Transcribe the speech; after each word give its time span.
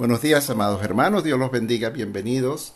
Buenos 0.00 0.22
días, 0.22 0.48
amados 0.48 0.82
hermanos. 0.82 1.24
Dios 1.24 1.38
los 1.38 1.50
bendiga. 1.50 1.90
Bienvenidos. 1.90 2.72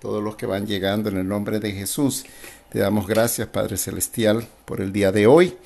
Todos 0.00 0.20
los 0.20 0.34
que 0.34 0.44
van 0.44 0.66
llegando 0.66 1.08
en 1.08 1.18
el 1.18 1.28
nombre 1.28 1.60
de 1.60 1.70
Jesús. 1.70 2.24
Te 2.68 2.80
damos 2.80 3.06
gracias, 3.06 3.46
Padre 3.46 3.76
Celestial, 3.76 4.48
por 4.64 4.80
el 4.80 4.92
día 4.92 5.12
de 5.12 5.28
hoy. 5.28 5.56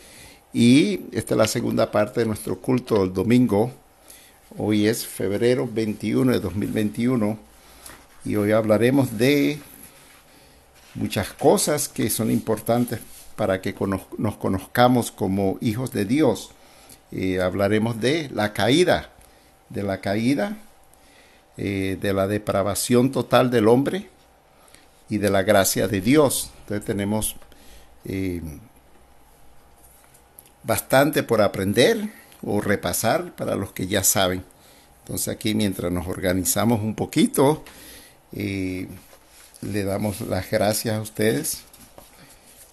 Y 0.52 1.06
esta 1.12 1.32
es 1.32 1.38
la 1.38 1.46
segunda 1.46 1.90
parte 1.90 2.20
de 2.20 2.26
nuestro 2.26 2.60
culto 2.60 3.04
el 3.04 3.14
domingo. 3.14 3.72
Hoy 4.58 4.86
es 4.86 5.06
febrero 5.06 5.66
21 5.66 6.30
de 6.30 6.40
2021. 6.40 7.38
Y 8.26 8.36
hoy 8.36 8.52
hablaremos 8.52 9.16
de 9.16 9.58
muchas 10.94 11.32
cosas 11.32 11.88
que 11.88 12.10
son 12.10 12.30
importantes 12.30 13.00
para 13.34 13.62
que 13.62 13.74
nos 14.18 14.36
conozcamos 14.36 15.10
como 15.10 15.56
hijos 15.62 15.90
de 15.90 16.04
Dios. 16.04 16.50
Eh, 17.12 17.40
hablaremos 17.40 17.98
de 17.98 18.28
la 18.28 18.52
caída, 18.52 19.10
de 19.70 19.82
la 19.82 20.02
caída, 20.02 20.58
eh, 21.58 21.98
de 22.00 22.12
la 22.14 22.26
depravación 22.26 23.12
total 23.12 23.50
del 23.50 23.68
hombre 23.68 24.08
y 25.10 25.18
de 25.18 25.28
la 25.28 25.42
gracia 25.42 25.88
de 25.88 26.00
Dios. 26.00 26.50
Entonces 26.60 26.86
tenemos 26.86 27.36
eh, 28.06 28.40
bastante 30.62 31.22
por 31.22 31.42
aprender 31.42 32.10
o 32.42 32.60
repasar 32.60 33.34
para 33.36 33.56
los 33.56 33.72
que 33.72 33.86
ya 33.86 34.02
saben. 34.04 34.44
Entonces 35.02 35.28
aquí 35.28 35.54
mientras 35.54 35.92
nos 35.92 36.06
organizamos 36.06 36.80
un 36.80 36.94
poquito, 36.94 37.64
le 38.30 38.86
damos 39.84 40.20
las 40.20 40.50
gracias 40.50 40.96
a 40.96 41.00
ustedes 41.00 41.64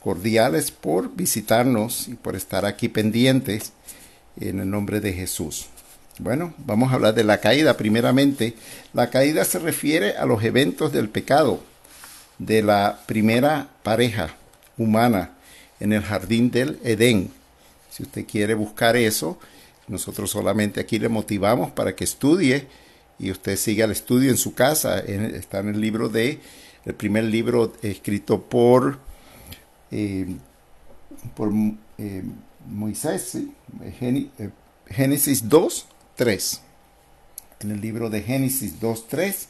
cordiales 0.05 0.69
por 0.69 1.15
visitarnos 1.15 2.07
y 2.07 2.13
por 2.13 2.35
estar 2.35 2.63
aquí 2.63 2.89
pendientes 2.89 3.73
en 4.39 4.59
el 4.59 4.69
nombre 4.69 4.99
de 5.01 5.13
Jesús. 5.13 5.65
Bueno, 6.19 6.53
vamos 6.57 6.91
a 6.91 6.95
hablar 6.95 7.13
de 7.13 7.25
la 7.25 7.39
caída. 7.39 7.75
Primeramente, 7.75 8.55
la 8.93 9.09
caída 9.09 9.43
se 9.43 9.59
refiere 9.59 10.15
a 10.15 10.25
los 10.25 10.43
eventos 10.43 10.93
del 10.93 11.09
pecado 11.09 11.61
de 12.39 12.63
la 12.63 12.99
primera 13.05 13.69
pareja 13.83 14.35
humana 14.77 15.31
en 15.79 15.91
el 15.91 16.01
jardín 16.01 16.51
del 16.51 16.79
Edén. 16.83 17.31
Si 17.89 18.03
usted 18.03 18.25
quiere 18.25 18.53
buscar 18.53 18.95
eso, 18.95 19.37
nosotros 19.87 20.31
solamente 20.31 20.79
aquí 20.79 20.99
le 20.99 21.09
motivamos 21.09 21.71
para 21.71 21.95
que 21.95 22.05
estudie 22.05 22.67
y 23.19 23.31
usted 23.31 23.57
siga 23.57 23.83
el 23.83 23.91
estudio 23.91 24.29
en 24.29 24.37
su 24.37 24.53
casa. 24.53 24.99
Está 24.99 25.59
en 25.59 25.69
el 25.69 25.81
libro 25.81 26.07
de, 26.07 26.39
el 26.85 26.93
primer 26.93 27.25
libro 27.25 27.73
escrito 27.81 28.41
por 28.41 28.99
eh, 29.91 30.27
por 31.35 31.51
eh, 31.97 32.23
Moisés, 32.67 33.35
eh, 33.35 34.49
Génesis 34.87 35.47
2, 35.47 35.87
3. 36.15 36.61
En 37.61 37.71
el 37.71 37.81
libro 37.81 38.09
de 38.09 38.21
Génesis 38.21 38.79
2, 38.79 39.07
3. 39.07 39.47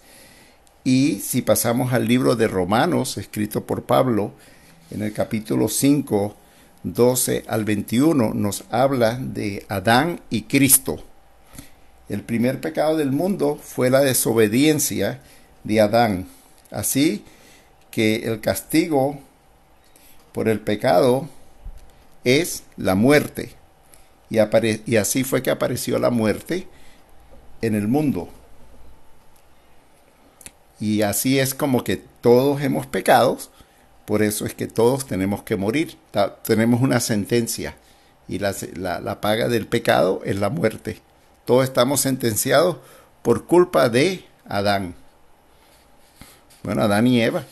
Y 0.84 1.20
si 1.20 1.42
pasamos 1.42 1.94
al 1.94 2.08
libro 2.08 2.36
de 2.36 2.48
Romanos, 2.48 3.18
escrito 3.18 3.66
por 3.66 3.84
Pablo, 3.84 4.34
en 4.92 5.02
el 5.02 5.14
capítulo 5.14 5.68
5, 5.68 6.36
12 6.84 7.46
al 7.48 7.66
21, 7.66 8.34
nos 8.34 8.64
habla 8.70 9.18
de 9.20 9.66
Adán 9.70 10.22
y 10.30 10.44
Cristo. 10.44 11.04
El 12.08 12.22
primer 12.22 12.62
pecado 12.62 12.98
del 12.98 13.12
mundo 13.12 13.60
fue 13.62 13.90
la 13.90 14.02
desobediencia 14.02 15.22
de 15.64 15.82
Adán. 15.82 16.28
Así 16.70 17.24
que 17.90 18.18
el 18.18 18.42
castigo 18.42 19.20
por 20.32 20.48
el 20.48 20.60
pecado 20.60 21.28
es 22.24 22.64
la 22.78 22.94
muerte. 22.94 23.56
Y, 24.30 24.38
y, 24.86 24.96
así 24.98 25.24
fue 25.24 25.44
que 25.44 25.52
apareció 25.52 26.00
la 26.00 26.10
muerte 26.10 26.68
en 27.62 27.76
el 27.76 27.88
mundo. 27.88 28.30
Y 30.80 31.04
así 31.04 31.40
es 31.40 31.54
como 31.54 31.84
que 31.84 31.98
todos 31.98 32.62
hemos 32.62 32.88
pecado, 32.88 33.38
por 34.06 34.24
eso 34.24 34.46
es 34.46 34.54
que 34.54 34.68
todos 34.68 35.06
tenemos 35.06 35.44
que 35.44 35.56
morir. 35.56 35.98
tenemos 36.44 36.82
una 36.82 37.00
sentencia 37.00 37.76
y 38.28 38.40
la, 38.40 38.54
la 38.76 39.22
paga 39.22 39.48
del 39.48 39.68
pecado 39.68 40.22
es 40.26 40.38
la 40.38 40.50
muerte. 40.50 41.02
Todos 41.46 41.64
estamos 41.64 42.02
sentenciados 42.02 42.78
por 43.22 43.46
culpa 43.46 43.90
de 43.90 44.26
Adán. 44.48 44.96
Bueno, 46.64 46.82
Adán 46.82 47.06
y 47.08 47.22
Eva. 47.22 47.46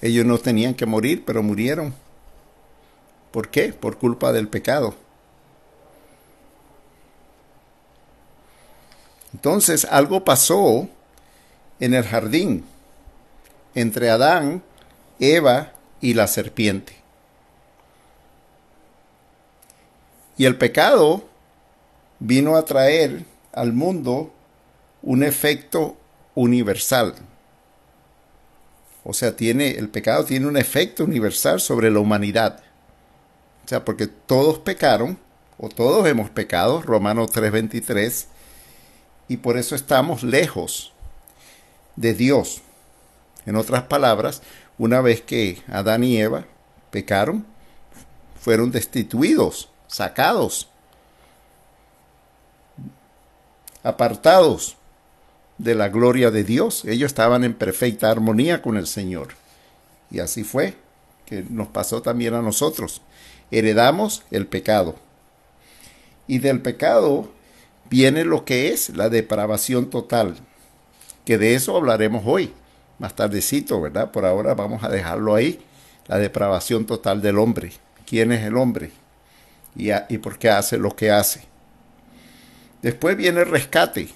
Ellos 0.00 0.26
no 0.26 0.38
tenían 0.38 0.74
que 0.74 0.86
morir, 0.86 1.24
pero 1.26 1.42
murieron. 1.42 1.94
¿Por 3.30 3.48
qué? 3.48 3.72
Por 3.72 3.98
culpa 3.98 4.32
del 4.32 4.48
pecado. 4.48 4.94
Entonces 9.34 9.86
algo 9.90 10.24
pasó 10.24 10.88
en 11.80 11.94
el 11.94 12.04
jardín 12.04 12.64
entre 13.74 14.10
Adán, 14.10 14.62
Eva 15.20 15.72
y 16.00 16.14
la 16.14 16.26
serpiente. 16.26 16.96
Y 20.36 20.44
el 20.46 20.56
pecado 20.56 21.24
vino 22.20 22.56
a 22.56 22.64
traer 22.64 23.24
al 23.52 23.72
mundo 23.72 24.32
un 25.02 25.22
efecto 25.22 25.96
universal. 26.34 27.14
O 29.04 29.12
sea, 29.12 29.34
tiene, 29.36 29.70
el 29.70 29.88
pecado 29.88 30.24
tiene 30.24 30.46
un 30.46 30.56
efecto 30.56 31.04
universal 31.04 31.60
sobre 31.60 31.90
la 31.90 32.00
humanidad. 32.00 32.62
O 33.68 33.70
sea, 33.70 33.84
porque 33.84 34.06
todos 34.06 34.60
pecaron, 34.60 35.18
o 35.58 35.68
todos 35.68 36.06
hemos 36.08 36.30
pecado, 36.30 36.80
Romanos 36.80 37.30
3:23, 37.32 38.26
y 39.28 39.36
por 39.36 39.58
eso 39.58 39.74
estamos 39.74 40.22
lejos 40.22 40.94
de 41.94 42.14
Dios. 42.14 42.62
En 43.44 43.56
otras 43.56 43.82
palabras, 43.82 44.40
una 44.78 45.02
vez 45.02 45.20
que 45.20 45.62
Adán 45.68 46.02
y 46.02 46.16
Eva 46.16 46.46
pecaron, 46.90 47.44
fueron 48.40 48.70
destituidos, 48.70 49.68
sacados, 49.86 50.70
apartados 53.82 54.78
de 55.58 55.74
la 55.74 55.90
gloria 55.90 56.30
de 56.30 56.42
Dios. 56.42 56.86
Ellos 56.86 57.08
estaban 57.08 57.44
en 57.44 57.52
perfecta 57.52 58.10
armonía 58.10 58.62
con 58.62 58.78
el 58.78 58.86
Señor. 58.86 59.34
Y 60.10 60.20
así 60.20 60.42
fue 60.42 60.74
que 61.26 61.42
nos 61.50 61.68
pasó 61.68 62.00
también 62.00 62.32
a 62.32 62.40
nosotros. 62.40 63.02
Heredamos 63.50 64.24
el 64.30 64.46
pecado. 64.46 64.96
Y 66.26 66.38
del 66.38 66.60
pecado 66.60 67.30
viene 67.88 68.24
lo 68.24 68.44
que 68.44 68.68
es 68.68 68.90
la 68.90 69.08
depravación 69.08 69.90
total. 69.90 70.36
Que 71.24 71.38
de 71.38 71.54
eso 71.54 71.76
hablaremos 71.76 72.22
hoy, 72.26 72.52
más 72.98 73.14
tardecito, 73.14 73.80
¿verdad? 73.80 74.10
Por 74.10 74.24
ahora 74.26 74.54
vamos 74.54 74.84
a 74.84 74.88
dejarlo 74.88 75.34
ahí. 75.34 75.60
La 76.06 76.18
depravación 76.18 76.86
total 76.86 77.20
del 77.22 77.38
hombre. 77.38 77.72
¿Quién 78.06 78.32
es 78.32 78.42
el 78.42 78.56
hombre? 78.56 78.92
Y, 79.76 79.90
y 80.08 80.18
por 80.18 80.38
qué 80.38 80.50
hace 80.50 80.78
lo 80.78 80.94
que 80.96 81.10
hace. 81.10 81.42
Después 82.82 83.16
viene 83.16 83.40
el 83.40 83.50
rescate 83.50 84.08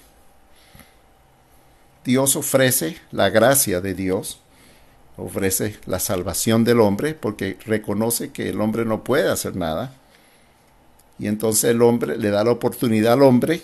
Dios 2.03 2.35
ofrece 2.35 2.97
la 3.11 3.29
gracia 3.29 3.79
de 3.79 3.93
Dios, 3.93 4.41
ofrece 5.17 5.77
la 5.85 5.99
salvación 5.99 6.63
del 6.63 6.79
hombre 6.79 7.13
porque 7.13 7.57
reconoce 7.65 8.31
que 8.31 8.49
el 8.49 8.61
hombre 8.61 8.85
no 8.85 9.03
puede 9.03 9.29
hacer 9.29 9.55
nada. 9.55 9.93
Y 11.19 11.27
entonces 11.27 11.65
el 11.65 11.81
hombre 11.81 12.17
le 12.17 12.29
da 12.31 12.43
la 12.43 12.51
oportunidad 12.51 13.13
al 13.13 13.23
hombre 13.23 13.61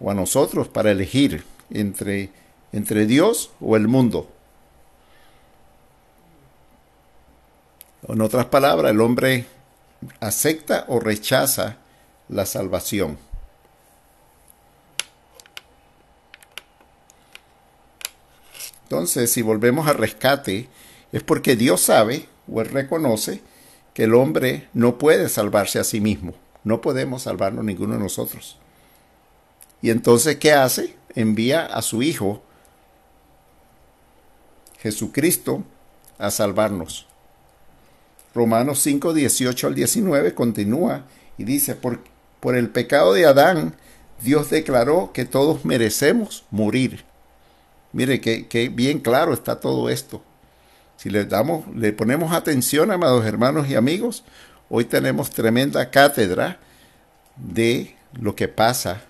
o 0.00 0.10
a 0.10 0.14
nosotros 0.14 0.68
para 0.68 0.90
elegir 0.90 1.44
entre, 1.70 2.30
entre 2.72 3.06
Dios 3.06 3.50
o 3.60 3.76
el 3.76 3.88
mundo. 3.88 4.30
En 8.06 8.20
otras 8.20 8.46
palabras, 8.46 8.92
el 8.92 9.00
hombre 9.00 9.46
acepta 10.20 10.84
o 10.88 11.00
rechaza 11.00 11.78
la 12.28 12.44
salvación. 12.44 13.18
Entonces, 18.84 19.32
si 19.32 19.42
volvemos 19.42 19.88
al 19.88 19.96
rescate, 19.96 20.68
es 21.14 21.22
porque 21.22 21.54
Dios 21.54 21.80
sabe 21.80 22.26
o 22.52 22.60
Él 22.60 22.70
reconoce 22.70 23.40
que 23.94 24.02
el 24.02 24.14
hombre 24.14 24.68
no 24.74 24.98
puede 24.98 25.28
salvarse 25.28 25.78
a 25.78 25.84
sí 25.84 26.00
mismo. 26.00 26.34
No 26.64 26.80
podemos 26.80 27.22
salvarnos 27.22 27.64
ninguno 27.64 27.94
de 27.94 28.00
nosotros. 28.00 28.58
Y 29.80 29.90
entonces, 29.90 30.38
¿qué 30.38 30.52
hace? 30.52 30.96
Envía 31.14 31.66
a 31.66 31.82
su 31.82 32.02
Hijo, 32.02 32.42
Jesucristo, 34.80 35.62
a 36.18 36.32
salvarnos. 36.32 37.06
Romanos 38.34 38.80
5, 38.80 39.14
18 39.14 39.68
al 39.68 39.76
19 39.76 40.34
continúa 40.34 41.04
y 41.38 41.44
dice, 41.44 41.76
por, 41.76 42.00
por 42.40 42.56
el 42.56 42.70
pecado 42.70 43.12
de 43.12 43.26
Adán, 43.26 43.76
Dios 44.20 44.50
declaró 44.50 45.12
que 45.12 45.26
todos 45.26 45.64
merecemos 45.64 46.44
morir. 46.50 47.04
Mire 47.92 48.20
qué 48.20 48.72
bien 48.74 48.98
claro 48.98 49.32
está 49.32 49.60
todo 49.60 49.88
esto. 49.90 50.20
Si 50.96 51.10
le 51.10 51.24
damos, 51.24 51.66
le 51.74 51.92
ponemos 51.92 52.32
atención, 52.32 52.90
amados 52.90 53.24
hermanos 53.26 53.68
y 53.68 53.74
amigos, 53.74 54.24
hoy 54.68 54.84
tenemos 54.84 55.30
tremenda 55.30 55.90
cátedra 55.90 56.58
de 57.36 57.96
lo 58.12 58.34
que 58.34 58.48
pasa 58.48 59.02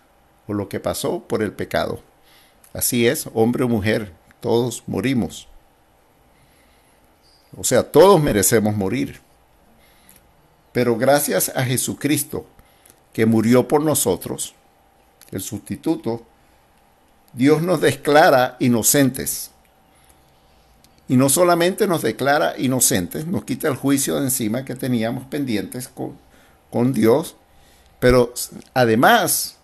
o 0.47 0.53
lo 0.53 0.69
que 0.69 0.81
pasó 0.81 1.21
por 1.21 1.43
el 1.43 1.53
pecado. 1.53 2.03
Así 2.73 3.07
es, 3.07 3.29
hombre 3.35 3.65
o 3.65 3.69
mujer, 3.69 4.13
todos 4.41 4.83
morimos. 4.87 5.49
O 7.57 7.65
sea, 7.65 7.91
todos 7.91 8.21
merecemos 8.21 8.77
morir. 8.77 9.21
Pero 10.73 10.97
gracias 10.97 11.53
a 11.55 11.65
Jesucristo, 11.65 12.47
que 13.13 13.27
murió 13.27 13.69
por 13.69 13.81
nosotros, 13.81 14.55
el 15.31 15.41
sustituto, 15.41 16.27
Dios 17.33 17.63
nos 17.63 17.81
declara 17.81 18.57
inocentes. 18.59 19.53
Y 21.09 21.17
no 21.17 21.29
solamente 21.29 21.87
nos 21.87 22.03
declara 22.03 22.55
inocentes, 22.57 23.27
nos 23.27 23.45
quita 23.45 23.69
el 23.69 23.77
juicio 23.77 24.17
de 24.17 24.23
encima 24.23 24.65
que 24.65 24.75
teníamos 24.75 25.25
pendientes 25.27 25.89
con, 25.89 26.17
con 26.71 26.93
Dios, 26.93 27.37
pero 28.01 28.33
además, 28.73 29.59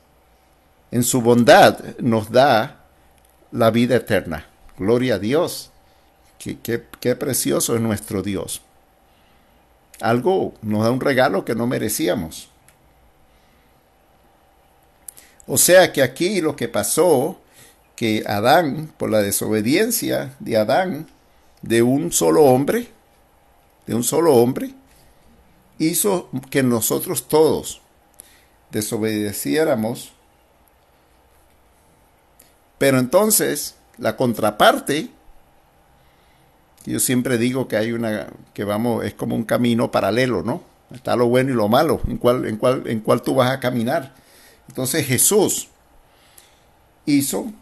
en 0.90 1.02
su 1.02 1.22
bondad, 1.22 1.78
nos 1.98 2.30
da 2.30 2.80
la 3.52 3.70
vida 3.70 3.96
eterna. 3.96 4.46
Gloria 4.78 5.16
a 5.16 5.18
Dios. 5.18 5.70
Qué, 6.38 6.58
qué, 6.58 7.16
precioso 7.16 7.74
es 7.74 7.82
nuestro 7.82 8.22
Dios. 8.22 8.62
Algo 10.00 10.54
nos 10.62 10.84
da 10.84 10.90
un 10.90 11.00
regalo 11.00 11.44
que 11.44 11.54
no 11.54 11.66
merecíamos. 11.66 12.48
O 15.46 15.58
sea 15.58 15.92
que 15.92 16.02
aquí 16.02 16.40
lo 16.40 16.56
que 16.56 16.68
pasó, 16.68 17.38
que 17.94 18.24
Adán, 18.26 18.90
por 18.96 19.10
la 19.10 19.20
desobediencia 19.20 20.34
de 20.38 20.56
Adán, 20.56 21.08
de 21.62 21.82
un 21.82 22.12
solo 22.12 22.44
hombre, 22.44 22.88
de 23.86 23.94
un 23.94 24.04
solo 24.04 24.34
hombre, 24.34 24.74
hizo 25.78 26.28
que 26.50 26.62
nosotros 26.62 27.28
todos 27.28 27.80
desobedeciéramos. 28.70 30.12
Pero 32.78 32.98
entonces, 32.98 33.76
la 33.98 34.16
contraparte, 34.16 35.10
yo 36.86 37.00
siempre 37.00 37.36
digo 37.38 37.68
que 37.68 37.76
hay 37.76 37.92
una, 37.92 38.28
que 38.54 38.64
vamos, 38.64 39.04
es 39.04 39.14
como 39.14 39.34
un 39.34 39.44
camino 39.44 39.90
paralelo, 39.90 40.42
¿no? 40.42 40.62
Está 40.94 41.14
lo 41.14 41.28
bueno 41.28 41.50
y 41.50 41.54
lo 41.54 41.68
malo, 41.68 42.00
en 42.08 42.16
cuál, 42.16 42.46
en 42.46 42.56
cuál, 42.56 42.82
en 42.86 43.00
cuál 43.00 43.22
tú 43.22 43.34
vas 43.34 43.50
a 43.50 43.60
caminar. 43.60 44.14
Entonces 44.68 45.06
Jesús 45.06 45.68
hizo 47.06 47.52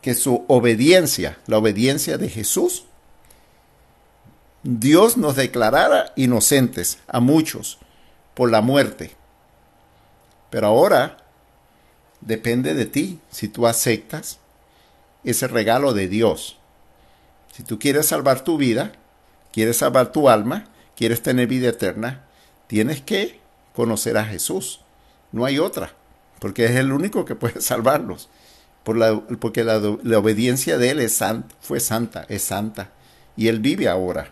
que 0.00 0.14
su 0.14 0.44
obediencia, 0.48 1.38
la 1.46 1.58
obediencia 1.58 2.16
de 2.16 2.28
Jesús, 2.28 2.84
Dios 4.62 5.16
nos 5.16 5.36
declarara 5.36 6.12
inocentes 6.16 6.98
a 7.08 7.20
muchos 7.20 7.78
por 8.34 8.50
la 8.50 8.60
muerte. 8.60 9.12
Pero 10.50 10.66
ahora 10.66 11.16
depende 12.20 12.74
de 12.74 12.86
ti 12.86 13.20
si 13.30 13.48
tú 13.48 13.66
aceptas 13.66 14.38
ese 15.24 15.48
regalo 15.48 15.94
de 15.94 16.08
Dios. 16.08 16.58
Si 17.52 17.62
tú 17.62 17.78
quieres 17.78 18.06
salvar 18.06 18.44
tu 18.44 18.58
vida, 18.58 18.92
quieres 19.52 19.78
salvar 19.78 20.12
tu 20.12 20.28
alma, 20.28 20.66
quieres 20.96 21.22
tener 21.22 21.46
vida 21.46 21.70
eterna, 21.70 22.24
tienes 22.66 23.00
que 23.00 23.40
conocer 23.74 24.16
a 24.18 24.24
Jesús. 24.24 24.80
No 25.32 25.44
hay 25.44 25.58
otra, 25.58 25.94
porque 26.38 26.66
es 26.66 26.72
el 26.72 26.92
único 26.92 27.24
que 27.24 27.34
puede 27.34 27.60
salvarlos. 27.62 28.28
Porque 28.84 29.62
la, 29.62 29.76
obediencia 29.76 30.78
de 30.78 30.90
Él 30.90 31.00
es 31.00 31.20
fue 31.60 31.80
santa, 31.80 32.24
es 32.28 32.42
santa. 32.42 32.90
Y 33.36 33.48
Él 33.48 33.60
vive 33.60 33.88
ahora. 33.88 34.30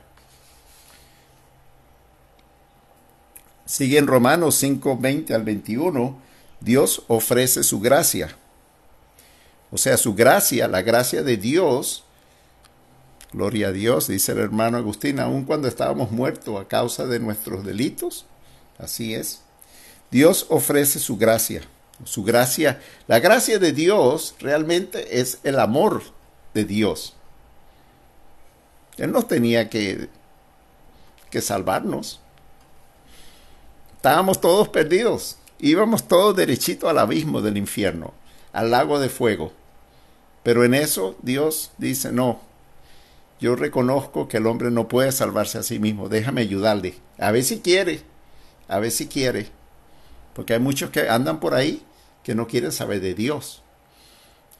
Sigue 3.69 3.99
en 3.99 4.09
Romanos 4.09 4.57
5, 4.57 4.99
20 4.99 5.35
al 5.35 5.45
21. 5.45 6.19
Dios 6.61 7.05
ofrece 7.07 7.63
su 7.63 7.79
gracia. 7.79 8.35
O 9.71 9.79
sea, 9.79 9.97
su 9.97 10.15
gracia, 10.15 10.67
la 10.67 10.83
gracia 10.83 11.23
de 11.23 11.37
Dios 11.37 12.05
Gloria 13.33 13.69
a 13.69 13.73
Dios, 13.73 14.07
dice 14.07 14.33
el 14.33 14.39
hermano 14.39 14.79
Agustín, 14.79 15.21
aun 15.21 15.45
cuando 15.45 15.69
estábamos 15.69 16.11
muertos 16.11 16.59
a 16.59 16.67
causa 16.67 17.05
de 17.07 17.21
nuestros 17.21 17.63
delitos. 17.65 18.25
Así 18.79 19.15
es. 19.15 19.43
Dios 20.11 20.47
ofrece 20.49 20.99
su 20.99 21.19
gracia. 21.19 21.63
Su 22.05 22.25
gracia, 22.25 22.81
la 23.07 23.19
gracia 23.19 23.59
de 23.59 23.73
Dios 23.73 24.35
realmente 24.39 25.21
es 25.21 25.41
el 25.43 25.59
amor 25.59 26.03
de 26.55 26.65
Dios. 26.65 27.17
Él 28.97 29.13
no 29.13 29.25
tenía 29.27 29.69
que, 29.69 30.09
que 31.31 31.43
salvarnos. 31.43 32.21
Estábamos 33.99 34.41
todos 34.41 34.69
perdidos. 34.69 35.39
Íbamos 35.59 36.07
todos 36.07 36.37
derechito 36.37 36.89
al 36.89 37.01
abismo 37.01 37.43
del 37.43 37.57
infierno, 37.57 38.15
al 38.53 38.71
lago 38.71 39.01
de 39.01 39.09
fuego. 39.09 39.51
Pero 40.45 40.65
en 40.65 40.73
eso 40.73 41.17
Dios 41.21 41.73
dice, 41.79 42.13
no, 42.13 42.41
yo 43.41 43.57
reconozco 43.57 44.29
que 44.29 44.37
el 44.37 44.47
hombre 44.47 44.71
no 44.71 44.87
puede 44.87 45.11
salvarse 45.11 45.59
a 45.59 45.65
sí 45.65 45.81
mismo, 45.81 46.09
déjame 46.09 46.43
ayudarle. 46.43 46.95
A 47.19 47.33
ver 47.33 47.43
si 47.43 47.59
quiere, 47.59 48.03
a 48.69 48.79
ver 48.79 48.93
si 48.93 49.09
quiere. 49.09 49.49
Porque 50.33 50.53
hay 50.53 50.61
muchos 50.61 50.91
que 50.91 51.09
andan 51.09 51.41
por 51.41 51.55
ahí 51.55 51.83
que 52.23 52.37
no 52.37 52.47
quieren 52.47 52.71
saber 52.71 53.01
de 53.01 53.15
Dios. 53.15 53.65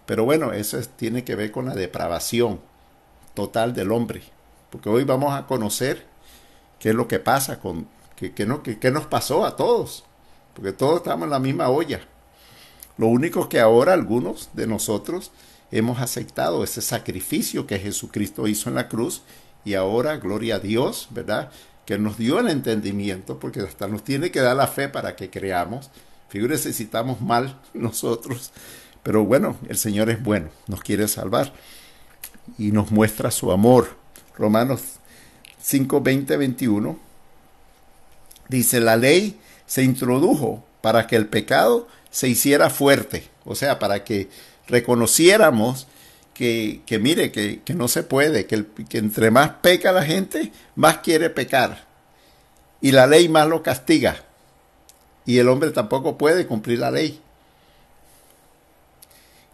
Pero 0.05 0.25
bueno, 0.25 0.53
eso 0.53 0.81
tiene 0.97 1.23
que 1.23 1.37
ver 1.37 1.53
con 1.53 1.67
la 1.67 1.77
depravación 1.77 2.59
total 3.35 3.73
del 3.73 3.93
hombre. 3.93 4.25
Porque 4.71 4.89
hoy 4.89 5.05
vamos 5.05 5.33
a 5.33 5.47
conocer 5.47 6.05
qué 6.81 6.89
es 6.89 6.95
lo 6.97 7.07
que 7.07 7.21
pasa 7.21 7.61
con, 7.61 7.87
qué, 8.19 8.47
no, 8.47 8.63
nos 8.93 9.07
pasó 9.07 9.47
a 9.47 9.57
todos. 9.57 10.05
Porque 10.55 10.73
todos 10.73 10.99
estamos 10.99 11.25
en 11.25 11.31
la 11.31 11.39
misma 11.39 11.69
olla. 11.69 12.01
Lo 12.97 13.07
único 13.07 13.49
que 13.49 13.61
ahora 13.61 13.93
algunos 13.93 14.51
de 14.55 14.67
nosotros 14.67 15.31
hemos 15.71 16.01
aceptado 16.01 16.65
ese 16.65 16.83
sacrificio 16.83 17.67
que 17.67 17.79
Jesucristo 17.79 18.49
hizo 18.49 18.69
en 18.69 18.75
la 18.75 18.89
cruz 18.89 19.23
y 19.65 19.75
ahora, 19.75 20.17
gloria 20.17 20.57
a 20.57 20.61
Dios, 20.61 21.09
¿verdad? 21.11 21.51
Que 21.87 21.99
nos 21.99 22.19
dio 22.19 22.41
el 22.41 22.49
entendimiento, 22.49 23.39
porque 23.39 23.61
hasta 23.61 23.87
nos 23.87 24.03
tiene 24.03 24.31
que 24.31 24.41
dar 24.41 24.57
la 24.57 24.67
fe 24.67 24.89
para 24.89 25.15
que 25.15 25.31
creamos. 25.31 25.91
Figúrese 26.29 26.73
si 26.73 26.85
estamos 26.85 27.21
mal 27.21 27.61
nosotros, 27.75 28.51
pero 29.03 29.25
bueno, 29.25 29.57
el 29.69 29.77
Señor 29.77 30.11
es 30.11 30.23
bueno, 30.23 30.49
nos 30.67 30.81
quiere 30.81 31.07
salvar 31.07 31.53
y 32.59 32.73
nos 32.73 32.91
muestra 32.91 33.31
su 33.31 33.53
amor. 33.53 33.97
Romanos 34.37 34.83
5, 35.61 36.01
20, 36.01 36.37
21 36.37 37.08
dice, 38.49 38.81
la 38.81 38.97
ley 38.97 39.39
se 39.67 39.83
introdujo 39.83 40.65
para 40.81 41.07
que 41.07 41.17
el 41.17 41.27
pecado 41.27 41.89
se 42.11 42.29
hiciera 42.29 42.71
fuerte, 42.71 43.29
o 43.45 43.55
sea, 43.55 43.79
para 43.79 44.05
que 44.05 44.29
reconociéramos 44.67 45.87
que, 46.35 46.83
mire, 47.01 47.33
que, 47.33 47.61
no 47.75 47.89
se 47.89 48.05
puede, 48.05 48.47
que, 48.47 48.65
que 48.89 48.99
entre 48.99 49.31
más 49.31 49.51
peca 49.61 49.91
la 49.91 50.05
gente, 50.05 50.53
más 50.77 50.99
quiere 50.99 51.31
pecar. 51.31 51.87
Y 52.81 52.93
la 52.93 53.09
ley 53.09 53.29
más 53.29 53.49
lo 53.49 53.63
castiga. 53.65 54.25
Y 55.27 55.39
el 55.39 55.49
hombre 55.49 55.71
tampoco 55.71 56.17
puede 56.17 56.47
cumplir 56.47 56.79
la 56.79 56.93
ley. 56.93 57.21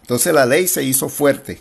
Entonces 0.02 0.34
la 0.34 0.44
ley 0.44 0.68
se 0.68 0.84
hizo 0.84 1.08
fuerte. 1.08 1.60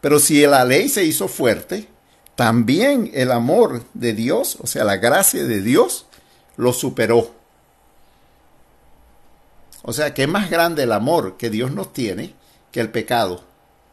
Pero 0.00 0.20
si 0.20 0.46
la 0.46 0.64
ley 0.64 0.88
se 0.88 1.02
hizo 1.02 1.26
fuerte, 1.26 1.88
también 2.36 3.10
el 3.14 3.30
amor 3.30 3.84
de 3.94 4.12
Dios, 4.12 4.58
o 4.60 4.66
sea, 4.66 4.84
la 4.84 4.96
gracia 4.96 5.44
de 5.44 5.60
Dios, 5.60 6.06
lo 6.56 6.72
superó. 6.72 7.32
O 9.82 9.92
sea 9.92 10.14
que 10.14 10.22
es 10.22 10.28
más 10.28 10.50
grande 10.50 10.84
el 10.84 10.92
amor 10.92 11.36
que 11.36 11.50
Dios 11.50 11.70
nos 11.72 11.92
tiene 11.92 12.34
que 12.72 12.80
el 12.80 12.90
pecado, 12.90 13.44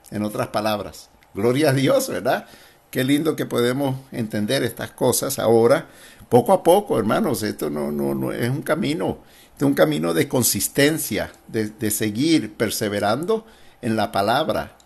en 0.10 0.24
otras 0.24 0.48
palabras. 0.48 1.10
Gloria 1.33 1.69
a 1.69 1.74
Dios, 1.74 2.10
¿verdad? 2.10 2.45
Qué 2.91 3.03
lindo 3.03 3.36
que 3.36 3.45
podemos 3.45 3.95
entender 4.12 4.63
estas 4.63 4.91
cosas 4.91 5.39
ahora, 5.39 5.88
poco 6.29 6.51
a 6.53 6.63
poco, 6.63 7.00
hermanos. 7.00 7.41
Esto 7.43 7.69
no, 7.69 7.91
no, 7.91 8.13
no 8.13 8.31
es 8.31 8.50
un 8.50 8.62
camino, 8.62 9.19
es 9.55 9.63
un 9.63 9.74
camino 9.74 10.13
de 10.13 10.27
consistencia, 10.27 11.31
de, 11.48 11.91
seguir 11.91 12.53
perseverando 12.53 13.45
en 13.81 13.95
la 13.95 14.12
palabra, 14.12 14.77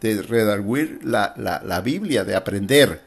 de 0.00 0.22
redarguir 0.22 1.00
la, 1.02 1.34
la, 1.36 1.62
la 1.64 1.80
Biblia, 1.80 2.24
de 2.24 2.36
aprender. 2.36 3.02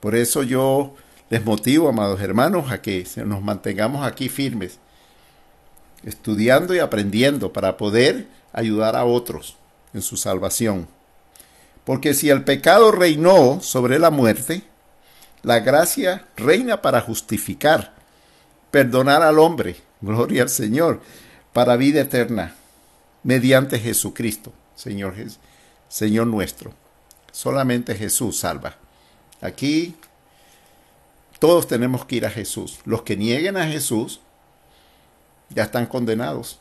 Por 0.00 0.14
eso 0.14 0.42
yo 0.42 0.94
les 1.30 1.44
motivo, 1.44 1.88
amados 1.88 2.20
hermanos, 2.20 2.70
a 2.70 2.80
que 2.80 3.06
nos 3.24 3.42
mantengamos 3.42 4.06
aquí 4.06 4.28
firmes 4.28 4.78
estudiando 6.04 6.74
y 6.74 6.78
aprendiendo 6.78 7.52
para 7.52 7.76
poder 7.76 8.28
ayudar 8.52 8.96
a 8.96 9.04
otros 9.04 9.56
en 9.94 10.02
su 10.02 10.16
salvación. 10.16 10.88
Porque 11.84 12.14
si 12.14 12.30
el 12.30 12.44
pecado 12.44 12.92
reinó 12.92 13.60
sobre 13.60 13.98
la 13.98 14.10
muerte, 14.10 14.62
la 15.42 15.60
gracia 15.60 16.26
reina 16.36 16.82
para 16.82 17.00
justificar, 17.00 17.94
perdonar 18.70 19.22
al 19.22 19.38
hombre, 19.38 19.76
gloria 20.00 20.42
al 20.42 20.50
Señor, 20.50 21.00
para 21.52 21.76
vida 21.76 22.00
eterna, 22.00 22.54
mediante 23.22 23.78
Jesucristo, 23.78 24.52
Señor, 24.78 25.14
Señor 25.88 26.28
nuestro. 26.28 26.72
Solamente 27.32 27.96
Jesús 27.96 28.38
salva. 28.38 28.76
Aquí 29.40 29.96
todos 31.40 31.66
tenemos 31.66 32.04
que 32.04 32.16
ir 32.16 32.26
a 32.26 32.30
Jesús. 32.30 32.78
Los 32.84 33.02
que 33.02 33.16
nieguen 33.16 33.56
a 33.56 33.66
Jesús 33.66 34.20
ya 35.50 35.64
están 35.64 35.86
condenados. 35.86 36.60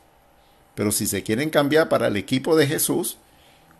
Pero 0.73 0.91
si 0.91 1.05
se 1.05 1.21
quieren 1.21 1.51
cambiar 1.51 1.89
para 1.89 2.07
el 2.07 2.17
equipo 2.17 2.55
de 2.55 2.65
Jesús, 2.65 3.17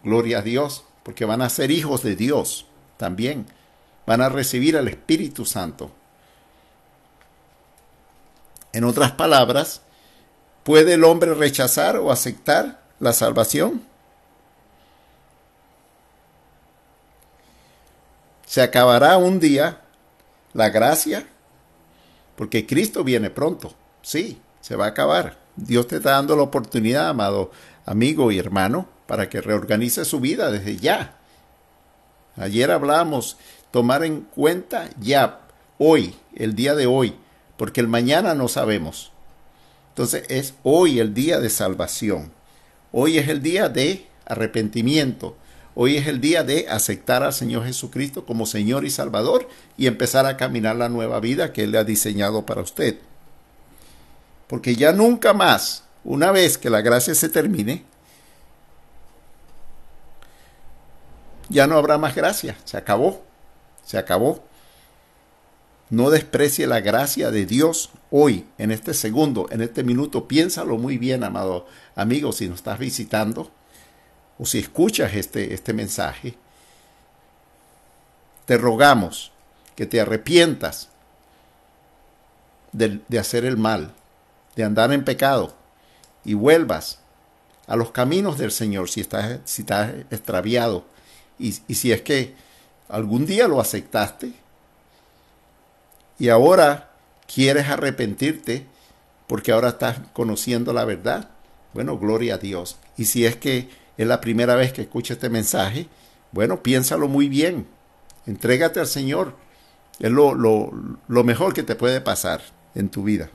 gloria 0.03 0.39
a 0.39 0.43
Dios, 0.43 0.83
porque 1.01 1.25
van 1.25 1.41
a 1.41 1.49
ser 1.49 1.71
hijos 1.71 2.03
de 2.03 2.15
Dios 2.15 2.67
también. 2.97 3.47
Van 4.05 4.21
a 4.21 4.29
recibir 4.29 4.77
al 4.77 4.87
Espíritu 4.87 5.45
Santo. 5.45 5.89
En 8.71 8.83
otras 8.83 9.13
palabras, 9.13 9.81
¿puede 10.63 10.93
el 10.93 11.03
hombre 11.05 11.33
rechazar 11.33 11.97
o 11.97 12.11
aceptar 12.11 12.83
la 12.99 13.13
salvación? 13.13 13.86
Se 18.47 18.61
acabará 18.61 19.17
un 19.17 19.41
día 19.41 19.81
la 20.53 20.69
gracia, 20.69 21.27
porque 22.37 22.65
Cristo 22.65 23.03
viene 23.03 23.29
pronto. 23.29 23.73
Sí, 24.01 24.39
se 24.61 24.77
va 24.77 24.85
a 24.85 24.89
acabar. 24.89 25.37
Dios 25.57 25.87
te 25.87 25.97
está 25.97 26.11
dando 26.11 26.35
la 26.37 26.43
oportunidad, 26.43 27.09
amado 27.09 27.51
amigo 27.85 28.31
y 28.31 28.39
hermano, 28.39 28.87
para 29.05 29.27
que 29.27 29.41
reorganice 29.41 30.05
su 30.05 30.21
vida 30.21 30.49
desde 30.49 30.77
ya. 30.77 31.17
Ayer 32.37 32.71
hablamos, 32.71 33.37
tomar 33.69 34.05
en 34.05 34.21
cuenta 34.21 34.89
ya, 35.01 35.41
hoy, 35.77 36.15
el 36.33 36.55
día 36.55 36.73
de 36.73 36.87
hoy, 36.87 37.15
porque 37.57 37.81
el 37.81 37.89
mañana 37.89 38.33
no 38.33 38.47
sabemos. 38.47 39.11
Entonces 39.89 40.23
es 40.29 40.53
hoy 40.63 40.99
el 40.99 41.13
día 41.13 41.39
de 41.39 41.49
salvación. 41.49 42.31
Hoy 42.93 43.17
es 43.17 43.27
el 43.27 43.41
día 43.41 43.67
de 43.67 44.07
arrepentimiento. 44.25 45.35
Hoy 45.79 45.95
es 45.95 46.07
el 46.07 46.19
día 46.19 46.43
de 46.43 46.67
aceptar 46.69 47.21
al 47.21 47.33
Señor 47.33 47.63
Jesucristo 47.63 48.25
como 48.25 48.47
Señor 48.47 48.83
y 48.83 48.89
Salvador 48.89 49.47
y 49.77 49.85
empezar 49.85 50.25
a 50.25 50.35
caminar 50.35 50.75
la 50.75 50.89
nueva 50.89 51.19
vida 51.19 51.53
que 51.53 51.65
Él 51.65 51.71
le 51.71 51.77
ha 51.77 51.83
diseñado 51.83 52.47
para 52.47 52.61
usted. 52.61 52.97
Porque 54.47 54.75
ya 54.75 54.91
nunca 54.91 55.33
más, 55.33 55.83
una 56.03 56.31
vez 56.31 56.57
que 56.57 56.71
la 56.71 56.81
gracia 56.81 57.13
se 57.13 57.29
termine, 57.29 57.85
ya 61.47 61.67
no 61.67 61.77
habrá 61.77 61.99
más 61.99 62.15
gracia. 62.15 62.57
Se 62.65 62.75
acabó. 62.75 63.21
Se 63.85 63.99
acabó. 63.99 64.43
No 65.91 66.09
desprecie 66.09 66.65
la 66.65 66.79
gracia 66.79 67.29
de 67.29 67.45
Dios 67.45 67.91
hoy, 68.09 68.47
en 68.57 68.71
este 68.71 68.95
segundo, 68.95 69.45
en 69.51 69.61
este 69.61 69.83
minuto. 69.83 70.27
Piénsalo 70.27 70.79
muy 70.79 70.97
bien, 70.97 71.23
amado 71.23 71.67
amigo, 71.93 72.31
si 72.31 72.47
nos 72.47 72.57
estás 72.57 72.79
visitando 72.79 73.51
o 74.39 74.45
si 74.45 74.59
escuchas 74.59 75.13
este, 75.13 75.53
este 75.53 75.73
mensaje. 75.73 76.35
Te 78.45 78.57
rogamos 78.57 79.31
que 79.75 79.85
te 79.85 79.99
arrepientas 79.99 80.89
de, 82.71 83.01
de 83.07 83.19
hacer 83.19 83.45
el 83.45 83.57
mal, 83.57 83.93
de 84.55 84.63
andar 84.63 84.91
en 84.91 85.03
pecado 85.03 85.55
y 86.23 86.33
vuelvas 86.33 86.99
a 87.67 87.75
los 87.75 87.91
caminos 87.91 88.37
del 88.37 88.51
Señor 88.51 88.89
si 88.89 89.01
estás, 89.01 89.39
si 89.45 89.63
estás 89.63 89.91
extraviado 90.09 90.85
y, 91.37 91.55
y 91.67 91.75
si 91.75 91.91
es 91.91 92.01
que 92.01 92.35
algún 92.89 93.25
día 93.25 93.47
lo 93.47 93.59
aceptaste 93.59 94.33
y 96.19 96.29
ahora 96.29 96.91
quieres 97.27 97.67
arrepentirte 97.67 98.65
porque 99.27 99.51
ahora 99.51 99.69
estás 99.69 99.99
conociendo 100.13 100.73
la 100.73 100.85
verdad. 100.85 101.29
Bueno, 101.73 101.99
gloria 101.99 102.35
a 102.35 102.37
Dios. 102.37 102.77
Y 102.97 103.05
si 103.05 103.25
es 103.25 103.35
que 103.35 103.69
es 103.97 104.07
la 104.07 104.21
primera 104.21 104.55
vez 104.55 104.73
que 104.73 104.83
escuchas 104.83 105.17
este 105.17 105.29
mensaje, 105.29 105.87
bueno, 106.31 106.61
piénsalo 106.61 107.07
muy 107.07 107.29
bien. 107.29 107.67
Entrégate 108.25 108.79
al 108.79 108.87
Señor. 108.87 109.35
Es 109.99 110.11
lo, 110.11 110.35
lo, 110.35 110.71
lo 111.07 111.23
mejor 111.23 111.53
que 111.53 111.63
te 111.63 111.75
puede 111.75 112.01
pasar 112.01 112.41
en 112.75 112.89
tu 112.89 113.03
vida. 113.03 113.29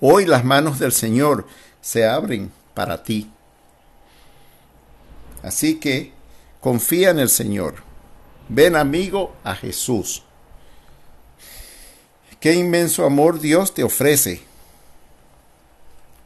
Hoy 0.00 0.26
las 0.26 0.44
manos 0.44 0.78
del 0.78 0.92
Señor 0.92 1.46
se 1.80 2.06
abren 2.06 2.52
para 2.74 3.02
ti. 3.02 3.30
Así 5.42 5.76
que 5.76 6.12
confía 6.60 7.10
en 7.10 7.18
el 7.18 7.30
Señor. 7.30 7.76
Ven 8.48 8.76
amigo 8.76 9.34
a 9.44 9.54
Jesús. 9.54 10.24
Qué 12.40 12.54
inmenso 12.54 13.04
amor 13.04 13.40
Dios 13.40 13.74
te 13.74 13.82
ofrece. 13.82 14.47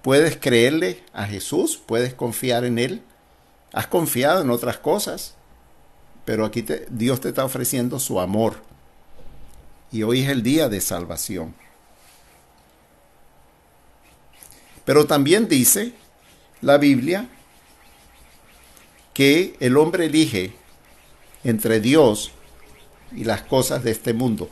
Puedes 0.03 0.37
creerle 0.37 1.03
a 1.13 1.27
Jesús, 1.27 1.81
puedes 1.85 2.13
confiar 2.13 2.65
en 2.65 2.79
Él. 2.79 3.03
Has 3.73 3.87
confiado 3.87 4.43
en 4.43 4.51
otras 4.51 4.79
cosas, 4.79 5.35
pero 6.25 6.45
aquí 6.45 6.65
Dios 6.91 7.21
te 7.21 7.29
está 7.29 7.45
ofreciendo 7.45 8.01
su 8.01 8.21
amor. 8.21 8.57
Y 9.93 10.03
hoy 10.03 10.23
es 10.23 10.29
el 10.29 10.43
día 10.43 10.69
de 10.69 10.81
salvación. 10.81 11.55
Pero 14.85 15.07
también 15.07 15.49
dice 15.49 15.93
la 16.61 16.79
Biblia 16.79 17.29
que 19.15 19.57
el 19.61 19.77
hombre 19.77 20.07
elige 20.07 20.55
entre 21.45 21.81
Dios 21.81 22.33
y 23.13 23.25
las 23.25 23.43
cosas 23.43 23.85
de 23.85 23.93
este 23.93 24.13
mundo. 24.13 24.49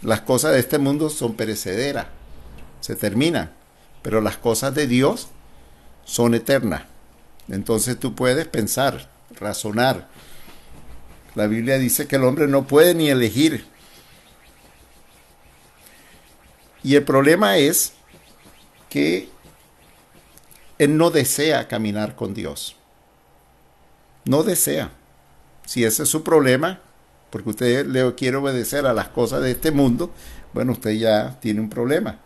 Las 0.00 0.22
cosas 0.22 0.52
de 0.52 0.60
este 0.60 0.78
mundo 0.78 1.10
son 1.10 1.34
perecederas, 1.34 2.06
se 2.80 2.96
terminan, 2.96 3.52
pero 4.02 4.20
las 4.20 4.36
cosas 4.36 4.74
de 4.74 4.86
Dios 4.86 5.28
son 6.04 6.34
eternas. 6.34 6.82
Entonces 7.48 7.98
tú 7.98 8.14
puedes 8.14 8.46
pensar, 8.46 9.08
razonar. 9.38 10.08
La 11.34 11.46
Biblia 11.46 11.78
dice 11.78 12.06
que 12.06 12.16
el 12.16 12.24
hombre 12.24 12.46
no 12.46 12.66
puede 12.66 12.94
ni 12.94 13.08
elegir. 13.08 13.66
Y 16.82 16.96
el 16.96 17.04
problema 17.04 17.56
es 17.58 17.92
que 18.88 19.28
él 20.78 20.96
no 20.96 21.10
desea 21.10 21.68
caminar 21.68 22.16
con 22.16 22.34
Dios. 22.34 22.76
No 24.24 24.42
desea. 24.42 24.90
Si 25.64 25.84
ese 25.84 26.02
es 26.02 26.08
su 26.08 26.24
problema, 26.24 26.80
porque 27.30 27.50
usted 27.50 27.86
le 27.86 28.14
quiere 28.14 28.36
obedecer 28.36 28.86
a 28.86 28.92
las 28.92 29.08
cosas 29.08 29.42
de 29.42 29.52
este 29.52 29.70
mundo, 29.70 30.12
bueno, 30.52 30.72
usted 30.72 30.90
ya 30.92 31.38
tiene 31.40 31.60
un 31.60 31.70
problema. 31.70 32.18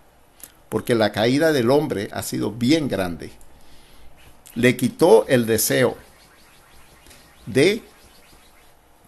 Porque 0.77 0.95
la 0.95 1.11
caída 1.11 1.53
del 1.53 1.71
hombre 1.71 2.11
ha 2.13 2.23
sido 2.23 2.53
bien 2.53 2.87
grande. 2.87 3.31
Le 4.55 4.77
quitó 4.77 5.27
el 5.27 5.47
deseo 5.47 5.97
de 7.47 7.83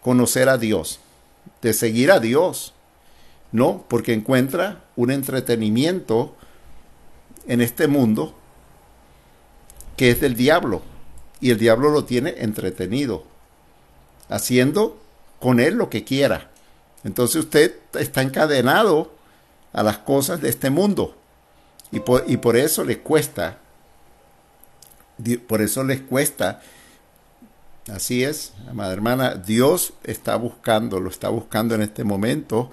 conocer 0.00 0.48
a 0.48 0.56
Dios, 0.56 0.98
de 1.60 1.74
seguir 1.74 2.10
a 2.10 2.20
Dios. 2.20 2.72
No, 3.52 3.84
porque 3.86 4.14
encuentra 4.14 4.86
un 4.96 5.10
entretenimiento 5.10 6.34
en 7.46 7.60
este 7.60 7.86
mundo 7.86 8.34
que 9.98 10.10
es 10.10 10.22
del 10.22 10.36
diablo. 10.36 10.80
Y 11.38 11.50
el 11.50 11.58
diablo 11.58 11.90
lo 11.90 12.06
tiene 12.06 12.36
entretenido, 12.38 13.24
haciendo 14.30 14.98
con 15.38 15.60
él 15.60 15.74
lo 15.74 15.90
que 15.90 16.02
quiera. 16.02 16.48
Entonces 17.04 17.44
usted 17.44 17.74
está 17.92 18.22
encadenado 18.22 19.12
a 19.74 19.82
las 19.82 19.98
cosas 19.98 20.40
de 20.40 20.48
este 20.48 20.70
mundo. 20.70 21.18
Y 21.90 22.00
por, 22.00 22.24
y 22.26 22.36
por 22.36 22.56
eso 22.56 22.84
le 22.84 22.98
cuesta, 22.98 23.58
por 25.46 25.62
eso 25.62 25.84
les 25.84 26.00
cuesta. 26.00 26.60
Así 27.90 28.22
es, 28.22 28.52
amada 28.68 28.92
hermana, 28.92 29.34
Dios 29.34 29.94
está 30.04 30.36
buscando, 30.36 31.00
lo 31.00 31.08
está 31.08 31.30
buscando 31.30 31.74
en 31.74 31.82
este 31.82 32.04
momento. 32.04 32.70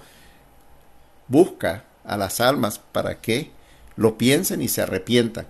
Busca 1.28 1.84
a 2.04 2.16
las 2.16 2.40
almas 2.40 2.78
para 2.78 3.20
que 3.20 3.50
lo 3.96 4.18
piensen 4.18 4.60
y 4.62 4.68
se 4.68 4.82
arrepientan. 4.82 5.46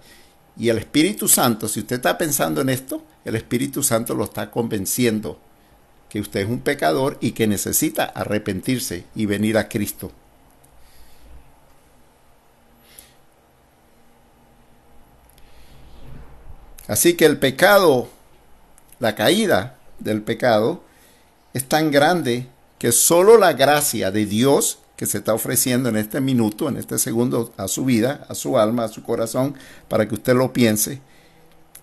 Y 0.57 0.69
el 0.69 0.79
Espíritu 0.79 1.29
Santo, 1.29 1.69
si 1.69 1.81
usted 1.81 1.97
está 1.97 2.17
pensando 2.17 2.61
en 2.61 2.69
esto, 2.69 3.05
el 3.25 3.37
Espíritu 3.37 3.83
Santo 3.83 4.15
lo 4.15 4.25
está 4.25 4.51
convenciendo 4.51 5.39
que 6.09 6.21
usted 6.21 6.41
es 6.41 6.49
un 6.49 6.61
pecador 6.61 7.19
y 7.21 7.33
que 7.33 7.47
necesita 7.47 8.05
arrepentirse 8.05 9.05
y 9.15 9.27
venir 9.27 9.59
a 9.59 9.69
Cristo. 9.69 10.13
Así 16.89 17.15
que 17.15 17.27
el 17.27 17.39
pecado, 17.39 18.09
la 18.99 19.15
caída 19.15 19.77
del 19.99 20.23
pecado, 20.23 20.83
es 21.53 21.65
tan 21.65 21.91
grande 21.91 22.49
que 22.79 22.93
solo 22.93 23.39
la 23.39 23.55
gracia 23.55 24.11
de 24.11 24.27
Dios 24.27 24.79
que 24.97 25.07
se 25.07 25.19
está 25.19 25.35
ofreciendo 25.35 25.89
en 25.89 25.97
este 25.97 26.21
minuto, 26.21 26.69
en 26.69 26.77
este 26.77 26.99
segundo, 26.99 27.53
a 27.57 27.69
su 27.69 27.85
vida, 27.85 28.25
a 28.29 28.35
su 28.35 28.59
alma, 28.59 28.85
a 28.85 28.89
su 28.89 29.03
corazón, 29.03 29.55
para 29.89 30.09
que 30.09 30.15
usted 30.15 30.35
lo 30.35 30.53
piense, 30.53 31.01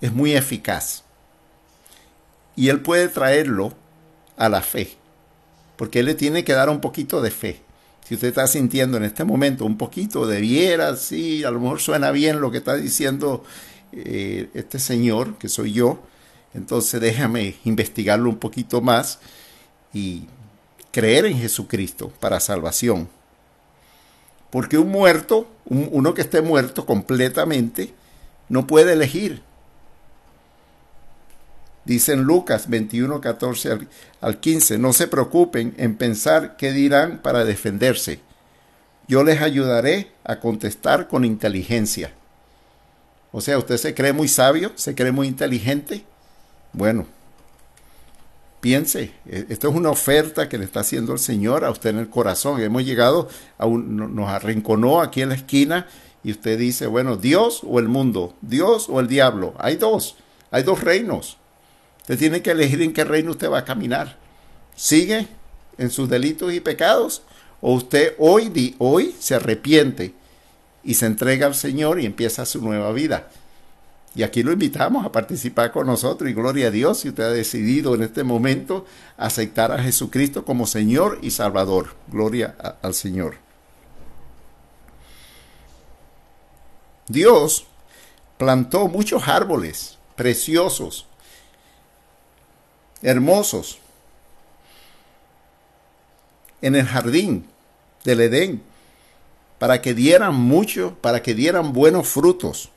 es 0.02 0.12
muy 0.12 0.34
eficaz. 0.34 1.04
Y 2.56 2.70
Él 2.70 2.82
puede 2.82 3.08
traerlo 3.08 3.74
a 4.38 4.50
la 4.50 4.62
fe, 4.62 4.96
porque 5.76 6.00
Él 6.00 6.08
le 6.08 6.16
tiene 6.16 6.44
que 6.44 6.54
dar 6.54 6.70
un 6.70 6.82
poquito 6.82 7.22
de 7.22 7.32
fe. 7.32 7.62
Si 8.08 8.16
usted 8.16 8.30
está 8.30 8.48
sintiendo 8.48 8.98
en 8.98 9.04
este 9.04 9.24
momento 9.24 9.64
un 9.64 9.78
poquito 9.78 10.26
de 10.26 10.42
viera, 10.42 10.96
sí, 10.96 11.44
a 11.44 11.52
lo 11.52 11.60
mejor 11.60 11.80
suena 11.80 12.12
bien 12.12 12.42
lo 12.42 12.52
que 12.52 12.58
está 12.58 12.76
diciendo 12.76 13.44
eh, 13.96 14.50
este 14.54 14.80
señor, 14.80 15.38
que 15.38 15.50
soy 15.50 15.74
yo, 15.74 16.00
entonces 16.54 17.00
déjame 17.00 17.56
investigarlo 17.64 18.30
un 18.30 18.38
poquito 18.38 18.82
más 18.82 19.20
y 19.94 20.28
creer 20.92 21.26
en 21.26 21.38
Jesucristo 21.38 22.12
para 22.20 22.40
salvación. 22.40 23.10
Porque 24.50 24.78
un 24.78 24.90
muerto, 24.90 25.48
uno 25.66 26.14
que 26.14 26.22
esté 26.22 26.42
muerto 26.42 26.86
completamente, 26.86 27.94
no 28.50 28.68
puede 28.68 28.94
elegir. 28.94 29.42
Dice 31.86 32.14
en 32.14 32.22
Lucas 32.22 32.70
21, 32.70 33.20
14 33.20 33.80
al 34.22 34.40
15, 34.40 34.78
no 34.78 34.94
se 34.94 35.08
preocupen 35.08 35.74
en 35.78 35.96
pensar 35.96 36.56
qué 36.56 36.72
dirán 36.72 37.20
para 37.22 37.46
defenderse. 37.46 38.20
Yo 39.08 39.24
les 39.24 39.42
ayudaré 39.42 40.12
a 40.24 40.40
contestar 40.40 41.08
con 41.08 41.26
inteligencia. 41.26 42.14
O 43.36 43.42
sea, 43.42 43.58
usted 43.58 43.78
se 43.78 43.96
cree 43.96 44.14
muy 44.14 44.28
sabio, 44.28 44.72
se 44.76 44.94
cree 44.94 45.12
muy 45.12 45.28
inteligente. 45.28 46.06
Bueno, 46.72 47.08
piense, 48.62 49.12
e, 49.26 49.48
esto 49.50 49.70
es 49.70 49.76
una 49.76 49.90
oferta 49.90 50.48
que 50.48 50.60
le 50.60 50.66
está 50.66 50.82
haciendo 50.82 51.14
el 51.14 51.20
Señor 51.20 51.66
a 51.66 51.72
usted 51.72 51.90
en 51.90 51.98
el 51.98 52.10
corazón. 52.10 52.62
Hemos 52.62 52.86
llegado, 52.86 53.28
a 53.58 53.66
un, 53.66 54.16
nos 54.16 54.30
arrinconó 54.30 55.02
aquí 55.02 55.24
en 55.24 55.30
la 55.30 55.36
esquina 55.36 55.88
y 56.24 56.30
usted 56.30 56.60
dice, 56.60 56.86
bueno, 56.86 57.18
Dios 57.18 57.62
o 57.68 57.80
el 57.80 57.88
mundo, 57.88 58.36
Dios 58.42 58.86
o 58.88 59.00
el 59.00 59.08
diablo. 59.08 59.56
Hay 59.58 59.78
dos, 59.78 60.16
hay 60.52 60.62
dos 60.62 60.82
reinos. 60.82 61.38
Usted 62.02 62.20
tiene 62.20 62.44
que 62.44 62.52
elegir 62.52 62.84
en 62.84 62.94
qué 62.94 63.04
reino 63.04 63.32
usted 63.32 63.50
va 63.50 63.60
a 63.60 63.66
caminar. 63.66 64.20
¿Sigue 64.76 65.28
en 65.80 65.90
sus 65.90 66.08
delitos 66.08 66.54
y 66.54 66.60
pecados? 66.60 67.24
¿O 67.62 67.74
usted 67.74 68.14
hoy, 68.20 68.76
hoy 68.78 69.16
se 69.18 69.34
arrepiente 69.34 70.14
y 70.84 70.96
se 70.96 71.06
entrega 71.06 71.48
al 71.48 71.56
Señor 71.56 72.00
y 72.00 72.06
empieza 72.06 72.46
su 72.46 72.62
nueva 72.62 72.92
vida? 72.92 73.30
Y 74.16 74.22
aquí 74.22 74.44
lo 74.44 74.52
invitamos 74.52 75.06
a 75.06 75.12
participar 75.12 75.72
con 75.72 75.88
nosotros 75.88 76.30
y 76.30 76.34
gloria 76.34 76.68
a 76.68 76.72
Dios 76.72 77.00
si 77.00 77.10
usted 77.10 77.24
ha 77.24 77.30
decidido 77.30 77.96
en 77.96 78.04
este 78.04 78.24
momento 78.24 78.86
aceptar 79.18 79.72
a 79.72 79.82
Jesucristo 79.82 80.46
como 80.46 80.68
Señor 80.68 81.18
y 81.24 81.32
Salvador. 81.32 81.96
Gloria 82.10 82.56
al 82.82 82.94
Señor. 82.94 83.38
Dios 87.08 87.66
plantó 88.38 88.88
muchos 88.88 89.28
árboles 89.28 89.98
preciosos 90.16 91.08
hermosos 93.02 93.80
en 96.62 96.76
el 96.76 96.86
jardín 96.86 97.46
del 98.06 98.22
Edén 98.22 98.64
para 99.64 99.82
que 99.82 99.94
dieran 99.94 100.36
mucho, 100.36 100.98
para 101.00 101.24
que 101.24 101.34
dieran 101.34 101.72
buenos 101.72 102.10
frutos. 102.10 102.70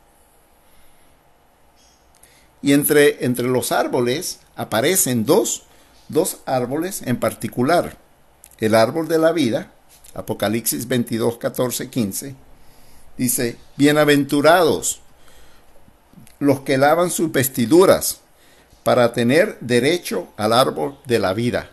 Y 2.63 2.75
entre, 2.75 3.25
entre 3.25 3.49
los 3.49 3.73
árboles 3.73 4.39
aparecen 4.55 5.25
dos, 5.27 5.65
dos 6.09 6.43
árboles 6.47 7.03
en 7.03 7.19
particular. 7.19 7.99
El 8.59 8.77
árbol 8.77 9.09
de 9.09 9.19
la 9.19 9.33
vida, 9.33 9.73
Apocalipsis 10.15 10.87
22, 10.87 11.39
14, 11.39 11.91
15, 11.91 12.37
dice, 13.19 13.57
bienaventurados 13.77 15.01
los 16.39 16.61
que 16.61 16.79
lavan 16.79 17.11
sus 17.11 17.33
vestiduras 17.33 18.21
para 18.85 19.13
tener 19.13 19.59
derecho 19.59 20.29
al 20.37 20.53
árbol 20.53 20.97
de 21.05 21.19
la 21.19 21.33
vida. 21.33 21.69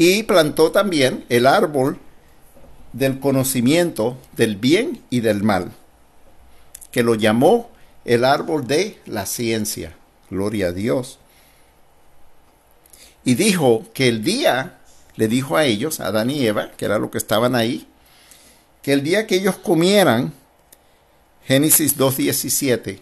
Y 0.00 0.22
plantó 0.22 0.72
también 0.72 1.26
el 1.28 1.46
árbol 1.46 1.98
del 2.94 3.20
conocimiento 3.20 4.16
del 4.34 4.56
bien 4.56 5.02
y 5.10 5.20
del 5.20 5.42
mal, 5.42 5.72
que 6.90 7.02
lo 7.02 7.16
llamó 7.16 7.70
el 8.06 8.24
árbol 8.24 8.66
de 8.66 8.98
la 9.04 9.26
ciencia. 9.26 9.94
Gloria 10.30 10.68
a 10.68 10.72
Dios. 10.72 11.18
Y 13.26 13.34
dijo 13.34 13.88
que 13.92 14.08
el 14.08 14.24
día, 14.24 14.78
le 15.16 15.28
dijo 15.28 15.58
a 15.58 15.66
ellos, 15.66 16.00
a 16.00 16.06
Adán 16.06 16.30
y 16.30 16.46
Eva, 16.46 16.70
que 16.78 16.86
era 16.86 16.98
lo 16.98 17.10
que 17.10 17.18
estaban 17.18 17.54
ahí, 17.54 17.86
que 18.80 18.94
el 18.94 19.02
día 19.02 19.26
que 19.26 19.34
ellos 19.34 19.58
comieran, 19.58 20.32
Génesis 21.44 21.98
2.17, 21.98 23.00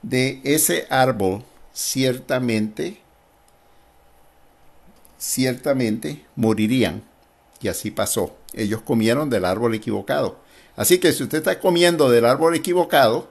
de 0.00 0.40
ese 0.42 0.86
árbol, 0.88 1.44
ciertamente, 1.74 3.01
ciertamente 5.22 6.24
morirían. 6.34 7.04
Y 7.60 7.68
así 7.68 7.92
pasó. 7.92 8.34
Ellos 8.54 8.82
comieron 8.82 9.30
del 9.30 9.44
árbol 9.44 9.74
equivocado. 9.74 10.40
Así 10.74 10.98
que 10.98 11.12
si 11.12 11.22
usted 11.22 11.38
está 11.38 11.60
comiendo 11.60 12.10
del 12.10 12.26
árbol 12.26 12.56
equivocado, 12.56 13.28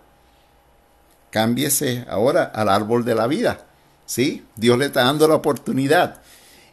cámbiese 1.31 2.05
ahora 2.09 2.43
al 2.43 2.69
árbol 2.69 3.03
de 3.03 3.15
la 3.15 3.27
vida. 3.27 3.65
¿Sí? 4.05 4.45
Dios 4.55 4.77
le 4.77 4.85
está 4.85 5.03
dando 5.03 5.27
la 5.27 5.35
oportunidad. 5.35 6.21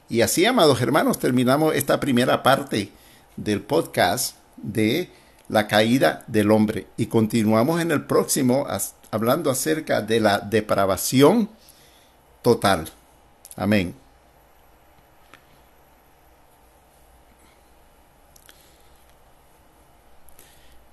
Y 0.09 0.21
así, 0.21 0.47
amados 0.47 0.81
hermanos, 0.81 1.19
terminamos 1.19 1.75
esta 1.75 1.99
primera 1.99 2.43
parte 2.45 2.93
del 3.37 3.61
podcast 3.61 4.37
de 4.57 5.11
la 5.49 5.67
caída 5.67 6.25
del 6.29 6.53
hombre. 6.53 6.87
Y 6.97 7.07
continuamos 7.07 7.81
en 7.81 7.91
el 7.91 8.05
próximo 8.05 8.67
hablando 9.11 9.51
acerca 9.51 10.01
de 10.01 10.21
la 10.21 10.39
depravación 10.39 11.51
total. 12.43 12.89
Amén. 13.57 14.08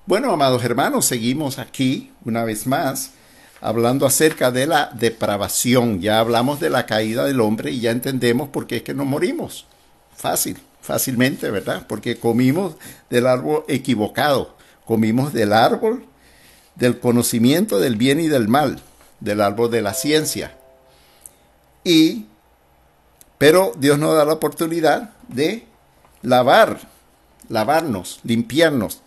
Bueno, 0.08 0.32
amados 0.32 0.64
hermanos, 0.64 1.08
seguimos 1.08 1.58
aquí 1.58 2.12
una 2.26 2.44
vez 2.44 2.68
más 2.68 3.14
hablando 3.60 4.06
acerca 4.06 4.52
de 4.52 4.68
la 4.68 4.92
depravación. 4.94 6.00
Ya 6.00 6.20
hablamos 6.20 6.60
de 6.60 6.70
la 6.70 6.86
caída 6.86 7.26
del 7.26 7.42
hombre 7.42 7.72
y 7.72 7.80
ya 7.80 7.90
entendemos 7.90 8.50
por 8.50 8.68
qué 8.68 8.78
es 8.78 8.84
que 8.84 8.94
nos 8.94 9.08
morimos. 9.08 9.66
Fácil 10.16 10.60
fácilmente, 10.80 11.50
¿verdad? 11.50 11.88
Porque 11.88 12.20
comimos 12.20 12.76
del 13.10 13.26
árbol 13.26 13.66
equivocado, 13.68 14.56
comimos 14.86 15.34
del 15.34 15.54
árbol 15.54 16.06
del 16.76 17.00
conocimiento 17.00 17.80
del 17.80 17.96
bien 17.96 18.20
y 18.20 18.28
del 18.28 18.48
mal, 18.48 18.80
del 19.22 19.42
árbol 19.42 19.72
de 19.72 19.82
la 19.82 19.96
ciencia. 19.96 20.56
Y, 21.84 22.28
pero 23.40 23.74
Dios 23.80 23.98
nos 23.98 24.16
da 24.16 24.24
la 24.24 24.34
oportunidad 24.34 25.14
de 25.30 25.66
lavar, 26.22 26.78
lavarnos, 27.50 28.20
limpiarnos 28.24 29.02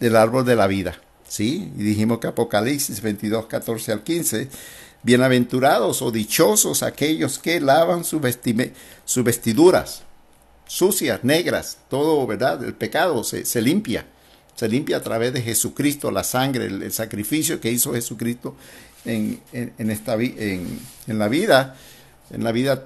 del 0.00 0.16
árbol 0.16 0.44
de 0.44 0.56
la 0.56 0.66
vida. 0.66 1.00
¿Sí? 1.28 1.72
Y 1.76 1.82
dijimos 1.84 2.18
que 2.18 2.26
Apocalipsis 2.26 3.00
22, 3.00 3.46
14 3.46 3.92
al 3.92 4.02
15, 4.02 4.48
bienaventurados 5.04 6.02
o 6.02 6.10
dichosos 6.10 6.82
aquellos 6.82 7.38
que 7.38 7.60
lavan 7.60 8.02
sus 8.02 8.20
vestiduras 8.20 10.02
sucias, 10.70 11.24
negras, 11.24 11.78
todo, 11.88 12.24
¿verdad? 12.28 12.62
El 12.62 12.74
pecado 12.74 13.24
se, 13.24 13.60
limpia, 13.60 14.06
se 14.54 14.68
limpia 14.68 14.98
a 14.98 15.02
través 15.02 15.32
de 15.32 15.42
Jesucristo, 15.42 16.12
la 16.12 16.22
sangre, 16.22 16.66
el, 16.66 16.92
sacrificio 16.92 17.60
que 17.60 17.72
hizo 17.72 17.92
Jesucristo 17.92 18.54
en, 19.04 19.40
esta, 19.78 20.14
en, 20.14 20.80
en 21.08 21.18
la 21.18 21.26
vida, 21.26 21.74
en 22.30 22.44
la 22.44 22.52
vida 22.52 22.84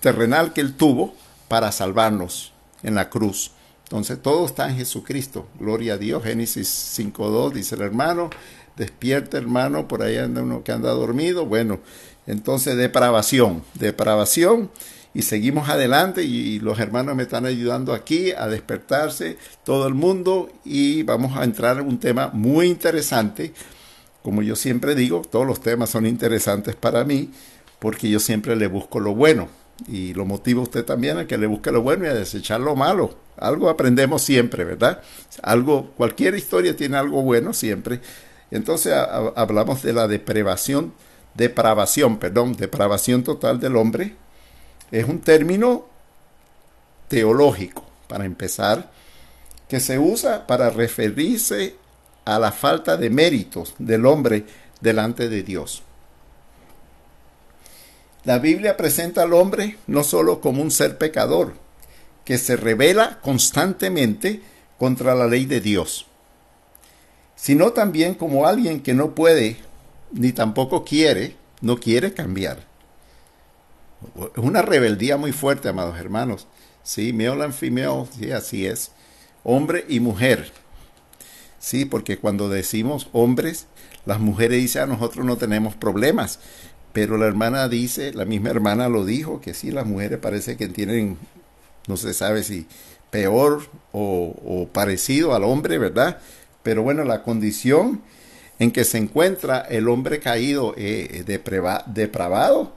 terrenal 0.00 0.54
que 0.54 0.62
él 0.62 0.76
tuvo 0.76 1.14
para 1.48 1.72
salvarnos 1.72 2.54
en 2.82 2.94
la 2.94 3.10
cruz. 3.10 3.50
Entonces 3.90 4.22
todo 4.22 4.46
está 4.46 4.70
en 4.70 4.76
Jesucristo. 4.76 5.48
Gloria 5.58 5.94
a 5.94 5.98
Dios. 5.98 6.22
Génesis 6.22 6.68
5.2 6.96 7.52
dice 7.54 7.74
el 7.74 7.80
hermano, 7.80 8.30
despierta 8.76 9.36
hermano, 9.36 9.88
por 9.88 10.04
ahí 10.04 10.16
anda 10.16 10.42
uno 10.42 10.62
que 10.62 10.70
anda 10.70 10.92
dormido. 10.92 11.44
Bueno, 11.44 11.80
entonces 12.28 12.76
depravación, 12.76 13.64
depravación 13.74 14.70
y 15.12 15.22
seguimos 15.22 15.68
adelante 15.68 16.22
y, 16.22 16.60
los 16.60 16.78
hermanos 16.78 17.16
me 17.16 17.24
están 17.24 17.46
ayudando 17.46 17.92
aquí 17.92 18.30
a 18.30 18.46
despertarse 18.46 19.38
todo 19.64 19.88
el 19.88 19.94
mundo 19.94 20.52
y 20.64 21.02
vamos 21.02 21.36
a 21.36 21.42
entrar 21.42 21.78
en 21.78 21.88
un 21.88 21.98
tema 21.98 22.30
muy 22.32 22.68
interesante. 22.68 23.52
Como 24.22 24.42
yo 24.42 24.54
siempre 24.54 24.94
digo, 24.94 25.22
todos 25.28 25.48
los 25.48 25.60
temas 25.60 25.90
son 25.90 26.06
interesantes 26.06 26.76
para 26.76 27.02
mí 27.02 27.30
porque 27.80 28.08
yo 28.08 28.20
siempre 28.20 28.54
le 28.54 28.68
busco 28.68 29.00
lo 29.00 29.16
bueno 29.16 29.59
y 29.86 30.14
lo 30.14 30.24
motiva 30.24 30.62
usted 30.62 30.84
también 30.84 31.18
a 31.18 31.26
que 31.26 31.38
le 31.38 31.46
busque 31.46 31.72
lo 31.72 31.82
bueno 31.82 32.04
y 32.04 32.08
a 32.08 32.14
desechar 32.14 32.60
lo 32.60 32.76
malo. 32.76 33.16
Algo 33.36 33.68
aprendemos 33.68 34.22
siempre, 34.22 34.64
¿verdad? 34.64 35.02
Algo, 35.42 35.92
cualquier 35.96 36.34
historia 36.34 36.76
tiene 36.76 36.96
algo 36.96 37.22
bueno 37.22 37.52
siempre. 37.52 38.00
Entonces 38.50 38.92
hablamos 39.36 39.82
de 39.82 39.92
la 39.92 40.08
depravación, 40.08 40.92
depravación, 41.34 42.18
perdón, 42.18 42.56
depravación 42.56 43.22
total 43.22 43.60
del 43.60 43.76
hombre, 43.76 44.14
es 44.90 45.06
un 45.06 45.20
término 45.20 45.86
teológico, 47.08 47.84
para 48.08 48.24
empezar, 48.24 48.90
que 49.68 49.78
se 49.78 49.98
usa 49.98 50.46
para 50.48 50.70
referirse 50.70 51.76
a 52.24 52.38
la 52.38 52.50
falta 52.50 52.96
de 52.96 53.08
méritos 53.08 53.74
del 53.78 54.04
hombre 54.04 54.44
delante 54.80 55.28
de 55.28 55.42
Dios. 55.44 55.82
La 58.24 58.38
Biblia 58.38 58.76
presenta 58.76 59.22
al 59.22 59.32
hombre 59.32 59.78
no 59.86 60.04
solo 60.04 60.40
como 60.40 60.62
un 60.62 60.70
ser 60.70 60.98
pecador, 60.98 61.54
que 62.24 62.36
se 62.36 62.56
revela 62.56 63.18
constantemente 63.22 64.42
contra 64.78 65.14
la 65.14 65.26
ley 65.26 65.46
de 65.46 65.60
Dios, 65.60 66.06
sino 67.34 67.72
también 67.72 68.14
como 68.14 68.46
alguien 68.46 68.82
que 68.82 68.94
no 68.94 69.14
puede, 69.14 69.56
ni 70.12 70.32
tampoco 70.32 70.84
quiere, 70.84 71.36
no 71.62 71.78
quiere 71.78 72.12
cambiar. 72.12 72.66
Una 74.36 74.62
rebeldía 74.62 75.16
muy 75.16 75.32
fuerte, 75.32 75.68
amados 75.68 75.98
hermanos. 75.98 76.46
Sí, 76.82 77.12
male 77.12 77.44
and 77.44 77.52
female, 77.52 78.06
sí, 78.18 78.30
así 78.32 78.66
es. 78.66 78.92
Hombre 79.44 79.84
y 79.88 80.00
mujer. 80.00 80.52
Sí, 81.58 81.84
porque 81.84 82.18
cuando 82.18 82.48
decimos 82.48 83.08
hombres, 83.12 83.66
las 84.06 84.18
mujeres 84.18 84.60
dicen 84.60 84.82
a 84.82 84.86
nosotros 84.86 85.26
no 85.26 85.36
tenemos 85.36 85.74
problemas. 85.74 86.40
Pero 86.92 87.16
la 87.16 87.26
hermana 87.26 87.68
dice, 87.68 88.12
la 88.12 88.24
misma 88.24 88.50
hermana 88.50 88.88
lo 88.88 89.04
dijo, 89.04 89.40
que 89.40 89.54
sí, 89.54 89.70
las 89.70 89.86
mujeres 89.86 90.18
parece 90.18 90.56
que 90.56 90.68
tienen, 90.68 91.18
no 91.86 91.96
se 91.96 92.14
sabe 92.14 92.42
si 92.42 92.66
peor 93.10 93.62
o, 93.92 94.68
parecido 94.72 95.34
al 95.34 95.44
hombre, 95.44 95.78
¿verdad? 95.78 96.18
Pero 96.62 96.82
bueno, 96.82 97.04
la 97.04 97.22
condición 97.22 98.02
en 98.58 98.72
que 98.72 98.84
se 98.84 98.98
encuentra 98.98 99.60
el 99.60 99.88
hombre 99.88 100.20
caído, 100.20 100.74
eh, 100.76 101.24
depravado, 101.26 102.72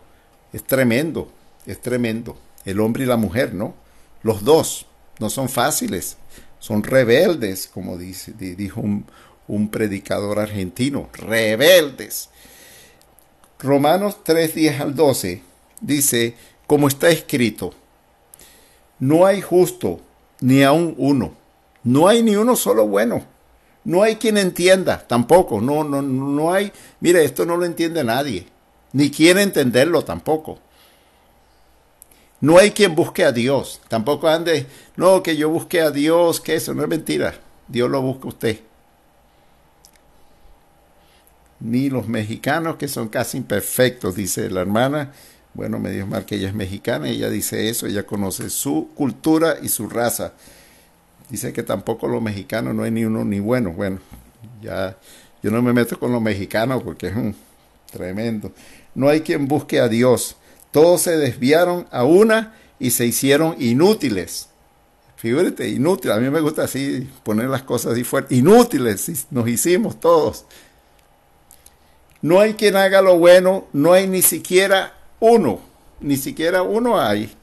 es 0.54 0.63
tremendo, 0.63 1.32
es 1.65 1.82
tremendo. 1.82 2.38
El 2.65 2.80
hombre 2.80 3.04
y 3.04 3.08
la 3.08 3.17
mujer, 3.17 3.54
¿no? 3.54 3.73
Los 4.21 4.43
dos 4.43 4.86
no 5.19 5.30
son 5.30 5.49
fáciles, 5.49 6.17
son 6.60 6.84
rebeldes, 6.84 7.67
como 7.67 7.97
dice, 7.97 8.32
dijo 8.38 8.80
un, 8.80 9.06
un 9.47 9.69
predicador 9.69 10.39
argentino, 10.39 11.10
rebeldes. 11.13 12.30
Romanos 13.63 14.17
3, 14.23 14.56
10 14.56 14.82
al 14.82 14.93
12 14.93 15.41
dice, 15.80 16.36
como 16.67 16.89
está 16.89 17.10
escrito, 17.10 17.73
no 18.99 19.26
hay 19.26 19.41
justo 19.41 20.02
ni 20.41 20.63
aun 20.63 20.93
uno, 20.97 21.34
no 21.84 22.10
hay 22.10 22.21
ni 22.23 22.36
uno 22.36 22.58
solo 22.58 22.86
bueno, 22.86 23.23
no 23.86 24.04
hay 24.04 24.17
quien 24.17 24.38
entienda, 24.38 25.06
tampoco, 25.08 25.62
no, 25.62 25.86
no, 25.86 26.02
no 26.02 26.54
hay, 26.54 26.73
mire, 26.99 27.23
esto 27.23 27.45
no 27.45 27.56
lo 27.56 27.63
entiende 27.63 28.04
nadie, 28.04 28.47
ni 28.91 29.10
quiere 29.10 29.41
entenderlo 29.41 30.04
tampoco. 30.04 30.60
No 32.41 32.58
hay 32.58 32.71
quien 32.71 32.93
busque 32.93 33.23
a 33.23 33.32
Dios, 33.32 33.80
tampoco 33.88 34.28
ande, 34.28 34.67
no, 34.97 35.23
que 35.23 35.38
yo 35.38 35.49
busque 35.49 35.80
a 35.80 35.91
Dios, 35.91 36.41
que 36.41 36.56
eso 36.56 36.73
no 36.73 36.84
es 36.84 36.89
mentira, 36.89 37.36
Dios 37.69 37.89
lo 37.89 38.02
busca 38.02 38.28
usted 38.28 38.60
ni 41.63 41.89
los 41.89 42.10
mexicanos 42.10 42.76
que 42.76 42.89
son 42.89 43.08
casi 43.08 43.38
imperfectos, 43.38 44.15
dice 44.15 44.49
la 44.49 44.62
hermana. 44.62 45.13
Bueno, 45.54 45.80
me 45.80 45.91
dijo 45.91 46.06
mal 46.06 46.26
que 46.26 46.36
ella 46.36 46.49
es 46.49 46.54
mexicana, 46.54 47.10
ella 47.10 47.30
dice 47.30 47.69
eso, 47.69 47.88
ella 47.88 48.06
conoce 48.06 48.49
su 48.49 48.89
cultura 48.93 49.56
y 49.62 49.69
su 49.69 49.88
raza. 49.88 50.34
Dice 51.30 51.54
que 51.54 51.63
tampoco 51.63 52.08
los 52.08 52.21
mexicanos 52.21 52.76
no 52.76 52.84
hay 52.84 52.91
ni 52.91 53.06
uno 53.06 53.23
ni 53.23 53.39
bueno. 53.39 53.71
Bueno, 53.71 53.99
ya 54.62 54.97
yo 55.41 55.52
no 55.52 55.62
me 55.62 55.71
meto 55.71 55.97
con 55.97 56.12
los 56.12 56.21
mexicanos 56.21 56.84
porque 56.84 57.08
es 57.08 57.15
un 57.15 57.34
tremendo. 57.91 58.52
No 58.93 59.08
hay 59.08 59.21
quien 59.21 59.47
busque 59.47 59.80
a 59.80 59.88
Dios. 59.88 60.36
Todos 60.71 61.02
se 61.02 61.17
desviaron 61.17 61.88
a 61.91 62.04
una 62.04 62.56
y 62.78 62.91
se 62.91 63.06
hicieron 63.06 63.56
inútiles. 63.60 64.49
Fíjate, 65.15 65.69
inútiles. 65.69 66.17
A 66.17 66.19
mí 66.19 66.30
me 66.30 66.41
gusta 66.41 66.63
así 66.63 67.10
poner 67.23 67.47
las 67.47 67.63
cosas 67.63 67.93
así 67.93 68.04
fuertes. 68.04 68.38
Inútiles 68.38 69.28
nos 69.32 69.47
hicimos 69.47 69.99
todos. 69.99 70.45
No 72.24 72.40
hay 72.40 72.54
quien 72.54 72.78
haga 72.78 73.02
lo 73.02 73.20
bueno, 73.20 73.68
no 73.74 73.92
hay 73.92 74.08
ni 74.08 74.22
siquiera 74.22 74.94
uno, 75.20 75.60
ni 76.00 76.16
siquiera 76.16 76.62
uno 76.62 76.98
hay. 76.98 77.36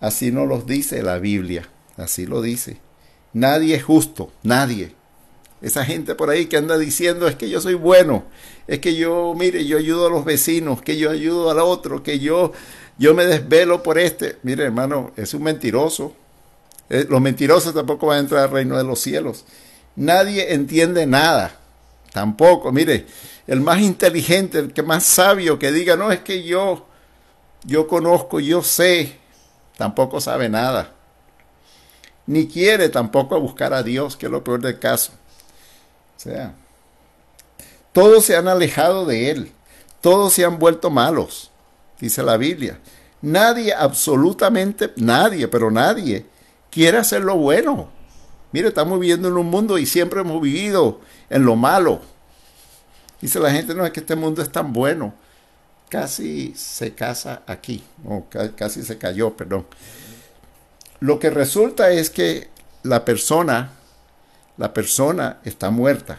Así 0.00 0.32
nos 0.32 0.48
lo 0.48 0.62
dice 0.62 1.02
la 1.02 1.18
Biblia, 1.18 1.68
así 1.98 2.24
lo 2.24 2.40
dice. 2.40 2.78
Nadie 3.34 3.74
es 3.74 3.84
justo, 3.84 4.32
nadie. 4.42 4.94
Esa 5.60 5.84
gente 5.84 6.14
por 6.14 6.30
ahí 6.30 6.46
que 6.46 6.56
anda 6.56 6.78
diciendo 6.78 7.28
es 7.28 7.36
que 7.36 7.50
yo 7.50 7.60
soy 7.60 7.74
bueno, 7.74 8.24
es 8.66 8.78
que 8.78 8.94
yo, 8.94 9.34
mire, 9.36 9.66
yo 9.66 9.76
ayudo 9.76 10.06
a 10.06 10.10
los 10.10 10.24
vecinos, 10.24 10.80
que 10.80 10.96
yo 10.96 11.10
ayudo 11.10 11.50
al 11.50 11.58
otro, 11.58 12.02
que 12.02 12.18
yo, 12.18 12.52
yo 12.96 13.12
me 13.12 13.26
desvelo 13.26 13.82
por 13.82 13.98
este. 13.98 14.38
Mire, 14.42 14.64
hermano, 14.64 15.12
es 15.16 15.34
un 15.34 15.42
mentiroso. 15.42 16.14
Eh, 16.88 17.04
los 17.10 17.20
mentirosos 17.20 17.74
tampoco 17.74 18.06
van 18.06 18.16
a 18.16 18.20
entrar 18.20 18.44
al 18.44 18.50
reino 18.52 18.78
de 18.78 18.84
los 18.84 19.00
cielos. 19.00 19.44
Nadie 19.96 20.54
entiende 20.54 21.04
nada. 21.06 21.58
Tampoco, 22.12 22.72
mire, 22.72 23.06
el 23.46 23.60
más 23.60 23.80
inteligente, 23.80 24.58
el 24.58 24.72
que 24.72 24.82
más 24.82 25.04
sabio, 25.04 25.58
que 25.58 25.72
diga, 25.72 25.96
no, 25.96 26.12
es 26.12 26.20
que 26.20 26.42
yo, 26.42 26.86
yo 27.64 27.86
conozco, 27.86 28.40
yo 28.40 28.62
sé, 28.62 29.18
tampoco 29.76 30.20
sabe 30.20 30.48
nada. 30.48 30.92
Ni 32.26 32.46
quiere 32.46 32.88
tampoco 32.88 33.40
buscar 33.40 33.74
a 33.74 33.82
Dios, 33.82 34.16
que 34.16 34.26
es 34.26 34.32
lo 34.32 34.44
peor 34.44 34.60
del 34.60 34.78
caso. 34.78 35.12
O 36.16 36.20
sea, 36.20 36.54
todos 37.92 38.24
se 38.24 38.36
han 38.36 38.46
alejado 38.46 39.06
de 39.06 39.30
Él, 39.30 39.52
todos 40.00 40.32
se 40.32 40.44
han 40.44 40.58
vuelto 40.58 40.88
malos, 40.88 41.50
dice 41.98 42.22
la 42.22 42.36
Biblia. 42.36 42.78
Nadie, 43.20 43.74
absolutamente 43.74 44.92
nadie, 44.96 45.48
pero 45.48 45.70
nadie, 45.70 46.26
quiere 46.70 46.98
hacer 46.98 47.22
lo 47.22 47.36
bueno. 47.36 47.90
Mire, 48.52 48.68
estamos 48.68 49.00
viviendo 49.00 49.28
en 49.28 49.36
un 49.36 49.46
mundo 49.46 49.78
y 49.78 49.86
siempre 49.86 50.20
hemos 50.20 50.40
vivido 50.40 51.00
en 51.30 51.44
lo 51.44 51.56
malo. 51.56 52.00
Dice 53.22 53.38
la 53.38 53.52
gente, 53.52 53.74
no 53.74 53.86
es 53.86 53.92
que 53.92 54.00
este 54.00 54.16
mundo 54.16 54.42
es 54.42 54.50
tan 54.50 54.72
bueno. 54.72 55.14
Casi 55.88 56.54
se 56.56 56.94
casa 56.94 57.42
aquí, 57.46 57.84
o 58.04 58.26
casi 58.56 58.82
se 58.82 58.98
cayó, 58.98 59.36
perdón. 59.36 59.64
Lo 60.98 61.18
que 61.18 61.30
resulta 61.30 61.90
es 61.90 62.10
que 62.10 62.50
la 62.82 63.04
persona, 63.04 63.70
la 64.56 64.74
persona 64.74 65.38
está 65.44 65.70
muerta. 65.70 66.18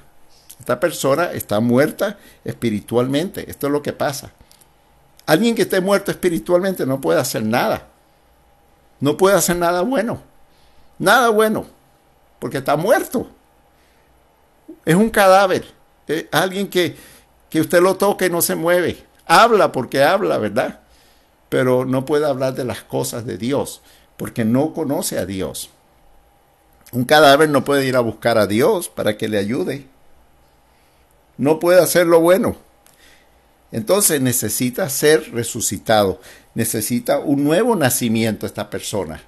Esta 0.60 0.80
persona 0.80 1.26
está 1.32 1.60
muerta 1.60 2.18
espiritualmente. 2.46 3.50
Esto 3.52 3.68
es 3.68 3.74
lo 3.74 3.82
que 3.82 3.92
pasa. 3.92 4.32
Alguien 5.26 5.56
que 5.56 5.64
esté 5.64 5.82
muerto 5.82 6.10
espiritualmente 6.10 6.86
no 6.86 7.02
puede 7.02 7.20
hacer 7.20 7.44
nada. 7.44 7.88
No 9.02 9.18
puede 9.18 9.36
hacer 9.36 9.58
nada 9.58 9.82
bueno. 9.82 10.22
Nada 11.00 11.30
bueno. 11.30 11.66
Porque 12.40 12.60
está 12.60 12.78
muerto. 12.78 13.28
Es 14.86 14.96
un 14.96 15.10
cadáver. 15.10 15.66
Eh, 16.08 16.28
alguien 16.32 16.68
que, 16.68 16.96
que 17.50 17.62
usted 17.62 17.82
lo 17.82 17.96
toque 17.96 18.28
y 18.28 18.30
no 18.30 18.42
se 18.42 18.56
mueve. 18.56 19.04
Habla 19.26 19.72
porque 19.72 20.04
habla, 20.04 20.38
¿verdad? 20.38 20.82
Pero 21.50 21.86
no 21.86 22.06
puede 22.06 22.26
hablar 22.26 22.56
de 22.56 22.66
las 22.66 22.82
cosas 22.82 23.26
de 23.26 23.38
Dios 23.38 23.82
porque 24.18 24.46
no 24.46 24.74
conoce 24.74 25.18
a 25.18 25.26
Dios. 25.26 25.70
Un 26.92 27.06
cadáver 27.06 27.50
no 27.50 27.66
puede 27.66 27.86
ir 27.86 27.96
a 27.96 28.02
buscar 28.02 28.38
a 28.38 28.48
Dios 28.48 28.90
para 28.90 29.18
que 29.18 29.28
le 29.28 29.38
ayude. 29.38 29.88
No 31.38 31.60
puede 31.60 31.82
hacer 31.82 32.06
lo 32.06 32.20
bueno. 32.20 32.56
Entonces 33.72 34.22
necesita 34.22 34.88
ser 34.90 35.32
resucitado. 35.34 36.22
Necesita 36.54 37.18
un 37.18 37.44
nuevo 37.44 37.76
nacimiento 37.76 38.46
esta 38.46 38.70
persona. 38.70 39.24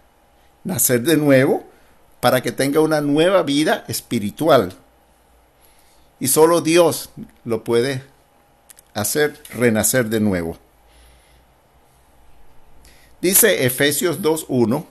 Nacer 0.63 1.01
de 1.01 1.17
nuevo 1.17 1.63
para 2.19 2.41
que 2.41 2.51
tenga 2.51 2.79
una 2.79 3.01
nueva 3.01 3.41
vida 3.41 3.83
espiritual. 3.87 4.73
Y 6.19 6.27
solo 6.27 6.61
Dios 6.61 7.09
lo 7.43 7.63
puede 7.63 8.03
hacer 8.93 9.41
renacer 9.53 10.07
de 10.07 10.19
nuevo. 10.19 10.57
Dice 13.21 13.65
Efesios 13.65 14.21
2.1, 14.21 14.85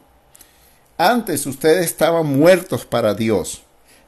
antes 0.99 1.47
ustedes 1.47 1.87
estaban 1.87 2.27
muertos 2.27 2.85
para 2.85 3.15
Dios, 3.15 3.63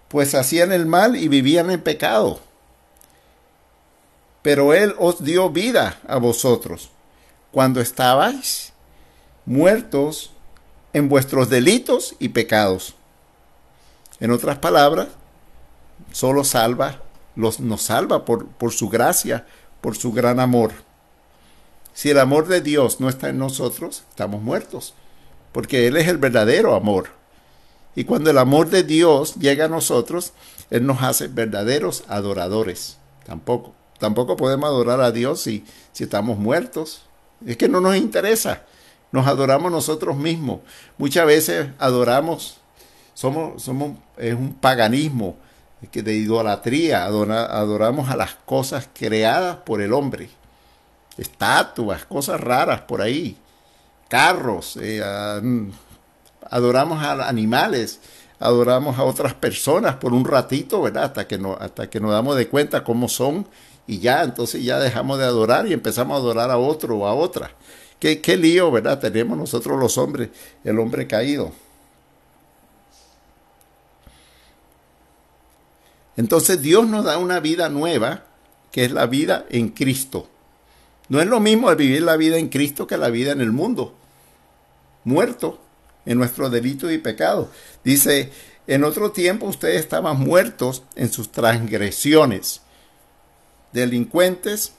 pues 0.09 0.35
hacían 0.35 0.73
el 0.73 0.87
mal 0.87 1.17
y 1.17 1.29
vivían 1.29 1.71
en 1.71 1.81
pecado. 1.81 2.41
Pero 4.43 4.75
Él 4.75 4.95
os 4.99 5.25
dio 5.25 5.51
vida 5.51 5.99
a 6.07 6.19
vosotros 6.19 6.91
cuando 7.51 7.81
estabais 7.81 8.73
muertos 9.45 10.33
en 10.93 11.09
vuestros 11.09 11.49
delitos 11.49 12.15
y 12.19 12.29
pecados. 12.29 12.95
En 14.21 14.31
otras 14.31 14.59
palabras, 14.59 15.09
solo 16.13 16.45
salva 16.45 17.01
nos 17.37 17.83
salva 17.83 18.25
por, 18.25 18.47
por 18.49 18.73
su 18.73 18.89
gracia, 18.89 19.47
por 19.81 19.97
su 19.97 20.13
gran 20.13 20.41
amor. 20.41 20.73
Si 21.95 22.11
el 22.11 22.19
amor 22.19 22.47
de 22.49 22.61
Dios 22.61 23.01
no 23.01 23.09
está 23.09 23.29
en 23.29 23.39
nosotros, 23.39 24.05
estamos 24.11 24.43
muertos, 24.43 24.95
porque 25.53 25.87
Él 25.87 25.97
es 25.97 26.09
el 26.09 26.19
verdadero 26.19 26.75
amor. 26.75 27.09
Y 27.95 28.05
cuando 28.05 28.31
el 28.31 28.37
amor 28.37 28.69
de 28.69 28.83
Dios 28.83 29.37
llega 29.37 29.65
a 29.65 29.69
nosotros, 29.69 30.35
Él 30.71 30.85
nos 30.85 31.03
hace 31.03 31.29
verdaderos 31.29 32.05
adoradores. 32.09 32.99
Tampoco, 33.25 33.75
tampoco 33.99 34.37
podemos 34.37 34.69
adorar 34.69 35.01
a 35.01 35.11
Dios 35.11 35.41
si, 35.41 35.65
si 35.93 36.05
estamos 36.05 36.37
muertos. 36.37 37.07
Es 37.47 37.57
que 37.57 37.69
no 37.69 37.81
nos 37.81 37.97
interesa. 37.97 38.65
Nos 39.13 39.27
adoramos 39.27 39.73
nosotros 39.73 40.17
mismos. 40.17 40.61
Muchas 40.99 41.27
veces 41.27 41.69
adoramos, 41.79 42.59
somos, 43.15 43.63
somos, 43.63 43.97
es 44.19 44.35
un 44.35 44.53
paganismo 44.53 45.37
de 45.81 46.15
idolatría, 46.15 47.05
adoramos 47.05 48.09
a 48.09 48.17
las 48.17 48.35
cosas 48.35 48.89
creadas 48.93 49.57
por 49.59 49.81
el 49.81 49.93
hombre, 49.93 50.31
estatuas, 51.19 52.05
cosas 52.05 52.41
raras 52.41 52.83
por 52.83 53.03
ahí, 53.03 53.37
carros, 54.09 54.79
eh, 54.81 55.03
adoramos 56.51 57.03
a 57.03 57.29
animales, 57.29 58.01
adoramos 58.39 58.99
a 58.99 59.05
otras 59.05 59.35
personas 59.35 59.97
por 59.97 60.13
un 60.13 60.25
ratito, 60.25 60.83
¿verdad? 60.83 61.05
Hasta 61.05 61.27
que, 61.27 61.39
no, 61.39 61.57
hasta 61.59 61.89
que 61.89 62.01
nos 62.01 62.11
damos 62.11 62.37
de 62.37 62.49
cuenta 62.49 62.85
cómo 62.85 63.09
son 63.09 63.47
y 63.87 63.99
ya, 63.99 64.23
entonces 64.23 64.65
ya 64.65 64.79
dejamos 64.81 65.19
de 65.19 65.25
adorar 65.25 65.67
y 65.67 65.73
empezamos 65.73 66.17
a 66.17 66.19
adorar 66.19 66.51
a 66.51 66.59
otro 66.59 66.99
o 66.99 67.07
a 67.07 67.15
otra. 67.15 67.53
qué, 67.99 68.21
qué 68.21 68.37
lío, 68.37 68.71
¿verdad? 68.71 68.99
Tenemos 68.99 69.39
nosotros 69.39 69.79
los 69.79 69.97
hombres, 69.99 70.31
el 70.65 70.79
hombre 70.79 71.07
caído. 71.07 71.53
Entonces 76.17 76.63
Dios 76.63 76.87
nos 76.87 77.05
da 77.05 77.19
una 77.19 77.41
vida 77.41 77.69
nueva, 77.69 78.25
que 78.73 78.85
es 78.85 78.93
la 78.93 79.07
vida 79.07 79.47
en 79.51 79.69
Cristo. 79.69 80.29
No 81.09 81.21
es 81.21 81.27
lo 81.27 81.41
mismo 81.41 81.75
vivir 81.77 82.03
la 82.03 82.17
vida 82.17 82.39
en 82.39 82.49
Cristo 82.49 82.87
que 82.87 82.97
la 82.97 83.11
vida 83.11 83.33
en 83.33 83.41
el 83.41 83.53
mundo. 83.53 83.95
Muerto 85.05 85.61
en 86.05 86.19
nuestro 86.19 86.51
delito 86.51 86.91
y 86.91 86.99
pecado. 86.99 87.51
Dice, 87.85 88.31
en 88.67 88.85
otro 88.85 89.13
tiempo 89.13 89.47
ustedes 89.47 89.81
estaban 89.81 90.19
muertos 90.19 90.83
en 90.95 91.13
sus 91.13 91.31
transgresiones. 91.31 92.63
Delincuentes 93.73 94.73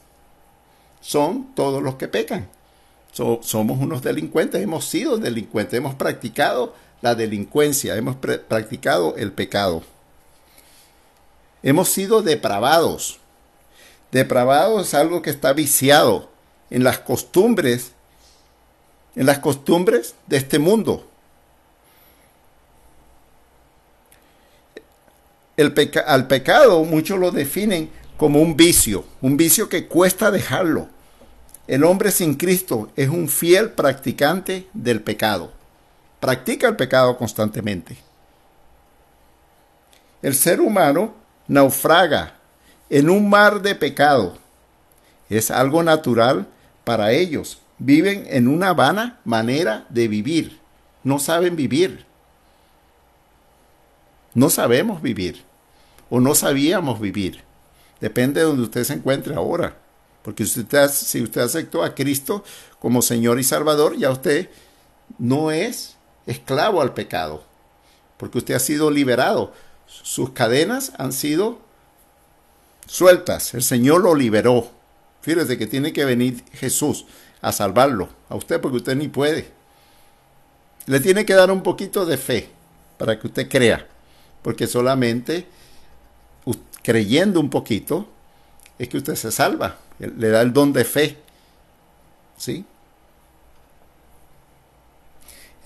son 1.01 1.53
todos 1.55 1.81
los 1.81 1.95
que 1.95 2.07
pecan. 2.07 2.49
somos 3.13 3.79
unos 3.79 4.01
delincuentes, 4.01 4.61
hemos 4.61 4.85
sido 4.85 5.17
delincuentes, 5.17 5.77
hemos 5.77 5.95
practicado 5.95 6.75
la 7.01 7.15
delincuencia, 7.15 7.95
hemos 7.95 8.15
practicado 8.15 9.15
el 9.17 9.31
pecado. 9.31 9.83
Hemos 11.63 11.89
sido 11.89 12.21
depravados. 12.21 13.19
Depravado 14.11 14.81
es 14.81 14.93
algo 14.93 15.21
que 15.21 15.29
está 15.29 15.53
viciado 15.53 16.29
en 16.69 16.83
las 16.83 16.99
costumbres, 16.99 17.91
en 19.15 19.25
las 19.25 19.39
costumbres 19.39 20.15
de 20.27 20.37
este 20.37 20.59
mundo. 20.59 21.07
El 25.57 25.73
al 26.05 26.27
pecado 26.27 26.83
muchos 26.83 27.19
lo 27.19 27.31
definen 27.31 27.89
como 28.15 28.41
un 28.41 28.55
vicio, 28.55 29.05
un 29.21 29.37
vicio 29.37 29.69
que 29.69 29.87
cuesta 29.87 30.29
dejarlo. 30.29 30.87
El 31.67 31.83
hombre 31.83 32.11
sin 32.11 32.35
Cristo 32.35 32.91
es 32.95 33.09
un 33.09 33.27
fiel 33.27 33.71
practicante 33.71 34.67
del 34.73 35.01
pecado. 35.01 35.51
Practica 36.19 36.67
el 36.67 36.75
pecado 36.75 37.17
constantemente. 37.17 37.97
El 40.21 40.33
ser 40.33 40.61
humano 40.61 41.13
naufraga 41.47 42.35
en 42.89 43.09
un 43.09 43.29
mar 43.29 43.61
de 43.61 43.75
pecado. 43.75 44.37
Es 45.29 45.51
algo 45.51 45.83
natural 45.83 46.47
para 46.83 47.11
ellos. 47.11 47.59
Viven 47.79 48.25
en 48.29 48.47
una 48.47 48.73
vana 48.73 49.19
manera 49.25 49.85
de 49.89 50.07
vivir. 50.07 50.59
No 51.03 51.19
saben 51.19 51.55
vivir. 51.55 52.05
No 54.33 54.49
sabemos 54.49 55.01
vivir. 55.01 55.43
O 56.09 56.19
no 56.19 56.35
sabíamos 56.35 56.99
vivir. 56.99 57.43
Depende 57.99 58.39
de 58.39 58.47
donde 58.47 58.63
usted 58.63 58.83
se 58.83 58.93
encuentre 58.93 59.35
ahora. 59.35 59.75
Porque 60.21 60.43
usted, 60.43 60.89
si 60.89 61.21
usted 61.21 61.41
aceptó 61.41 61.83
a 61.83 61.95
Cristo 61.95 62.43
como 62.79 63.01
Señor 63.01 63.39
y 63.39 63.43
Salvador, 63.43 63.97
ya 63.97 64.09
usted 64.11 64.49
no 65.17 65.51
es 65.51 65.95
esclavo 66.25 66.81
al 66.81 66.93
pecado. 66.93 67.43
Porque 68.17 68.39
usted 68.39 68.55
ha 68.55 68.59
sido 68.59 68.91
liberado. 68.91 69.53
Sus 69.87 70.31
cadenas 70.31 70.91
han 70.97 71.13
sido 71.13 71.59
sueltas. 72.85 73.53
El 73.53 73.63
Señor 73.63 74.01
lo 74.01 74.15
liberó. 74.15 74.69
Fíjese 75.21 75.57
que 75.57 75.67
tiene 75.67 75.93
que 75.93 76.05
venir 76.05 76.43
Jesús 76.53 77.05
a 77.41 77.51
salvarlo 77.51 78.09
a 78.29 78.35
usted 78.35 78.61
porque 78.61 78.77
usted 78.77 78.95
ni 78.95 79.07
puede. 79.07 79.51
Le 80.85 80.99
tiene 80.99 81.25
que 81.25 81.33
dar 81.33 81.51
un 81.51 81.63
poquito 81.63 82.05
de 82.05 82.17
fe 82.17 82.49
para 82.97 83.19
que 83.19 83.27
usted 83.27 83.49
crea. 83.49 83.87
Porque 84.41 84.67
solamente 84.67 85.47
creyendo 86.81 87.41
un 87.41 87.49
poquito 87.49 88.07
es 88.79 88.87
que 88.87 88.97
usted 88.97 89.15
se 89.15 89.31
salva. 89.31 89.77
Le 89.99 90.29
da 90.29 90.41
el 90.41 90.53
don 90.53 90.71
de 90.71 90.85
fe. 90.85 91.17
¿Sí? 92.37 92.63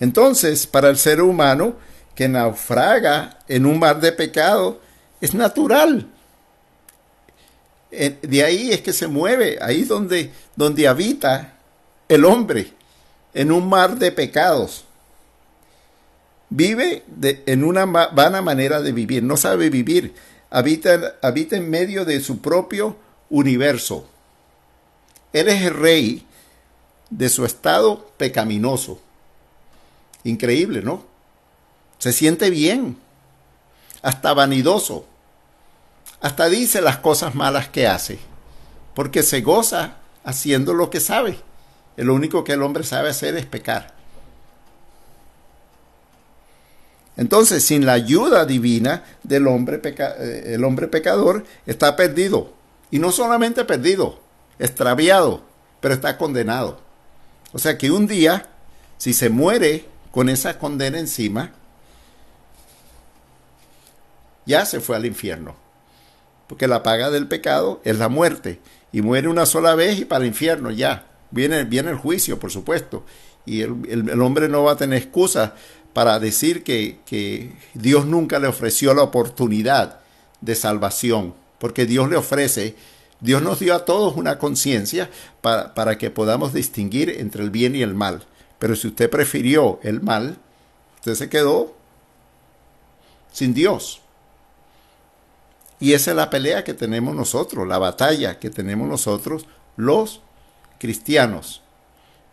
Entonces, 0.00 0.66
para 0.66 0.88
el 0.88 0.98
ser 0.98 1.22
humano 1.22 1.76
que 2.14 2.28
naufraga 2.28 3.38
en 3.48 3.66
un 3.66 3.78
mar 3.78 4.00
de 4.00 4.12
pecado, 4.12 4.80
es 5.20 5.34
natural 5.34 6.08
eh, 7.94 8.18
de 8.22 8.42
ahí 8.42 8.72
es 8.72 8.80
que 8.80 8.94
se 8.94 9.06
mueve, 9.06 9.58
ahí 9.60 9.84
donde, 9.84 10.32
donde 10.56 10.88
habita 10.88 11.52
el 12.08 12.24
hombre, 12.24 12.72
en 13.34 13.52
un 13.52 13.68
mar 13.68 13.98
de 13.98 14.10
pecados. 14.10 14.84
Vive 16.48 17.04
en 17.46 17.64
una 17.64 17.84
vana 17.84 18.40
manera 18.40 18.80
de 18.80 18.92
vivir, 18.92 19.22
no 19.22 19.36
sabe 19.36 19.68
vivir, 19.70 20.14
habita, 20.50 21.16
habita 21.22 21.56
en 21.56 21.68
medio 21.68 22.04
de 22.04 22.20
su 22.20 22.40
propio 22.40 22.96
universo. 23.28 24.06
Él 25.32 25.48
es 25.48 25.62
el 25.62 25.74
rey 25.74 26.26
de 27.10 27.28
su 27.28 27.44
estado 27.44 28.10
pecaminoso. 28.16 29.00
Increíble, 30.24 30.82
¿no? 30.82 31.04
Se 32.02 32.12
siente 32.12 32.50
bien, 32.50 32.96
hasta 34.02 34.34
vanidoso. 34.34 35.06
Hasta 36.20 36.48
dice 36.48 36.80
las 36.80 36.96
cosas 36.96 37.36
malas 37.36 37.68
que 37.68 37.86
hace, 37.86 38.18
porque 38.92 39.22
se 39.22 39.40
goza 39.40 39.98
haciendo 40.24 40.74
lo 40.74 40.90
que 40.90 40.98
sabe. 40.98 41.38
Lo 41.96 42.12
único 42.14 42.42
que 42.42 42.54
el 42.54 42.62
hombre 42.64 42.82
sabe 42.82 43.10
hacer 43.10 43.36
es 43.36 43.46
pecar. 43.46 43.94
Entonces, 47.16 47.64
sin 47.64 47.86
la 47.86 47.92
ayuda 47.92 48.46
divina 48.46 49.04
del 49.22 49.46
hombre, 49.46 49.80
eh, 49.84 50.54
el 50.56 50.64
hombre 50.64 50.88
pecador 50.88 51.44
está 51.66 51.94
perdido. 51.94 52.52
Y 52.90 52.98
no 52.98 53.12
solamente 53.12 53.64
perdido, 53.64 54.18
extraviado, 54.58 55.44
pero 55.80 55.94
está 55.94 56.18
condenado. 56.18 56.80
O 57.52 57.60
sea 57.60 57.78
que 57.78 57.92
un 57.92 58.08
día, 58.08 58.48
si 58.98 59.12
se 59.12 59.28
muere 59.28 59.86
con 60.10 60.28
esa 60.28 60.58
condena 60.58 60.98
encima, 60.98 61.52
ya 64.46 64.64
se 64.66 64.80
fue 64.80 64.96
al 64.96 65.06
infierno 65.06 65.62
porque 66.52 66.68
la 66.68 66.82
paga 66.82 67.10
del 67.10 67.28
pecado 67.28 67.80
es 67.82 67.98
la 67.98 68.10
muerte. 68.10 68.60
Y 68.92 69.00
muere 69.00 69.28
una 69.28 69.46
sola 69.46 69.74
vez 69.74 69.98
y 69.98 70.04
para 70.04 70.22
el 70.22 70.28
infierno 70.28 70.70
ya. 70.70 71.06
Viene, 71.30 71.64
viene 71.64 71.88
el 71.88 71.96
juicio, 71.96 72.38
por 72.38 72.50
supuesto. 72.50 73.04
Y 73.46 73.62
el, 73.62 74.20
hombre 74.20 74.50
no 74.50 74.62
va 74.62 74.72
a 74.72 74.76
tener 74.76 74.98
excusa 74.98 75.54
para 75.94 76.18
decir 76.18 76.62
que, 76.62 76.98
que, 77.06 77.56
Dios 77.72 78.04
nunca 78.04 78.38
le 78.38 78.48
ofreció 78.48 78.92
la 78.92 79.02
oportunidad 79.02 80.00
de 80.42 80.54
salvación, 80.54 81.32
porque 81.58 81.86
Dios 81.86 82.10
le 82.10 82.16
ofrece, 82.16 82.76
Dios 83.20 83.40
nos 83.40 83.58
dio 83.58 83.74
a 83.74 83.86
todos 83.86 84.14
una 84.18 84.36
conciencia 84.36 85.08
para, 85.40 85.72
para 85.72 85.96
que 85.96 86.10
podamos 86.10 86.52
distinguir 86.52 87.08
entre 87.18 87.44
el 87.44 87.48
bien 87.48 87.74
y 87.74 87.80
el 87.80 87.94
mal. 87.94 88.26
Pero 88.58 88.76
si 88.76 88.88
usted 88.88 89.08
prefirió 89.08 89.80
el 89.82 90.02
mal, 90.02 90.36
usted 90.96 91.14
se 91.14 91.30
quedó 91.30 91.74
sin 93.32 93.54
Dios. 93.54 94.01
Y 95.82 95.94
esa 95.94 96.12
es 96.12 96.16
la 96.16 96.30
pelea 96.30 96.62
que 96.62 96.74
tenemos 96.74 97.16
nosotros, 97.16 97.66
la 97.66 97.76
batalla 97.76 98.38
que 98.38 98.50
tenemos 98.50 98.86
nosotros, 98.86 99.46
los 99.74 100.20
cristianos, 100.78 101.60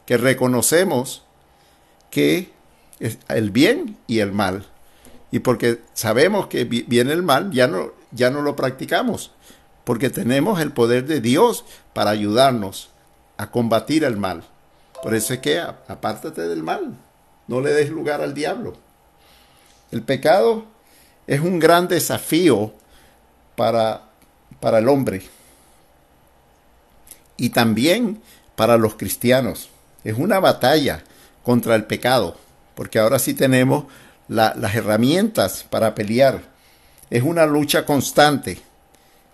que 0.06 0.18
reconocemos 0.18 1.24
que 2.12 2.52
es 3.00 3.18
el 3.28 3.50
bien 3.50 3.98
y 4.06 4.20
el 4.20 4.34
mal. 4.34 4.68
Y 5.32 5.40
porque 5.40 5.82
sabemos 5.96 6.46
que 6.46 6.66
viene 6.66 7.12
el 7.12 7.24
mal, 7.24 7.50
ya 7.50 7.66
no, 7.66 7.92
ya 8.12 8.30
no 8.30 8.44
lo 8.44 8.56
practicamos, 8.56 9.32
porque 9.84 10.12
tenemos 10.12 10.62
el 10.62 10.72
poder 10.72 11.08
de 11.08 11.20
Dios 11.20 11.66
para 11.94 12.12
ayudarnos 12.12 12.92
a 13.38 13.50
combatir 13.50 14.04
el 14.04 14.16
mal. 14.16 14.44
Por 15.02 15.16
eso 15.16 15.34
es 15.34 15.40
que 15.40 15.58
apártate 15.60 16.48
del 16.48 16.62
mal, 16.62 16.94
no 17.48 17.62
le 17.62 17.74
des 17.74 17.90
lugar 17.90 18.22
al 18.22 18.36
diablo. 18.36 18.76
El 19.90 20.04
pecado 20.04 20.66
es 21.26 21.40
un 21.40 21.58
gran 21.58 21.88
desafío 21.88 22.76
para, 23.60 24.04
para 24.62 24.80
el 24.80 24.88
hombre 24.88 25.22
y 27.36 27.50
también 27.50 28.22
para 28.56 28.78
los 28.78 28.96
cristianos. 28.96 29.68
Es 30.06 30.18
una 30.18 30.40
batalla 30.40 31.04
contra 31.44 31.76
el 31.76 31.84
pecado, 31.84 32.38
porque 32.74 33.00
ahora 33.00 33.20
sí 33.20 33.34
tenemos 33.34 33.84
las 34.30 34.76
herramientas 34.76 35.66
para 35.70 35.94
pelear. 35.94 36.44
Es 37.10 37.24
una 37.24 37.46
lucha 37.46 37.86
constante, 37.86 38.62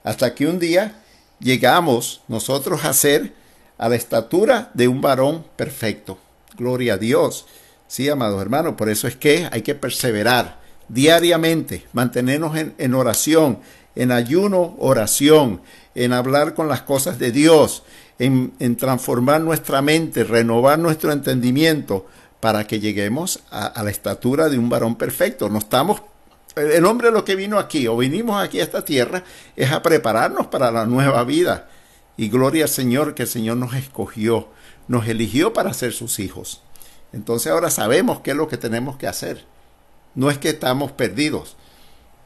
hasta 0.04 0.34
que 0.34 0.48
un 0.48 0.58
día 0.58 1.04
llegamos 1.40 2.22
nosotros 2.28 2.84
a 2.84 2.94
ser 2.94 3.32
a 3.78 3.90
la 3.90 3.96
estatura 3.96 4.72
de 4.74 4.88
un 4.88 5.02
varón 5.02 5.46
perfecto. 5.56 6.18
Gloria 6.58 6.96
a 6.96 6.98
Dios. 6.98 7.46
Sí, 7.88 8.10
amados 8.10 8.42
hermanos, 8.42 8.74
por 8.74 8.90
eso 8.90 9.08
es 9.08 9.16
que 9.16 9.48
hay 9.52 9.62
que 9.62 9.76
perseverar 9.76 10.58
diariamente, 10.88 11.86
mantenernos 11.94 12.58
en, 12.58 12.74
en 12.80 12.96
oración, 12.96 13.60
en 13.96 14.12
ayuno, 14.12 14.76
oración, 14.78 15.62
en 15.96 16.14
hablar 16.14 16.54
con 16.54 16.68
las 16.68 16.82
cosas 16.82 17.18
de 17.20 17.32
Dios, 17.32 17.84
en, 18.20 18.76
transformar 18.78 19.42
nuestra 19.42 19.82
mente, 19.82 20.24
renovar 20.24 20.80
nuestro 20.80 21.12
entendimiento, 21.12 22.06
para 22.40 22.68
que 22.68 22.80
lleguemos 22.80 23.40
a, 23.50 23.82
la 23.82 23.90
estatura 23.90 24.50
de 24.50 24.60
un 24.60 24.70
varón 24.70 24.96
perfecto. 24.96 25.50
No 25.50 25.58
estamos, 25.58 26.04
el 26.56 26.86
hombre 26.86 27.10
lo 27.10 27.26
que 27.26 27.36
vino 27.36 27.58
aquí, 27.58 27.88
o 27.88 27.98
vinimos 27.98 28.44
aquí 28.44 28.60
a 28.60 28.64
esta 28.64 28.86
tierra, 28.86 29.24
es 29.56 29.72
a 29.72 29.82
prepararnos 29.82 30.48
para 30.48 30.72
la 30.72 30.86
nueva 30.86 31.24
vida. 31.24 31.70
Y 32.18 32.30
gloria 32.30 32.66
al 32.66 32.70
Señor 32.70 33.16
que 33.16 33.24
el 33.24 33.30
Señor 33.30 33.58
nos 33.58 33.74
escogió, 33.74 34.50
nos 34.88 35.08
eligió 35.08 35.54
para 35.54 35.74
ser 35.74 35.94
sus 35.94 36.20
hijos. 36.20 36.62
Entonces 37.14 37.52
ahora 37.52 37.70
sabemos 37.70 38.20
qué 38.20 38.32
es 38.32 38.38
lo 38.38 38.48
que 38.48 38.58
tenemos 38.58 38.98
que 38.98 39.08
hacer. 39.08 39.46
No 40.14 40.30
es 40.30 40.38
que 40.38 40.50
estamos 40.50 40.92
perdidos. 40.92 41.56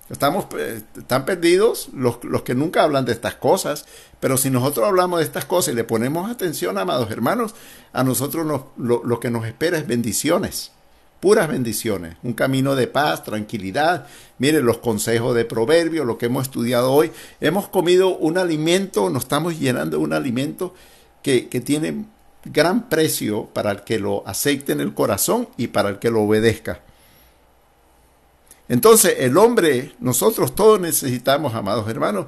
Estamos, 0.10 0.46
eh, 0.58 0.82
están 0.98 1.26
perdidos 1.26 1.90
los, 1.94 2.18
que 2.44 2.56
nunca 2.56 2.84
hablan 2.84 3.06
de 3.06 3.12
estas 3.12 3.36
cosas, 3.36 3.86
pero 4.20 4.38
si 4.38 4.50
nosotros 4.50 4.88
hablamos 4.88 5.20
de 5.20 5.26
estas 5.26 5.46
cosas 5.46 5.74
y 5.74 5.76
le 5.76 5.84
ponemos 5.84 6.30
atención, 6.30 6.78
amados 6.78 7.12
hermanos, 7.12 7.54
a 7.94 8.04
nosotros 8.04 8.46
lo, 8.46 8.74
lo 8.78 9.20
que 9.20 9.30
nos 9.30 9.46
espera 9.46 9.78
es 9.78 9.88
bendiciones 9.88 10.72
puras 11.20 11.50
bendiciones, 11.50 12.16
un 12.24 12.34
camino 12.34 12.76
de 12.76 12.88
paz, 12.88 13.24
tranquilidad. 13.24 14.08
Miren 14.38 14.66
los 14.66 14.78
consejos 14.78 15.36
de 15.36 15.46
proverbio, 15.46 16.06
lo 16.06 16.18
que 16.18 16.28
hemos 16.28 16.44
estudiado 16.44 16.92
hoy. 16.92 17.12
Hemos 17.42 17.68
comido 17.68 18.16
un 18.18 18.38
alimento, 18.38 19.10
nos 19.10 19.24
estamos 19.24 19.60
llenando 19.60 19.98
de 19.98 20.04
un 20.04 20.14
alimento 20.14 20.74
que, 21.22 21.50
que 21.50 21.60
tiene 21.60 22.06
gran 22.46 22.88
precio 22.88 23.46
para 23.48 23.72
el 23.72 23.82
que 23.84 24.00
lo 24.00 24.26
acepte 24.26 24.72
en 24.72 24.80
el 24.80 24.94
corazón 24.94 25.50
y 25.58 25.68
para 25.68 25.90
el 25.90 26.00
que 26.00 26.10
lo 26.10 26.22
obedezca. 26.22 26.82
Entonces, 28.70 29.16
el 29.18 29.36
hombre, 29.38 29.94
nosotros 30.00 30.54
todos 30.54 30.80
necesitamos, 30.80 31.56
amados 31.56 31.90
hermanos, 31.90 32.28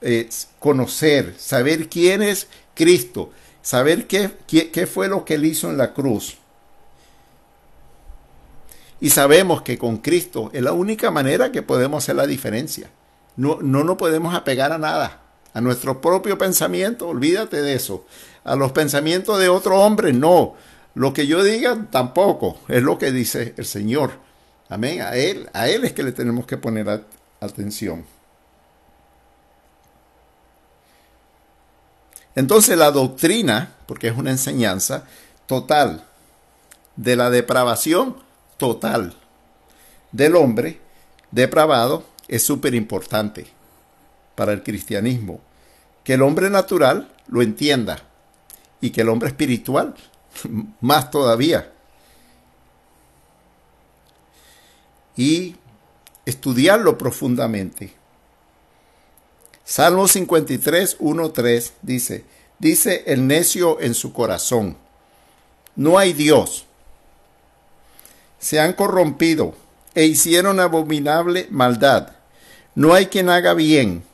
eh, 0.00 0.28
conocer, 0.58 1.34
saber 1.38 1.90
quién 1.90 2.22
es 2.22 2.48
Cristo, 2.74 3.30
saber 3.60 4.06
qué, 4.06 4.30
qué, 4.46 4.86
fue 4.86 5.08
lo 5.08 5.26
que 5.26 5.34
él 5.34 5.44
hizo 5.44 5.68
en 5.68 5.76
la 5.76 5.92
cruz. 5.92 6.38
Y 8.98 9.10
sabemos 9.10 9.60
que 9.60 9.76
con 9.76 9.98
Cristo 9.98 10.48
es 10.54 10.62
la 10.62 10.72
única 10.72 11.10
manera 11.10 11.52
que 11.52 11.60
podemos 11.60 12.02
hacer 12.02 12.16
la 12.16 12.26
diferencia. 12.26 12.90
No, 13.36 13.58
no 13.60 13.84
nos 13.84 13.96
podemos 13.96 14.34
apegar 14.34 14.72
a 14.72 14.78
nada, 14.78 15.20
a 15.52 15.60
nuestro 15.60 16.00
propio 16.00 16.38
pensamiento, 16.38 17.08
olvídate 17.08 17.60
de 17.60 17.74
eso. 17.74 18.06
A 18.44 18.56
los 18.56 18.72
pensamientos 18.72 19.38
de 19.38 19.50
otro 19.50 19.80
hombre, 19.80 20.14
no. 20.14 20.54
Lo 20.94 21.12
que 21.12 21.26
yo 21.26 21.42
diga 21.42 21.88
tampoco, 21.90 22.58
es 22.68 22.82
lo 22.82 22.98
que 22.98 23.12
dice 23.12 23.52
el 23.58 23.66
Señor. 23.66 24.23
Amén. 24.68 25.02
A 25.02 25.16
Él, 25.16 25.48
a 25.52 25.68
Él 25.68 25.84
es 25.84 25.92
que 25.92 26.02
le 26.02 26.12
tenemos 26.12 26.46
que 26.46 26.56
poner 26.56 27.04
atención. 27.40 28.04
Entonces 32.34 32.76
la 32.76 32.90
doctrina, 32.90 33.74
porque 33.86 34.08
es 34.08 34.16
una 34.16 34.30
enseñanza 34.30 35.04
total 35.46 36.04
de 36.96 37.16
la 37.16 37.30
depravación 37.30 38.16
total 38.56 39.14
del 40.12 40.36
hombre 40.36 40.80
depravado 41.30 42.04
es 42.28 42.44
súper 42.44 42.74
importante 42.74 43.46
para 44.34 44.52
el 44.52 44.62
cristianismo. 44.62 45.40
Que 46.02 46.14
el 46.14 46.22
hombre 46.22 46.50
natural 46.50 47.10
lo 47.28 47.42
entienda 47.42 47.98
y 48.80 48.90
que 48.90 49.00
el 49.00 49.08
hombre 49.08 49.28
espiritual 49.28 49.94
más 50.80 51.10
todavía. 51.10 51.72
Y 55.16 55.56
estudiarlo 56.26 56.98
profundamente. 56.98 57.92
Salmo 59.64 60.08
53, 60.08 60.96
1, 60.98 61.30
3 61.30 61.72
dice, 61.82 62.24
dice 62.58 63.04
el 63.06 63.26
necio 63.26 63.80
en 63.80 63.94
su 63.94 64.12
corazón, 64.12 64.76
no 65.76 65.98
hay 65.98 66.12
Dios. 66.12 66.66
Se 68.38 68.60
han 68.60 68.74
corrompido 68.74 69.54
e 69.94 70.04
hicieron 70.04 70.60
abominable 70.60 71.46
maldad. 71.50 72.10
No 72.74 72.92
hay 72.92 73.06
quien 73.06 73.30
haga 73.30 73.54
bien. 73.54 74.04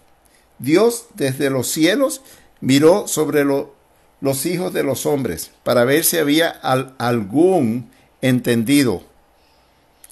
Dios 0.58 1.06
desde 1.14 1.50
los 1.50 1.66
cielos 1.68 2.22
miró 2.60 3.08
sobre 3.08 3.44
los 3.44 4.46
hijos 4.46 4.72
de 4.72 4.84
los 4.84 5.06
hombres 5.06 5.50
para 5.64 5.84
ver 5.84 6.04
si 6.04 6.18
había 6.18 6.48
algún 6.50 7.90
entendido 8.20 9.02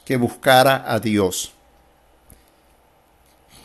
que 0.08 0.16
buscara 0.16 0.90
a 0.90 1.00
Dios. 1.00 1.52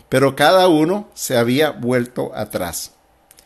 Pero 0.09 0.35
cada 0.35 0.67
uno 0.67 1.07
se 1.13 1.37
había 1.37 1.69
vuelto 1.71 2.35
atrás. 2.35 2.91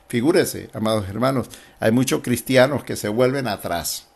Figúrese, 0.07 0.71
amados 0.73 1.07
hermanos, 1.07 1.47
hay 1.79 1.91
muchos 1.91 2.23
cristianos 2.23 2.83
que 2.83 2.95
se 2.95 3.07
vuelven 3.07 3.47
atrás, 3.47 4.07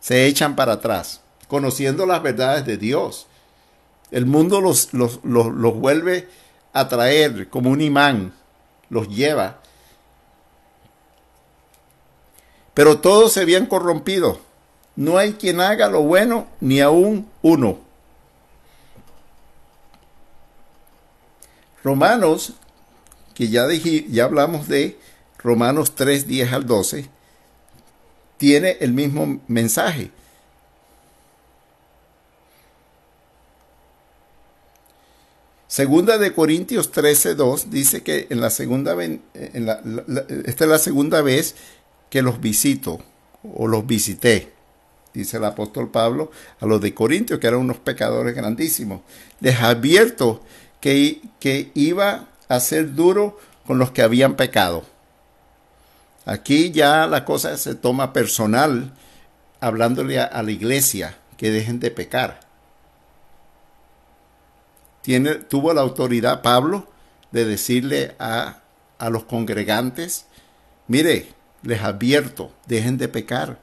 se 0.00 0.26
echan 0.26 0.56
para 0.56 0.72
atrás, 0.72 1.20
conociendo 1.46 2.04
las 2.04 2.20
verdades 2.20 2.66
de 2.66 2.78
Dios. 2.78 3.28
El 4.10 4.26
mundo 4.26 4.60
los, 4.60 4.92
los, 4.92 5.20
los 5.22 5.74
vuelve 5.76 6.28
a 6.72 6.88
traer 6.88 7.48
como 7.48 7.70
un 7.70 7.80
imán, 7.80 8.32
los 8.90 9.08
lleva. 9.08 9.60
Pero 12.74 12.98
todos 12.98 13.34
se 13.34 13.42
habían 13.42 13.66
corrompido. 13.66 14.40
No 14.96 15.16
hay 15.16 15.34
quien 15.34 15.60
haga 15.60 15.88
lo 15.88 16.02
bueno, 16.02 16.48
ni 16.60 16.80
aún 16.80 17.30
uno. 17.40 17.83
Romanos, 21.84 22.54
que 23.34 23.48
ya, 23.48 23.66
ya 23.70 24.24
hablamos 24.24 24.66
de 24.68 24.98
Romanos 25.38 25.94
3, 25.94 26.26
10 26.26 26.52
al 26.52 26.66
12, 26.66 27.10
tiene 28.38 28.78
el 28.80 28.92
mismo 28.94 29.40
mensaje. 29.46 30.10
Segunda 35.68 36.18
de 36.18 36.32
Corintios 36.32 36.90
13, 36.90 37.34
2 37.34 37.70
dice 37.70 38.02
que 38.02 38.28
en 38.30 38.40
la 38.40 38.48
segunda 38.48 38.96
esta 39.02 40.64
es 40.64 40.70
la 40.70 40.78
segunda 40.78 41.20
vez 41.20 41.56
que 42.10 42.22
los 42.22 42.40
visito 42.40 43.00
o 43.42 43.66
los 43.66 43.84
visité, 43.86 44.52
dice 45.12 45.36
el 45.36 45.44
apóstol 45.44 45.90
Pablo 45.90 46.30
a 46.60 46.66
los 46.66 46.80
de 46.80 46.94
Corintios, 46.94 47.40
que 47.40 47.48
eran 47.48 47.60
unos 47.60 47.78
pecadores 47.78 48.34
grandísimos. 48.34 49.00
Les 49.40 49.60
advierto 49.60 50.42
que, 50.84 51.70
iba 51.74 52.26
a 52.46 52.60
ser 52.60 52.94
duro 52.94 53.38
con 53.66 53.78
los 53.78 53.90
que 53.92 54.02
habían 54.02 54.36
pecado. 54.36 54.84
Aquí 56.26 56.72
ya 56.72 57.06
la 57.06 57.24
cosa 57.24 57.56
se 57.56 57.74
toma 57.74 58.12
personal, 58.12 58.92
hablándole 59.60 60.20
a, 60.20 60.42
la 60.42 60.50
iglesia 60.50 61.16
que 61.38 61.50
dejen 61.50 61.80
de 61.80 61.90
pecar. 61.90 62.40
Tiene, 65.00 65.36
tuvo 65.36 65.72
la 65.72 65.80
autoridad 65.80 66.42
Pablo 66.42 66.86
de 67.30 67.46
decirle 67.46 68.14
a, 68.18 68.58
a 68.98 69.08
los 69.08 69.24
congregantes, 69.24 70.26
mire, 70.86 71.32
les 71.62 71.82
advierto, 71.82 72.52
dejen 72.66 72.98
de 72.98 73.08
pecar. 73.08 73.58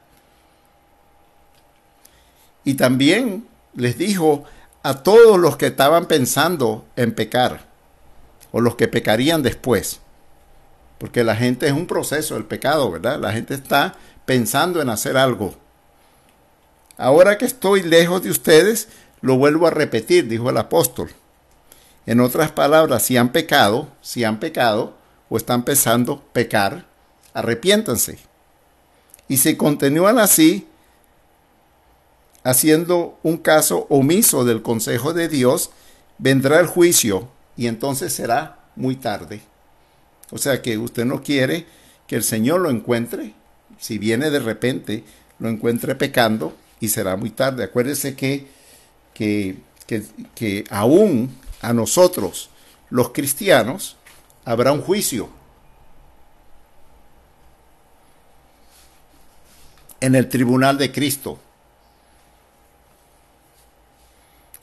Y 2.64 2.76
también 2.76 3.48
les 3.76 3.98
dijo 4.00 4.44
a 4.84 5.04
todos 5.04 5.39
los 5.39 5.58
que 5.58 5.67
estaban 5.67 6.06
pensando 6.08 6.86
en 6.96 7.13
pecar 7.13 7.67
o 8.52 8.62
los 8.62 8.76
que 8.76 8.88
pecarían 8.88 9.44
después. 9.44 10.00
Porque 10.98 11.24
la 11.24 11.36
gente 11.36 11.67
es 11.67 11.74
un 11.74 11.88
proceso, 11.88 12.38
el 12.38 12.46
pecado, 12.46 12.91
¿verdad? 12.91 13.20
La 13.20 13.32
gente 13.32 13.54
está 13.54 13.96
pensando 14.26 14.82
en 14.82 14.89
hacer 14.89 15.17
algo. 15.17 15.56
Ahora 16.98 17.38
que 17.38 17.46
estoy 17.46 17.82
lejos 17.82 18.22
de 18.24 18.30
ustedes, 18.30 18.89
lo 19.22 19.38
vuelvo 19.38 19.67
a 19.67 19.72
repetir, 19.72 20.28
dijo 20.28 20.50
el 20.50 20.58
apóstol. 20.58 21.10
En 22.06 22.20
otras 22.20 22.52
palabras, 22.52 23.04
si 23.04 23.17
han 23.17 23.32
pecado, 23.32 23.88
si 24.02 24.24
han 24.24 24.39
pecado 24.39 24.96
o 25.30 25.38
están 25.38 25.63
pensando 25.63 26.24
pecar, 26.34 26.86
arrepiéntanse. 27.34 28.19
Y 29.27 29.38
si 29.38 29.56
continúan 29.56 30.19
así, 30.19 30.67
haciendo 32.44 33.19
un 33.23 33.37
caso 33.37 33.85
omiso 33.89 34.46
del 34.46 34.62
consejo 34.62 35.13
de 35.13 35.27
Dios, 35.27 35.71
vendrá 36.17 36.60
el 36.60 36.67
juicio 36.67 37.29
y 37.58 37.67
entonces 37.67 38.13
será 38.13 38.60
muy 38.75 38.96
tarde. 38.96 39.42
O 40.31 40.37
sea 40.37 40.62
que 40.62 40.77
usted 40.77 41.06
no 41.06 41.21
quiere 41.21 41.65
que 42.08 42.15
el 42.15 42.23
Señor 42.23 42.62
lo 42.62 42.69
encuentre, 42.69 43.33
si 43.79 43.98
viene 43.98 44.29
de 44.29 44.39
repente, 44.39 45.04
lo 45.39 45.50
encuentre 45.50 45.96
pecando 45.96 46.56
y 46.79 46.89
será 46.89 47.15
muy 47.17 47.31
tarde. 47.31 47.63
Acuérdese 47.63 48.15
que, 48.15 48.48
que, 49.13 49.58
que, 49.87 50.04
que 50.35 50.63
aún 50.69 51.35
a 51.62 51.73
nosotros, 51.73 52.50
los 52.89 53.10
cristianos, 53.10 53.98
habrá 54.46 54.71
un 54.71 54.81
juicio. 54.81 55.29
En 60.00 60.15
el 60.15 60.29
tribunal 60.29 60.77
de 60.77 60.92
Cristo. 60.92 61.39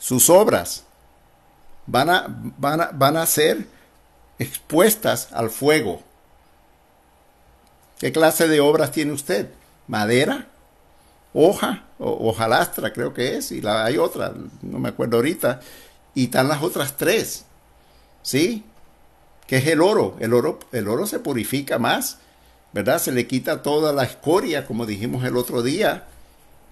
Sus 0.09 0.31
obras 0.31 0.85
van 1.87 2.09
a, 2.09 2.25
van 2.57 2.89
van 2.99 3.19
a 3.19 3.27
ser 3.27 3.67
expuestas 4.39 5.29
al 5.33 5.51
fuego. 5.51 6.03
¿Qué 7.99 8.11
clase 8.11 8.49
de 8.49 8.61
obras 8.61 8.91
tiene 8.91 9.13
usted? 9.13 9.51
¿Madera? 9.87 10.47
¿Hoja? 11.35 11.85
O, 11.99 12.31
hojalastra 12.31 12.93
creo 12.93 13.13
que 13.13 13.37
es. 13.37 13.53
Y 13.53 13.61
hay 13.67 13.99
otra, 13.99 14.33
no 14.63 14.79
me 14.79 14.89
acuerdo 14.89 15.17
ahorita. 15.17 15.61
Y 16.15 16.25
están 16.25 16.49
las 16.49 16.63
otras 16.63 16.97
tres. 16.97 17.45
¿Sí? 18.23 18.65
¿Qué 19.47 19.59
es 19.59 19.67
el 19.67 19.83
oro? 19.83 20.17
El 20.21 20.33
oro, 20.33 20.59
el 20.73 20.89
oro 20.89 21.07
se 21.07 21.19
purifica 21.19 21.79
más 21.79 22.19
¿verdad? 22.73 22.99
Se 22.99 23.13
le 23.13 23.27
quita 23.27 23.63
toda 23.63 23.93
la 23.93 24.05
escoria, 24.05 24.67
como 24.67 24.87
dijimos 24.87 25.25
el 25.25 25.37
otro 25.37 25.63
día. 25.63 26.05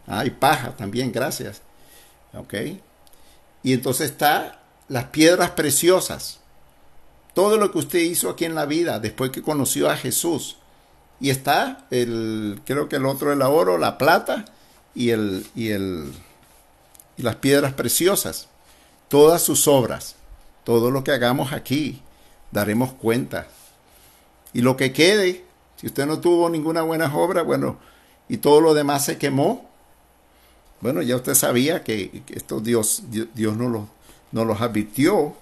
Ah, 0.06 0.24
y 0.24 0.30
paja 0.30 0.76
también, 0.76 1.12
gracias. 1.12 1.62
¿Ok? 2.34 2.54
Y 3.66 3.72
entonces 3.72 4.12
está 4.12 4.60
las 4.86 5.06
piedras 5.06 5.50
preciosas. 5.50 6.38
Todo 7.34 7.56
lo 7.56 7.72
que 7.72 7.78
usted 7.78 7.98
hizo 7.98 8.30
aquí 8.30 8.44
en 8.44 8.54
la 8.54 8.64
vida 8.64 9.00
después 9.00 9.32
que 9.32 9.42
conoció 9.42 9.90
a 9.90 9.96
Jesús. 9.96 10.58
Y 11.18 11.30
está 11.30 11.84
el, 11.90 12.60
creo 12.64 12.88
que 12.88 12.94
el 12.94 13.06
otro 13.06 13.32
el 13.32 13.42
oro, 13.42 13.76
la 13.76 13.98
plata 13.98 14.44
y 14.94 15.10
el, 15.10 15.48
y 15.56 15.70
el, 15.70 16.12
y 17.16 17.22
las 17.22 17.34
piedras 17.34 17.72
preciosas. 17.72 18.46
Todas 19.08 19.42
sus 19.42 19.66
obras. 19.66 20.14
Todo 20.62 20.92
lo 20.92 21.02
que 21.02 21.10
hagamos 21.10 21.52
aquí, 21.52 22.02
daremos 22.52 22.92
cuenta. 22.92 23.48
Y 24.52 24.60
lo 24.60 24.76
que 24.76 24.92
quede, 24.92 25.44
si 25.74 25.88
usted 25.88 26.06
no 26.06 26.20
tuvo 26.20 26.48
ninguna 26.50 26.82
buena 26.82 27.12
obra, 27.12 27.42
bueno, 27.42 27.80
y 28.28 28.36
todo 28.36 28.60
lo 28.60 28.74
demás 28.74 29.04
se 29.04 29.18
quemó, 29.18 29.65
bueno, 30.80 31.02
ya 31.02 31.16
usted 31.16 31.34
sabía 31.34 31.82
que, 31.82 32.22
esto 32.28 32.60
Dios, 32.60 33.04
Dios, 33.10 33.56
no, 33.56 33.68
lo, 33.68 33.88
no 34.32 34.44
los 34.44 34.60
advirtió 34.60 35.34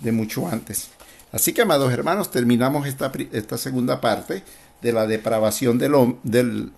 de 0.00 0.12
mucho 0.12 0.48
antes. 0.48 0.88
Así 1.32 1.52
que, 1.52 1.62
amados 1.62 1.92
hermanos, 1.92 2.30
terminamos 2.30 2.86
esta, 2.86 3.10
esta 3.32 3.58
segunda 3.58 4.00
parte 4.00 4.42
de 4.82 4.92
la 4.92 5.06
depravación 5.06 5.78
del, 5.78 6.16
del, 6.22 6.72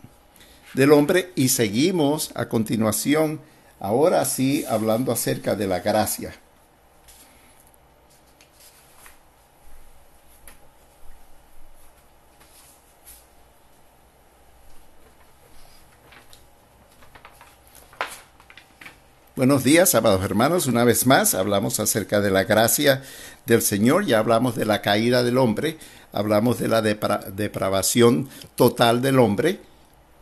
del 0.75 0.93
hombre 0.93 1.33
y 1.35 1.49
seguimos 1.49 2.31
a 2.35 2.49
continuación, 2.49 3.41
ahora 3.81 4.25
sí, 4.25 4.65
hablando 4.69 5.13
acerca 5.13 5.57
de 5.57 5.67
la 5.67 5.81
gracia. 5.81 6.35
Buenos 19.37 19.65
días, 19.65 19.97
amados 19.97 20.23
hermanos. 20.23 20.69
Una 20.69 20.85
vez 20.85 21.07
más 21.07 21.35
hablamos 21.35 21.81
acerca 21.81 22.21
de 22.21 22.31
la 22.31 22.45
gracia 22.45 23.03
del 23.47 23.63
Señor, 23.63 24.07
ya 24.07 24.21
hablamos 24.21 24.55
de 24.55 24.65
la 24.65 24.81
caída 24.81 25.25
del 25.25 25.39
hombre, 25.39 25.77
hablamos 26.13 26.61
de 26.61 26.69
la 26.69 26.83
depravación 26.83 28.29
total 28.55 29.03
del 29.03 29.19
hombre, 29.19 29.59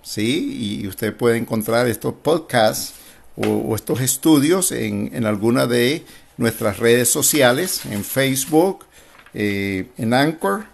¿sí? 0.01 0.81
Y 0.81 0.89
usted 0.89 1.15
puede 1.15 1.37
encontrar 1.37 1.89
estos 1.89 2.15
podcasts 2.15 2.95
o, 3.37 3.77
estos 3.77 4.01
estudios 4.01 4.73
en, 4.73 5.11
en, 5.13 5.27
alguna 5.27 5.67
de 5.67 6.07
nuestras 6.39 6.79
redes 6.79 7.11
sociales, 7.11 7.85
en 7.85 8.05
Facebook, 8.05 8.87
eh, 9.35 9.91
en 9.99 10.15
Anchor, 10.15 10.65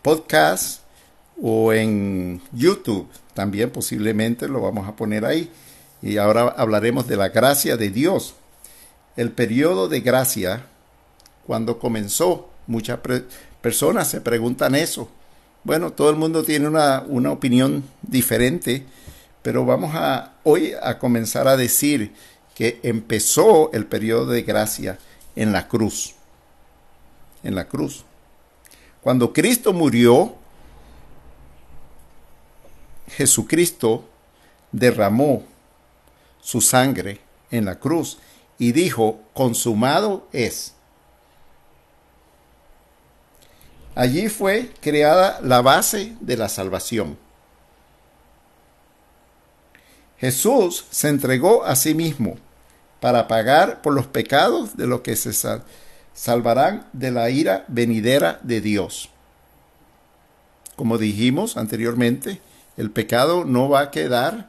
Podcast 0.00 0.80
o 1.38 1.74
en 1.74 2.40
YouTube. 2.50 3.08
También 3.34 3.68
posiblemente 3.68 4.48
lo 4.48 4.62
vamos 4.62 4.88
a 4.88 4.96
poner 4.96 5.26
ahí. 5.26 5.50
Y 6.02 6.18
ahora 6.18 6.54
hablaremos 6.56 7.06
de 7.08 7.16
la 7.16 7.28
gracia 7.28 7.76
de 7.76 7.90
Dios. 7.90 8.34
El 9.16 9.32
periodo 9.32 9.88
de 9.88 10.00
gracia, 10.00 10.66
cuando 11.46 11.78
comenzó, 11.78 12.50
muchas 12.66 13.00
personas 13.60 14.08
se 14.08 14.20
preguntan 14.20 14.74
eso. 14.74 15.08
Bueno, 15.64 15.92
todo 15.92 16.10
el 16.10 16.16
mundo 16.16 16.44
tiene 16.44 16.68
una, 16.68 17.02
una 17.06 17.32
opinión 17.32 17.82
diferente, 18.02 18.84
pero 19.42 19.64
vamos 19.64 19.90
a 19.94 20.34
hoy 20.44 20.72
a 20.80 20.98
comenzar 20.98 21.48
a 21.48 21.56
decir 21.56 22.12
que 22.54 22.80
empezó 22.82 23.72
el 23.72 23.86
periodo 23.86 24.26
de 24.26 24.42
gracia 24.42 24.98
en 25.34 25.52
la 25.52 25.68
cruz. 25.68 26.14
En 27.42 27.54
la 27.54 27.66
cruz. 27.66 28.04
Cuando 29.00 29.32
Cristo 29.32 29.72
murió, 29.72 30.34
Jesucristo 33.08 34.04
derramó 34.70 35.44
su 36.40 36.60
sangre 36.60 37.20
en 37.50 37.64
la 37.64 37.78
cruz 37.78 38.18
y 38.58 38.72
dijo, 38.72 39.20
consumado 39.34 40.26
es. 40.32 40.74
Allí 43.94 44.28
fue 44.28 44.72
creada 44.80 45.40
la 45.42 45.60
base 45.60 46.16
de 46.20 46.36
la 46.36 46.48
salvación. 46.48 47.18
Jesús 50.18 50.86
se 50.90 51.08
entregó 51.08 51.64
a 51.64 51.76
sí 51.76 51.94
mismo 51.94 52.38
para 53.00 53.28
pagar 53.28 53.82
por 53.82 53.92
los 53.92 54.06
pecados 54.06 54.76
de 54.76 54.86
los 54.86 55.00
que 55.02 55.14
se 55.16 55.32
salvarán 56.12 56.88
de 56.92 57.10
la 57.12 57.30
ira 57.30 57.64
venidera 57.68 58.40
de 58.42 58.60
Dios. 58.60 59.10
Como 60.74 60.98
dijimos 60.98 61.56
anteriormente, 61.56 62.40
el 62.76 62.90
pecado 62.90 63.44
no 63.44 63.68
va 63.68 63.80
a 63.80 63.90
quedar 63.90 64.48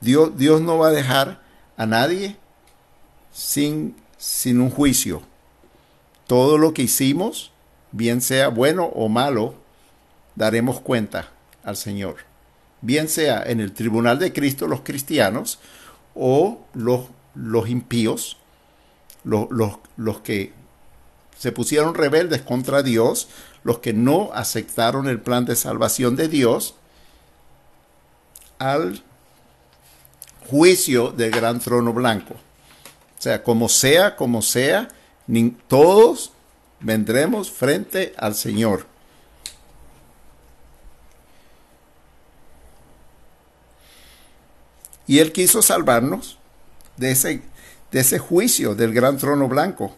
Dios, 0.00 0.60
no 0.60 0.78
va 0.78 0.88
a 0.88 0.92
dejar 0.92 1.40
a 1.76 1.86
nadie 1.86 2.36
sin, 3.32 3.96
sin 4.18 4.60
un 4.60 4.70
juicio. 4.70 5.22
Todo 6.26 6.58
lo 6.58 6.74
que 6.74 6.82
hicimos, 6.82 7.52
bien 7.92 8.20
sea 8.20 8.48
bueno 8.48 8.86
o 8.86 9.08
malo, 9.08 9.54
daremos 10.34 10.80
cuenta 10.80 11.30
al 11.64 11.76
Señor. 11.76 12.16
Bien 12.82 13.08
sea 13.08 13.42
en 13.42 13.60
el 13.60 13.72
tribunal 13.72 14.18
de 14.18 14.32
Cristo 14.32 14.66
los 14.68 14.82
cristianos 14.82 15.58
o 16.14 16.60
los, 16.74 17.06
los 17.34 17.68
impíos, 17.68 18.36
los, 19.24 19.48
los, 19.50 19.78
los 19.96 20.20
que 20.20 20.52
se 21.38 21.52
pusieron 21.52 21.94
rebeldes 21.94 22.42
contra 22.42 22.82
Dios, 22.82 23.28
los 23.62 23.78
que 23.78 23.92
no 23.92 24.30
aceptaron 24.32 25.08
el 25.08 25.20
plan 25.20 25.44
de 25.44 25.56
salvación 25.56 26.16
de 26.16 26.28
Dios, 26.28 26.74
al 28.58 29.02
juicio 30.48 31.10
del 31.10 31.30
gran 31.30 31.60
trono 31.60 31.92
blanco. 31.92 32.34
O 33.18 33.22
sea, 33.22 33.42
como 33.42 33.68
sea, 33.68 34.16
como 34.16 34.42
sea, 34.42 34.88
todos 35.68 36.32
vendremos 36.80 37.50
frente 37.50 38.14
al 38.16 38.34
Señor. 38.34 38.86
Y 45.06 45.20
Él 45.20 45.32
quiso 45.32 45.62
salvarnos 45.62 46.38
de 46.96 47.12
ese, 47.12 47.42
de 47.92 48.00
ese 48.00 48.18
juicio 48.18 48.74
del 48.74 48.92
gran 48.92 49.16
trono 49.18 49.48
blanco. 49.48 49.94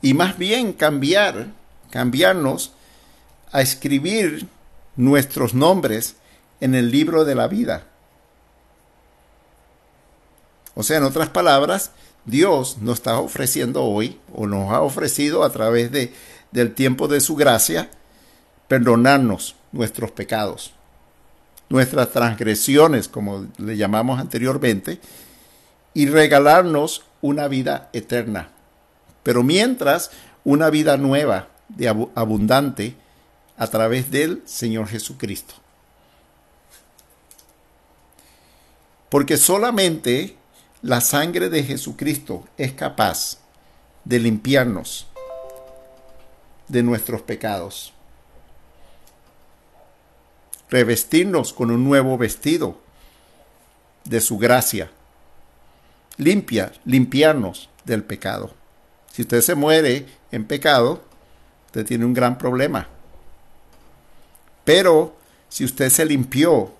Y 0.00 0.14
más 0.14 0.38
bien 0.38 0.72
cambiar, 0.72 1.48
cambiarnos 1.90 2.72
a 3.52 3.60
escribir 3.60 4.46
nuestros 4.96 5.54
nombres 5.54 6.16
en 6.60 6.74
el 6.74 6.90
libro 6.90 7.24
de 7.24 7.34
la 7.34 7.48
vida. 7.48 7.86
O 10.78 10.84
sea, 10.84 10.98
en 10.98 11.02
otras 11.02 11.28
palabras, 11.28 11.90
Dios 12.24 12.78
nos 12.80 12.98
está 12.98 13.18
ofreciendo 13.18 13.82
hoy, 13.82 14.20
o 14.32 14.46
nos 14.46 14.70
ha 14.72 14.80
ofrecido 14.80 15.42
a 15.42 15.50
través 15.50 15.90
de, 15.90 16.14
del 16.52 16.72
tiempo 16.72 17.08
de 17.08 17.20
su 17.20 17.34
gracia, 17.34 17.90
perdonarnos 18.68 19.56
nuestros 19.72 20.12
pecados, 20.12 20.72
nuestras 21.68 22.12
transgresiones, 22.12 23.08
como 23.08 23.48
le 23.56 23.76
llamamos 23.76 24.20
anteriormente, 24.20 25.00
y 25.94 26.06
regalarnos 26.06 27.02
una 27.22 27.48
vida 27.48 27.90
eterna. 27.92 28.50
Pero 29.24 29.42
mientras, 29.42 30.12
una 30.44 30.70
vida 30.70 30.96
nueva, 30.96 31.48
de 31.70 31.88
abundante, 31.88 32.94
a 33.56 33.66
través 33.66 34.12
del 34.12 34.42
Señor 34.44 34.86
Jesucristo. 34.86 35.54
Porque 39.08 39.36
solamente 39.36 40.37
la 40.82 41.00
sangre 41.00 41.48
de 41.48 41.64
Jesucristo 41.64 42.46
es 42.56 42.72
capaz 42.72 43.38
de 44.04 44.20
limpiarnos 44.20 45.08
de 46.68 46.82
nuestros 46.82 47.22
pecados, 47.22 47.92
revestirnos 50.70 51.52
con 51.52 51.70
un 51.70 51.84
nuevo 51.84 52.16
vestido 52.16 52.78
de 54.04 54.20
su 54.20 54.38
gracia, 54.38 54.90
limpia, 56.16 56.72
limpiarnos 56.84 57.68
del 57.84 58.04
pecado. 58.04 58.54
Si 59.12 59.22
usted 59.22 59.40
se 59.40 59.54
muere 59.54 60.06
en 60.30 60.46
pecado, 60.46 61.02
usted 61.66 61.86
tiene 61.86 62.04
un 62.04 62.14
gran 62.14 62.38
problema. 62.38 62.86
Pero 64.64 65.16
si 65.48 65.64
usted 65.64 65.90
se 65.90 66.04
limpió, 66.04 66.72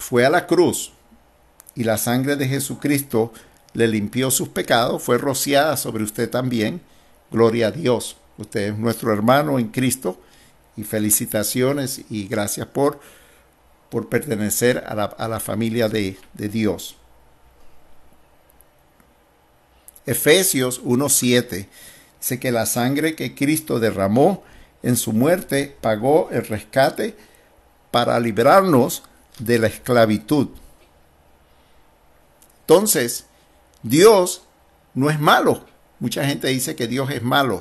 fue 0.00 0.26
a 0.26 0.30
la 0.30 0.46
cruz, 0.46 0.92
y 1.74 1.84
la 1.84 1.98
sangre 1.98 2.36
de 2.36 2.48
Jesucristo 2.48 3.32
le 3.72 3.88
limpió 3.88 4.30
sus 4.30 4.48
pecados, 4.48 5.02
fue 5.02 5.18
rociada 5.18 5.76
sobre 5.76 6.04
usted 6.04 6.30
también. 6.30 6.80
Gloria 7.30 7.68
a 7.68 7.70
Dios. 7.72 8.16
Usted 8.38 8.72
es 8.72 8.78
nuestro 8.78 9.12
hermano 9.12 9.58
en 9.58 9.68
Cristo 9.68 10.20
y 10.76 10.84
felicitaciones 10.84 12.02
y 12.10 12.26
gracias 12.28 12.66
por, 12.68 13.00
por 13.90 14.08
pertenecer 14.08 14.84
a 14.86 14.94
la, 14.94 15.04
a 15.04 15.28
la 15.28 15.40
familia 15.40 15.88
de, 15.88 16.16
de 16.34 16.48
Dios. 16.48 16.96
Efesios 20.06 20.82
1.7 20.82 21.66
dice 22.20 22.40
que 22.40 22.52
la 22.52 22.66
sangre 22.66 23.14
que 23.14 23.34
Cristo 23.34 23.80
derramó 23.80 24.44
en 24.82 24.96
su 24.96 25.12
muerte 25.12 25.76
pagó 25.80 26.28
el 26.30 26.46
rescate 26.46 27.16
para 27.90 28.20
librarnos 28.20 29.02
de 29.38 29.58
la 29.58 29.68
esclavitud. 29.68 30.48
Entonces, 32.66 33.26
Dios 33.82 34.42
no 34.94 35.10
es 35.10 35.20
malo. 35.20 35.64
Mucha 36.00 36.24
gente 36.24 36.48
dice 36.48 36.74
que 36.74 36.86
Dios 36.86 37.10
es 37.10 37.22
malo, 37.22 37.60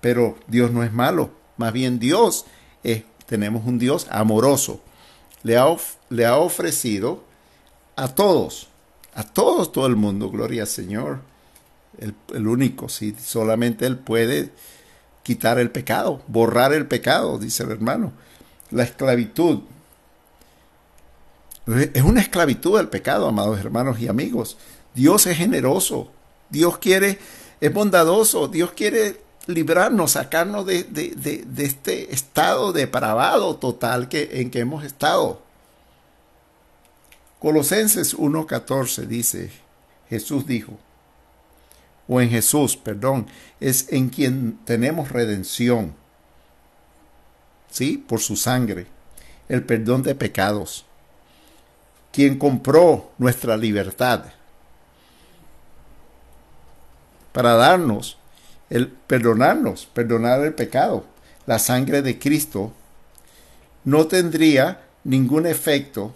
pero 0.00 0.38
Dios 0.46 0.70
no 0.70 0.82
es 0.84 0.92
malo. 0.92 1.30
Más 1.56 1.72
bien 1.72 1.98
Dios 1.98 2.44
es, 2.82 3.04
tenemos 3.26 3.66
un 3.66 3.78
Dios 3.78 4.06
amoroso. 4.10 4.82
Le 5.42 5.56
ha, 5.56 5.66
le 6.10 6.26
ha 6.26 6.36
ofrecido 6.36 7.24
a 7.96 8.08
todos, 8.08 8.68
a 9.14 9.24
todos, 9.24 9.72
todo 9.72 9.86
el 9.86 9.96
mundo, 9.96 10.30
gloria 10.30 10.62
al 10.62 10.68
Señor, 10.68 11.20
el, 11.98 12.14
el 12.34 12.46
único, 12.46 12.88
si 12.88 13.14
solamente 13.14 13.86
Él 13.86 13.98
puede 13.98 14.50
quitar 15.22 15.58
el 15.58 15.70
pecado, 15.70 16.22
borrar 16.26 16.72
el 16.74 16.86
pecado, 16.86 17.38
dice 17.38 17.62
el 17.62 17.70
hermano. 17.70 18.12
La 18.70 18.84
esclavitud. 18.84 19.60
Es 21.94 22.02
una 22.02 22.20
esclavitud 22.20 22.78
el 22.80 22.88
pecado, 22.88 23.28
amados 23.28 23.58
hermanos 23.58 24.00
y 24.00 24.08
amigos. 24.08 24.56
Dios 24.94 25.26
es 25.26 25.36
generoso. 25.36 26.10
Dios 26.48 26.78
quiere, 26.78 27.18
es 27.60 27.72
bondadoso. 27.72 28.48
Dios 28.48 28.72
quiere 28.72 29.20
librarnos, 29.46 30.12
sacarnos 30.12 30.66
de, 30.66 30.84
de, 30.84 31.46
este 31.64 32.12
estado 32.12 32.72
depravado 32.72 33.56
total 33.56 34.08
que, 34.08 34.40
en 34.40 34.50
que 34.50 34.60
hemos 34.60 34.84
estado. 34.84 35.42
Colosenses 37.38 38.16
1.14 38.16 39.06
dice, 39.06 39.50
Jesús 40.08 40.46
dijo, 40.46 40.78
o 42.06 42.20
en 42.20 42.28
Jesús, 42.28 42.76
perdón, 42.76 43.28
es 43.60 43.86
en 43.92 44.08
quien 44.08 44.58
tenemos 44.64 45.10
redención. 45.10 45.94
¿Sí? 47.70 47.96
Por 47.96 48.18
su 48.20 48.34
sangre, 48.34 48.88
el 49.48 49.64
perdón 49.64 50.02
de 50.02 50.16
pecados. 50.16 50.84
Quien 52.12 52.38
compró 52.38 53.12
nuestra 53.18 53.56
libertad 53.56 54.24
para 57.32 57.54
darnos 57.54 58.18
el 58.68 58.88
perdonarnos, 58.88 59.86
perdonar 59.86 60.40
el 60.42 60.54
pecado. 60.54 61.04
La 61.46 61.58
sangre 61.58 62.02
de 62.02 62.18
Cristo 62.18 62.72
no 63.84 64.06
tendría 64.06 64.82
ningún 65.04 65.46
efecto 65.46 66.14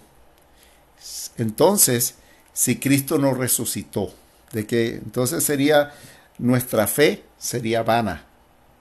entonces 1.37 2.15
si 2.53 2.77
Cristo 2.77 3.17
no 3.17 3.33
resucitó 3.33 4.13
de 4.51 4.65
que 4.65 4.95
entonces 4.95 5.43
sería 5.43 5.93
nuestra 6.37 6.87
fe 6.87 7.23
sería 7.37 7.83
vana, 7.83 8.25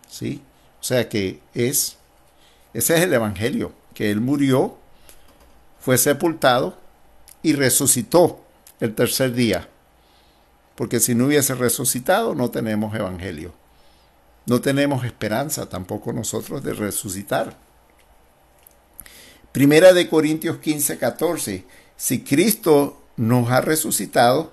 ¿sí? 0.08 0.42
O 0.80 0.84
sea 0.84 1.08
que 1.08 1.40
es 1.54 1.96
ese 2.72 2.96
es 2.96 3.00
el 3.02 3.12
evangelio, 3.12 3.72
que 3.94 4.10
él 4.10 4.20
murió, 4.20 4.76
fue 5.80 5.96
sepultado 5.96 6.76
y 7.44 7.52
resucitó 7.52 8.42
el 8.80 8.94
tercer 8.94 9.32
día. 9.32 9.68
Porque 10.74 10.98
si 10.98 11.14
no 11.14 11.26
hubiese 11.26 11.54
resucitado 11.54 12.34
no 12.34 12.50
tenemos 12.50 12.92
evangelio. 12.96 13.52
No 14.46 14.60
tenemos 14.60 15.04
esperanza 15.04 15.68
tampoco 15.68 16.12
nosotros 16.12 16.64
de 16.64 16.72
resucitar. 16.72 17.56
Primera 19.52 19.92
de 19.92 20.08
Corintios 20.08 20.58
15, 20.58 20.98
14. 20.98 21.64
Si 21.96 22.24
Cristo 22.24 23.02
nos 23.16 23.50
ha 23.50 23.60
resucitado, 23.60 24.52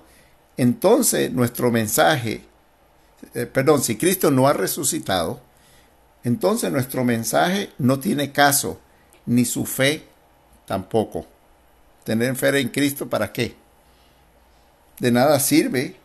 entonces 0.56 1.32
nuestro 1.32 1.70
mensaje, 1.70 2.44
eh, 3.34 3.46
perdón, 3.46 3.82
si 3.82 3.96
Cristo 3.96 4.30
no 4.30 4.46
ha 4.46 4.52
resucitado, 4.52 5.40
entonces 6.24 6.70
nuestro 6.70 7.04
mensaje 7.04 7.72
no 7.78 7.98
tiene 7.98 8.32
caso, 8.32 8.80
ni 9.24 9.46
su 9.46 9.64
fe 9.64 10.06
tampoco. 10.66 11.31
Tener 12.04 12.34
fe 12.36 12.60
en 12.60 12.68
Cristo, 12.68 13.08
¿para 13.08 13.32
qué? 13.32 13.54
De 14.98 15.10
nada 15.10 15.38
sirve 15.40 15.96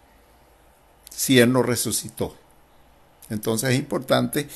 si 1.10 1.40
Él 1.40 1.52
no 1.52 1.64
resucitó. 1.64 2.36
Entonces 3.30 3.72
es 3.72 3.80
importante 3.80 4.48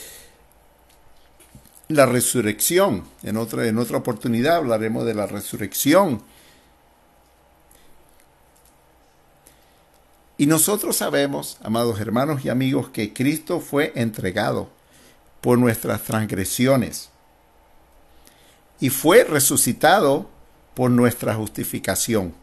la 1.88 2.06
resurrección. 2.06 3.06
En 3.24 3.38
otra, 3.38 3.68
en 3.68 3.78
otra 3.78 3.98
oportunidad 3.98 4.58
hablaremos 4.58 5.06
de 5.06 5.14
la 5.14 5.28
resurrección 5.28 6.24
Y 10.42 10.48
nosotros 10.48 10.96
sabemos, 10.96 11.60
amados 11.62 12.00
hermanos 12.00 12.44
y 12.44 12.50
amigos, 12.50 12.90
que 12.90 13.14
Cristo 13.14 13.60
fue 13.60 13.92
entregado 13.94 14.72
por 15.40 15.60
nuestras 15.60 16.02
transgresiones 16.02 17.12
y 18.80 18.90
fue 18.90 19.24
resucitado 19.24 20.31
por 20.74 20.92
nuestra 20.92 21.36
justificación. 21.36 22.34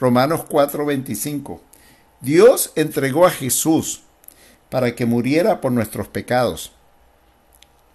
Romanos 0.00 0.44
4:25. 0.48 1.60
Dios 2.20 2.72
entregó 2.74 3.26
a 3.26 3.30
Jesús 3.30 4.02
para 4.70 4.94
que 4.94 5.06
muriera 5.06 5.60
por 5.60 5.72
nuestros 5.72 6.08
pecados 6.08 6.72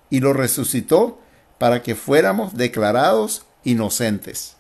y 0.10 0.20
lo 0.20 0.34
resucitó 0.34 1.20
para 1.58 1.82
que 1.82 1.96
fuéramos 1.96 2.56
declarados 2.56 3.46
inocentes. 3.64 4.56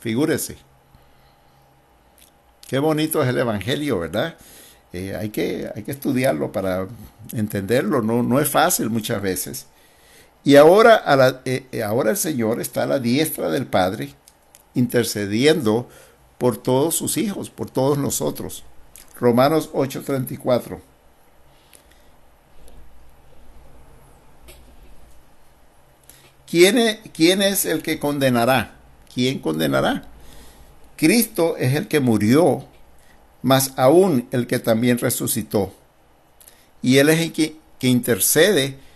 Figúrese. 0.00 0.58
Qué 2.68 2.78
bonito 2.78 3.22
es 3.22 3.28
el 3.28 3.38
Evangelio, 3.38 3.98
¿verdad? 3.98 4.36
Eh, 4.92 5.16
hay, 5.16 5.30
que, 5.30 5.70
hay 5.74 5.82
que 5.82 5.90
estudiarlo 5.90 6.52
para 6.52 6.86
entenderlo, 7.32 8.02
no, 8.02 8.22
no 8.22 8.40
es 8.40 8.48
fácil 8.48 8.90
muchas 8.90 9.20
veces. 9.20 9.66
Y 10.48 10.56
ahora, 10.56 11.42
eh, 11.44 11.66
eh, 11.72 11.82
ahora 11.82 12.12
el 12.12 12.16
Señor 12.16 12.58
está 12.58 12.84
a 12.84 12.86
la 12.86 12.98
diestra 12.98 13.50
del 13.50 13.66
Padre, 13.66 14.14
intercediendo 14.72 15.90
por 16.38 16.56
todos 16.56 16.94
sus 16.94 17.18
hijos, 17.18 17.50
por 17.50 17.68
todos 17.68 17.98
nosotros. 17.98 18.64
Romanos 19.20 19.68
8:34. 19.74 20.80
¿Quién 26.46 26.98
¿Quién 27.12 27.42
es 27.42 27.66
el 27.66 27.82
que 27.82 27.98
condenará? 27.98 28.74
¿Quién 29.12 29.40
condenará? 29.40 30.08
Cristo 30.96 31.58
es 31.58 31.74
el 31.74 31.88
que 31.88 32.00
murió, 32.00 32.64
más 33.42 33.74
aún 33.76 34.26
el 34.30 34.46
que 34.46 34.60
también 34.60 34.96
resucitó. 34.96 35.74
Y 36.80 36.96
Él 36.96 37.10
es 37.10 37.20
el 37.20 37.32
que, 37.34 37.58
intercede 37.82 38.87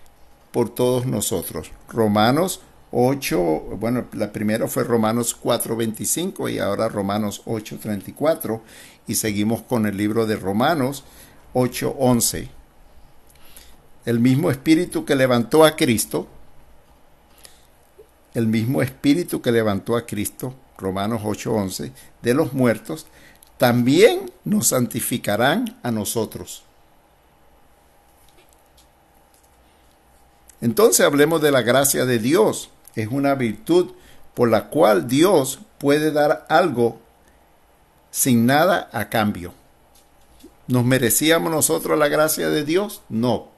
por 0.53 0.71
todos 0.71 1.07
nosotros. 1.07 1.73
Romanos 1.89 2.61
8, 2.93 3.39
bueno, 3.81 4.07
la 4.13 4.33
primera 4.33 4.69
fue 4.69 4.85
Romanos 4.85 5.35
4:25 5.43 6.53
y 6.53 6.59
ahora 6.59 6.89
Romanos 6.89 7.43
8:34 7.47 8.61
y 9.07 9.15
seguimos 9.15 9.63
con 9.63 9.87
el 9.87 9.97
libro 9.97 10.27
de 10.27 10.37
Romanos 10.37 11.05
8:11. 11.55 12.51
El 14.05 14.21
mismo 14.21 14.51
espíritu 14.51 15.05
que 15.05 15.15
levantó 15.15 15.65
a 15.65 15.75
Cristo, 15.75 16.29
el 18.35 18.47
mismo 18.47 18.83
espíritu 18.83 19.41
que 19.41 19.53
levantó 19.53 19.97
a 19.97 20.05
Cristo 20.07 20.55
Romanos 20.77 21.23
8:11, 21.25 21.93
de 22.21 22.35
los 22.35 22.53
muertos, 22.53 23.07
también 23.57 24.31
nos 24.45 24.69
santificarán 24.69 25.79
a 25.83 25.91
nosotros. 25.91 26.65
Entonces 30.63 31.05
hablemos 31.05 31.43
de 31.43 31.51
la 31.51 31.61
gracia 31.61 32.07
de 32.07 32.19
Dios. 32.19 32.71
Es 32.95 33.09
una 33.09 33.35
virtud 33.35 33.91
por 34.33 34.49
la 34.49 34.69
cual 34.69 35.09
Dios 35.09 35.59
puede 35.79 36.13
dar 36.13 36.47
algo 36.49 37.01
sin 38.11 38.47
nada 38.47 38.89
a 38.93 39.11
cambio. 39.11 39.53
¿Nos 40.69 40.85
merecíamos 40.85 41.53
nosotros 41.53 41.99
la 41.99 42.09
gracia 42.09 42.49
de 42.49 42.65
Dios? 42.65 43.03
No. 43.11 43.49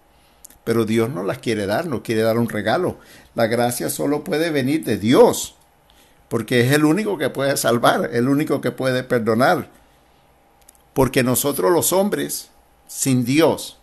Pero 0.64 0.86
Dios 0.86 1.11
no 1.11 1.22
las 1.22 1.38
quiere 1.38 1.66
dar, 1.66 1.86
no 1.86 2.02
quiere 2.02 2.22
dar 2.22 2.38
un 2.38 2.48
regalo. 2.48 2.96
La 3.34 3.46
gracia 3.46 3.90
solo 3.90 4.24
puede 4.24 4.50
venir 4.50 4.84
de 4.84 4.96
Dios 4.96 5.55
porque 6.28 6.62
es 6.62 6.72
el 6.72 6.84
único 6.84 7.18
que 7.18 7.30
puede 7.30 7.57
salvar, 7.57 8.11
el 8.12 8.28
único 8.28 8.61
que 8.61 8.72
puede 8.72 9.05
perdonar. 9.05 9.68
Porque 10.92 11.22
nosotros 11.22 11.70
los 11.70 11.92
hombres, 11.92 12.50
sin 12.88 13.24
Dios, 13.24 13.78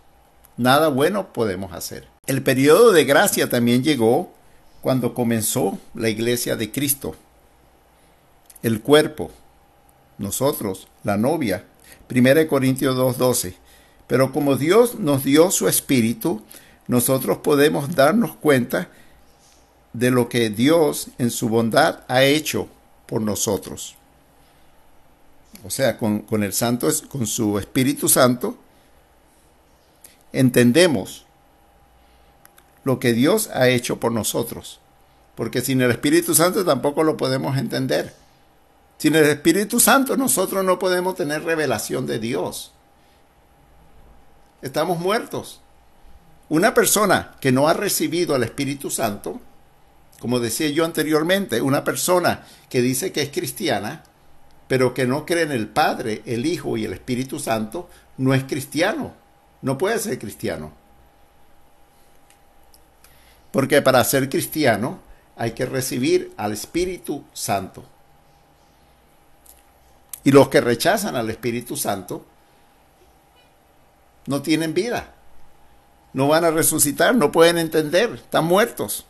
nada 0.57 0.89
bueno 0.89 1.33
podemos 1.33 1.71
hacer. 1.71 2.07
El 2.27 2.43
periodo 2.43 2.91
de 2.91 3.03
gracia 3.03 3.49
también 3.49 3.83
llegó 3.83 4.31
cuando 4.81 5.15
comenzó 5.15 5.79
la 5.95 6.07
iglesia 6.07 6.55
de 6.55 6.71
Cristo. 6.71 7.15
El 8.61 8.81
cuerpo, 8.81 9.31
nosotros, 10.19 10.87
la 11.03 11.17
novia. 11.17 11.65
1 12.07 12.47
Corintios 12.47 12.95
2:12. 12.95 13.55
Pero 14.05 14.31
como 14.31 14.55
Dios 14.55 14.99
nos 14.99 15.23
dio 15.23 15.49
su 15.49 15.67
espíritu, 15.67 16.43
nosotros 16.87 17.39
podemos 17.39 17.95
darnos 17.95 18.35
cuenta 18.35 18.89
de 19.93 20.11
lo 20.11 20.29
que 20.29 20.51
Dios 20.51 21.07
en 21.17 21.31
su 21.31 21.49
bondad 21.49 22.01
ha 22.07 22.23
hecho 22.23 22.67
por 23.07 23.21
nosotros. 23.21 23.95
O 25.63 25.71
sea, 25.71 25.97
con, 25.97 26.43
el 26.43 26.53
Santo, 26.53 26.87
con 27.09 27.25
su 27.25 27.57
Espíritu 27.57 28.07
Santo, 28.07 28.57
entendemos 30.33 31.25
lo 32.83 32.99
que 32.99 33.13
Dios 33.13 33.49
ha 33.53 33.69
hecho 33.69 33.99
por 33.99 34.11
nosotros. 34.11 34.79
Porque 35.35 35.61
sin 35.61 35.81
el 35.81 35.91
Espíritu 35.91 36.35
Santo 36.35 36.65
tampoco 36.65 37.03
lo 37.03 37.17
podemos 37.17 37.57
entender. 37.57 38.13
Sin 38.97 39.15
el 39.15 39.25
Espíritu 39.25 39.79
Santo 39.79 40.17
nosotros 40.17 40.63
no 40.63 40.77
podemos 40.77 41.15
tener 41.15 41.43
revelación 41.43 42.05
de 42.05 42.19
Dios. 42.19 42.71
Estamos 44.61 44.99
muertos. 44.99 45.61
Una 46.49 46.73
persona 46.73 47.35
que 47.39 47.51
no 47.51 47.67
ha 47.67 47.73
recibido 47.73 48.35
el 48.35 48.43
Espíritu 48.43 48.91
Santo, 48.91 49.39
como 50.19 50.39
decía 50.39 50.69
yo 50.69 50.85
anteriormente, 50.85 51.61
una 51.61 51.83
persona 51.83 52.45
que 52.69 52.81
dice 52.81 53.11
que 53.11 53.21
es 53.21 53.29
cristiana, 53.29 54.03
pero 54.67 54.93
que 54.93 55.07
no 55.07 55.25
cree 55.25 55.43
en 55.43 55.51
el 55.51 55.67
Padre, 55.67 56.21
el 56.25 56.45
Hijo 56.45 56.77
y 56.77 56.85
el 56.85 56.93
Espíritu 56.93 57.39
Santo, 57.39 57.89
no 58.17 58.33
es 58.33 58.43
cristiano. 58.43 59.13
No 59.61 59.77
puede 59.77 59.97
ser 59.97 60.19
cristiano. 60.19 60.73
Porque 63.51 63.81
para 63.81 64.03
ser 64.03 64.29
cristiano 64.29 64.99
hay 65.35 65.51
que 65.51 65.65
recibir 65.65 66.33
al 66.37 66.53
Espíritu 66.53 67.23
Santo. 67.33 67.83
Y 70.23 70.31
los 70.31 70.49
que 70.49 70.61
rechazan 70.61 71.15
al 71.15 71.29
Espíritu 71.29 71.75
Santo 71.75 72.25
no 74.27 74.41
tienen 74.41 74.73
vida. 74.73 75.13
No 76.13 76.27
van 76.27 76.45
a 76.45 76.51
resucitar, 76.51 77.15
no 77.15 77.31
pueden 77.31 77.57
entender, 77.57 78.11
están 78.13 78.45
muertos. 78.45 79.05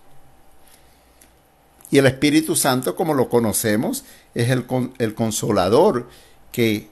Y 1.89 1.97
el 1.97 2.05
Espíritu 2.05 2.55
Santo, 2.55 2.95
como 2.95 3.13
lo 3.13 3.27
conocemos, 3.27 4.05
es 4.33 4.49
el, 4.49 4.65
el 4.97 5.13
consolador 5.13 6.07
que, 6.51 6.87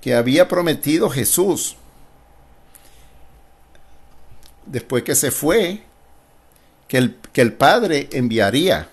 que 0.00 0.14
había 0.14 0.48
prometido 0.48 1.10
Jesús. 1.10 1.76
Después 4.66 5.02
que 5.02 5.14
se 5.14 5.30
fue, 5.30 5.82
que 6.88 6.98
el, 6.98 7.16
que 7.32 7.40
el 7.40 7.52
Padre 7.52 8.08
enviaría. 8.12 8.88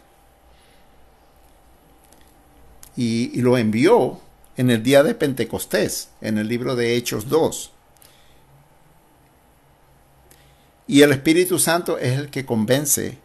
Y, 2.96 3.38
y 3.38 3.42
lo 3.42 3.58
envió 3.58 4.20
en 4.58 4.70
el 4.70 4.84
día 4.84 5.04
de 5.04 5.16
Pentecostés, 5.16 6.10
en 6.22 6.38
el 6.38 6.48
libro 6.48 6.76
de 6.76 6.96
Hechos 6.96 7.30
2. 7.30 7.72
Y 10.88 11.04
el 11.04 11.12
Espíritu 11.12 11.58
Santo 11.58 11.98
es 11.98 12.20
el 12.20 12.30
que 12.30 12.46
convence 12.46 13.18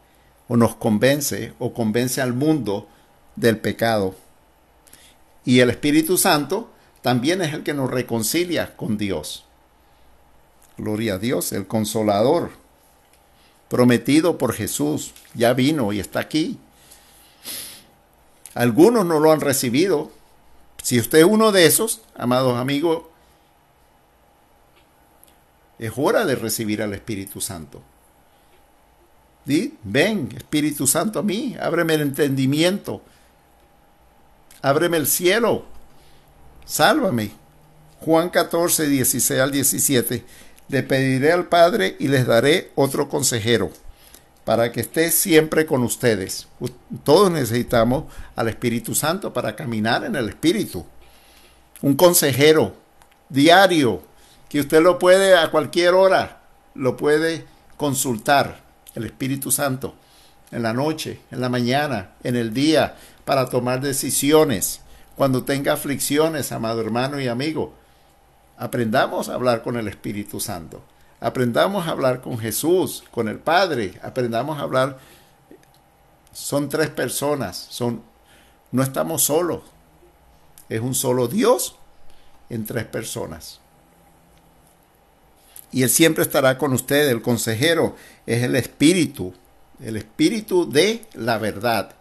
o 0.48 0.56
nos 0.56 0.76
convence 0.76 1.52
o 1.58 1.74
convence 1.74 2.20
al 2.20 2.32
mundo 2.32 2.88
del 3.34 3.58
pecado. 3.58 4.14
Y 5.44 5.60
el 5.60 5.70
Espíritu 5.70 6.16
Santo 6.16 6.70
también 7.02 7.42
es 7.42 7.54
el 7.54 7.62
que 7.62 7.74
nos 7.74 7.90
reconcilia 7.90 8.76
con 8.76 8.98
Dios. 8.98 9.45
Gloria 10.78 11.14
a 11.14 11.18
Dios, 11.18 11.52
el 11.52 11.66
consolador, 11.66 12.50
prometido 13.68 14.38
por 14.38 14.52
Jesús, 14.52 15.12
ya 15.34 15.54
vino 15.54 15.92
y 15.92 16.00
está 16.00 16.20
aquí. 16.20 16.58
Algunos 18.54 19.04
no 19.06 19.20
lo 19.20 19.32
han 19.32 19.40
recibido. 19.40 20.10
Si 20.82 20.98
usted 20.98 21.18
es 21.18 21.24
uno 21.24 21.52
de 21.52 21.66
esos, 21.66 22.02
amados 22.16 22.56
amigos, 22.56 23.04
es 25.78 25.92
hora 25.96 26.24
de 26.24 26.36
recibir 26.36 26.82
al 26.82 26.94
Espíritu 26.94 27.40
Santo. 27.40 27.82
Ven, 29.44 30.28
Espíritu 30.36 30.86
Santo 30.86 31.20
a 31.20 31.22
mí, 31.22 31.56
ábreme 31.60 31.94
el 31.94 32.00
entendimiento, 32.00 33.00
ábreme 34.60 34.96
el 34.96 35.06
cielo, 35.06 35.64
sálvame. 36.64 37.30
Juan 38.00 38.28
14, 38.28 38.88
16 38.88 39.40
al 39.40 39.50
17. 39.52 40.24
Le 40.68 40.82
pediré 40.82 41.32
al 41.32 41.46
Padre 41.46 41.96
y 41.98 42.08
les 42.08 42.26
daré 42.26 42.72
otro 42.74 43.08
consejero 43.08 43.70
para 44.44 44.70
que 44.70 44.80
esté 44.80 45.10
siempre 45.10 45.66
con 45.66 45.82
ustedes. 45.82 46.46
Todos 47.02 47.30
necesitamos 47.30 48.04
al 48.36 48.48
Espíritu 48.48 48.94
Santo 48.94 49.32
para 49.32 49.56
caminar 49.56 50.04
en 50.04 50.14
el 50.14 50.28
Espíritu. 50.28 50.86
Un 51.82 51.94
consejero 51.96 52.74
diario 53.28 54.02
que 54.48 54.60
usted 54.60 54.80
lo 54.80 54.98
puede 54.98 55.36
a 55.36 55.50
cualquier 55.50 55.94
hora, 55.94 56.42
lo 56.74 56.96
puede 56.96 57.44
consultar 57.76 58.62
el 58.94 59.04
Espíritu 59.04 59.50
Santo, 59.50 59.94
en 60.50 60.62
la 60.62 60.72
noche, 60.72 61.20
en 61.30 61.40
la 61.40 61.48
mañana, 61.48 62.12
en 62.22 62.36
el 62.36 62.54
día, 62.54 62.94
para 63.24 63.50
tomar 63.50 63.80
decisiones. 63.80 64.80
Cuando 65.16 65.42
tenga 65.42 65.72
aflicciones, 65.72 66.52
amado 66.52 66.80
hermano 66.80 67.20
y 67.20 67.26
amigo, 67.26 67.74
aprendamos 68.58 69.28
a 69.28 69.34
hablar 69.34 69.62
con 69.62 69.76
el 69.76 69.88
Espíritu 69.88 70.40
Santo. 70.40 70.82
Aprendamos 71.20 71.86
a 71.86 71.90
hablar 71.90 72.20
con 72.20 72.38
Jesús, 72.38 73.04
con 73.10 73.28
el 73.28 73.38
Padre. 73.38 73.98
Aprendamos 74.02 74.58
a 74.58 74.62
hablar. 74.62 74.98
Son 76.32 76.68
tres 76.68 76.90
personas. 76.90 77.56
Son, 77.70 78.02
no 78.72 78.82
estamos 78.82 79.24
solos. 79.24 79.62
Es 80.68 80.80
un 80.80 80.94
solo 80.94 81.28
Dios 81.28 81.76
en 82.50 82.64
tres 82.64 82.84
personas 82.84 83.60
y 85.76 85.82
Él 85.82 85.90
siempre 85.90 86.22
estará 86.22 86.58
con 86.58 86.72
usted. 86.72 87.08
El 87.10 87.22
consejero 87.22 87.96
es 88.24 88.42
el 88.42 88.56
espíritu, 88.56 89.34
el 89.80 89.96
espíritu 89.96 90.70
de 90.70 91.04
la 91.14 91.38
verdad. 91.38 91.94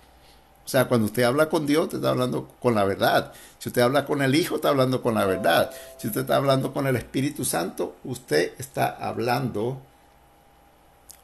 O 0.65 0.67
sea, 0.67 0.87
cuando 0.87 1.05
usted 1.05 1.23
habla 1.23 1.47
con 1.47 1.67
Dios, 1.67 1.85
usted 1.85 1.97
está 1.97 2.09
hablando 2.09 2.49
con 2.59 2.73
la 2.73 2.83
verdad. 2.83 3.33
Si 3.59 3.69
usted 3.69 3.81
habla 3.81 4.05
con 4.05 4.21
el 4.21 4.33
Hijo, 4.33 4.55
está 4.55 4.69
hablando 4.69 5.01
con 5.01 5.13
la 5.13 5.25
verdad. 5.25 5.71
Si 5.97 6.07
usted 6.07 6.21
está 6.21 6.37
hablando 6.37 6.73
con 6.73 6.87
el 6.87 6.95
Espíritu 6.95 7.45
Santo, 7.45 7.95
usted 8.03 8.53
está 8.57 8.87
hablando 8.87 9.81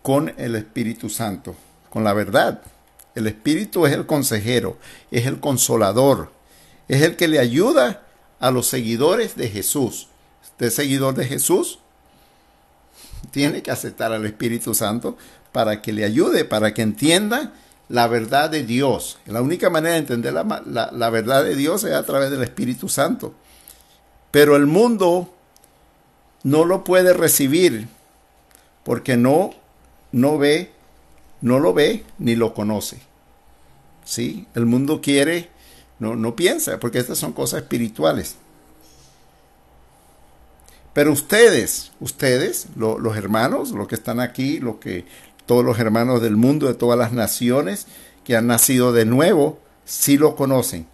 con 0.03 0.33
el 0.37 0.55
Espíritu 0.55 1.09
Santo, 1.09 1.55
con 1.89 2.03
la 2.03 2.13
verdad. 2.13 2.61
El 3.15 3.27
Espíritu 3.27 3.85
es 3.87 3.93
el 3.93 4.05
consejero, 4.05 4.77
es 5.09 5.25
el 5.25 5.39
consolador, 5.39 6.31
es 6.87 7.01
el 7.01 7.15
que 7.15 7.27
le 7.27 7.39
ayuda 7.39 8.03
a 8.39 8.51
los 8.51 8.67
seguidores 8.67 9.35
de 9.35 9.49
Jesús. 9.49 10.07
¿Usted 10.43 10.67
es 10.67 10.75
seguidor 10.75 11.15
de 11.15 11.25
Jesús? 11.25 11.79
tiene 13.29 13.61
que 13.61 13.71
aceptar 13.71 14.11
al 14.11 14.25
Espíritu 14.25 14.73
Santo 14.73 15.17
para 15.51 15.81
que 15.81 15.93
le 15.93 16.05
ayude, 16.05 16.45
para 16.45 16.73
que 16.73 16.81
entienda 16.81 17.53
la 17.91 18.07
verdad 18.07 18.49
de 18.49 18.63
Dios. 18.63 19.19
La 19.25 19.41
única 19.41 19.69
manera 19.69 19.95
de 19.95 19.99
entender 19.99 20.33
la, 20.33 21.09
verdad 21.09 21.43
de 21.43 21.55
Dios 21.55 21.83
es 21.83 21.93
a 21.93 22.05
través 22.05 22.31
del 22.31 22.41
Espíritu 22.41 22.87
Santo. 22.87 23.33
Pero 24.31 24.55
el 24.55 24.65
mundo 24.65 25.29
no 26.43 26.63
lo 26.63 26.85
puede 26.85 27.13
recibir 27.13 27.89
porque 28.85 29.17
no, 29.17 29.51
no 30.13 30.37
ve, 30.37 30.71
no 31.41 31.59
lo 31.59 31.73
ve 31.73 32.05
ni 32.17 32.35
lo 32.35 32.53
conoce. 32.53 33.01
¿Sí? 34.05 34.47
El 34.55 34.65
mundo 34.65 35.01
quiere, 35.01 35.49
no, 35.99 36.15
no 36.15 36.35
piensa, 36.35 36.79
porque 36.79 36.99
estas 36.99 37.17
son 37.17 37.33
cosas 37.33 37.63
espirituales. 37.63 38.37
Pero 40.93 41.11
ustedes, 41.11 41.91
ustedes, 41.99 42.67
los 42.75 43.17
hermanos, 43.17 43.71
los 43.71 43.87
que 43.87 43.95
están 43.95 44.21
aquí, 44.21 44.59
los 44.59 44.77
que, 44.77 45.05
todos 45.51 45.65
los 45.65 45.79
hermanos 45.79 46.21
del 46.21 46.37
mundo, 46.37 46.67
de 46.67 46.75
todas 46.75 46.97
las 46.97 47.11
naciones 47.11 47.85
que 48.23 48.37
han 48.37 48.47
nacido 48.47 48.93
de 48.93 49.03
nuevo, 49.03 49.59
sí 49.83 50.17
lo 50.17 50.37
conocen. 50.37 50.87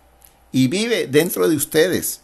Y 0.51 0.67
vive 0.67 1.05
dentro 1.05 1.47
de 1.47 1.55
ustedes. 1.55 2.21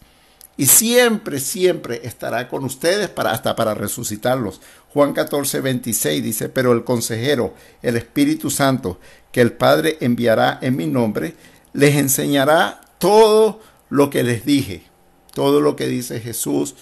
Y 0.58 0.66
siempre, 0.66 1.40
siempre 1.40 2.02
estará 2.08 2.50
con 2.50 2.64
ustedes 2.64 3.08
para, 3.10 3.34
hasta 3.34 3.56
para 3.56 3.76
resucitarlos. 3.76 4.62
Juan 4.92 5.14
14, 5.14 5.62
26 5.62 6.24
dice, 6.24 6.50
pero 6.50 6.72
el 6.72 6.84
consejero, 6.84 7.54
el 7.84 7.98
Espíritu 7.98 8.50
Santo, 8.50 9.00
que 9.32 9.42
el 9.42 9.52
Padre 9.52 9.98
enviará 10.02 10.58
en 10.60 10.76
mi 10.76 10.88
nombre, 10.88 11.36
les 11.74 11.98
enseñará 11.98 12.82
todo 12.98 13.62
lo 13.92 14.10
que 14.10 14.24
les 14.24 14.44
dije. 14.44 14.82
Todo 15.36 15.62
lo 15.62 15.76
que 15.76 15.86
dice 15.86 16.20
Jesús, 16.20 16.74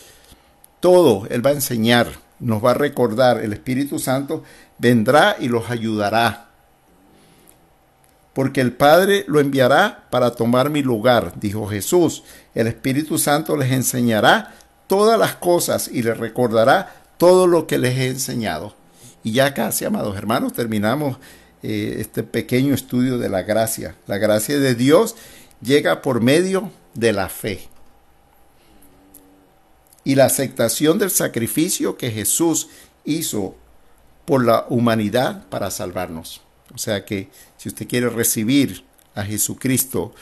todo 0.80 1.28
Él 1.30 1.46
va 1.46 1.50
a 1.50 1.56
enseñar, 1.56 2.08
nos 2.40 2.64
va 2.64 2.72
a 2.72 2.76
recordar. 2.76 3.42
El 3.42 3.52
Espíritu 3.52 4.00
Santo 4.00 4.44
vendrá 4.82 5.38
y 5.40 5.48
los 5.48 5.70
ayudará. 5.70 6.50
Porque 8.34 8.62
el 8.62 8.74
Padre 8.74 9.26
lo 9.28 9.40
enviará 9.40 10.08
para 10.10 10.32
tomar 10.32 10.70
mi 10.70 10.82
lugar, 10.82 11.34
dijo 11.40 11.68
Jesús. 11.68 12.24
El 12.56 12.68
Espíritu 12.68 13.18
Santo 13.18 13.56
les 13.56 13.72
enseñará 13.72 14.56
todas 14.88 15.20
las 15.20 15.36
cosas 15.36 15.88
y 15.88 16.02
les 16.02 16.18
recordará 16.18 16.96
todo 17.18 17.46
lo 17.46 17.68
que 17.68 17.78
les 17.78 17.98
he 17.98 18.08
enseñado. 18.08 18.74
Y 19.24 19.34
ya 19.34 19.54
casi, 19.54 19.86
amados 19.86 20.18
hermanos, 20.18 20.54
terminamos 20.54 21.18
eh, 21.62 21.98
este 22.00 22.24
pequeño 22.24 22.74
estudio 22.74 23.20
de 23.20 23.30
la 23.30 23.44
gracia. 23.44 23.96
La 24.08 24.18
gracia 24.18 24.58
de 24.58 24.74
Dios 24.74 25.16
llega 25.62 26.02
por 26.02 26.22
medio 26.22 26.72
de 26.96 27.14
la 27.14 27.30
fe 27.30 27.70
y 30.04 30.16
la 30.16 30.26
aceptación 30.26 30.98
del 30.98 31.12
sacrificio 31.12 31.98
que 31.98 32.10
Jesús 32.10 32.70
hizo 33.06 33.56
por 34.26 34.46
la 34.46 34.66
humanidad 34.70 35.48
para 35.50 35.72
salvarnos. 35.72 36.42
O 36.74 36.78
sea 36.78 37.06
que 37.06 37.30
si 37.58 37.70
usted 37.70 37.88
quiere 37.88 38.10
recibir 38.10 38.84
a 39.16 39.24
Jesucristo, 39.24 40.14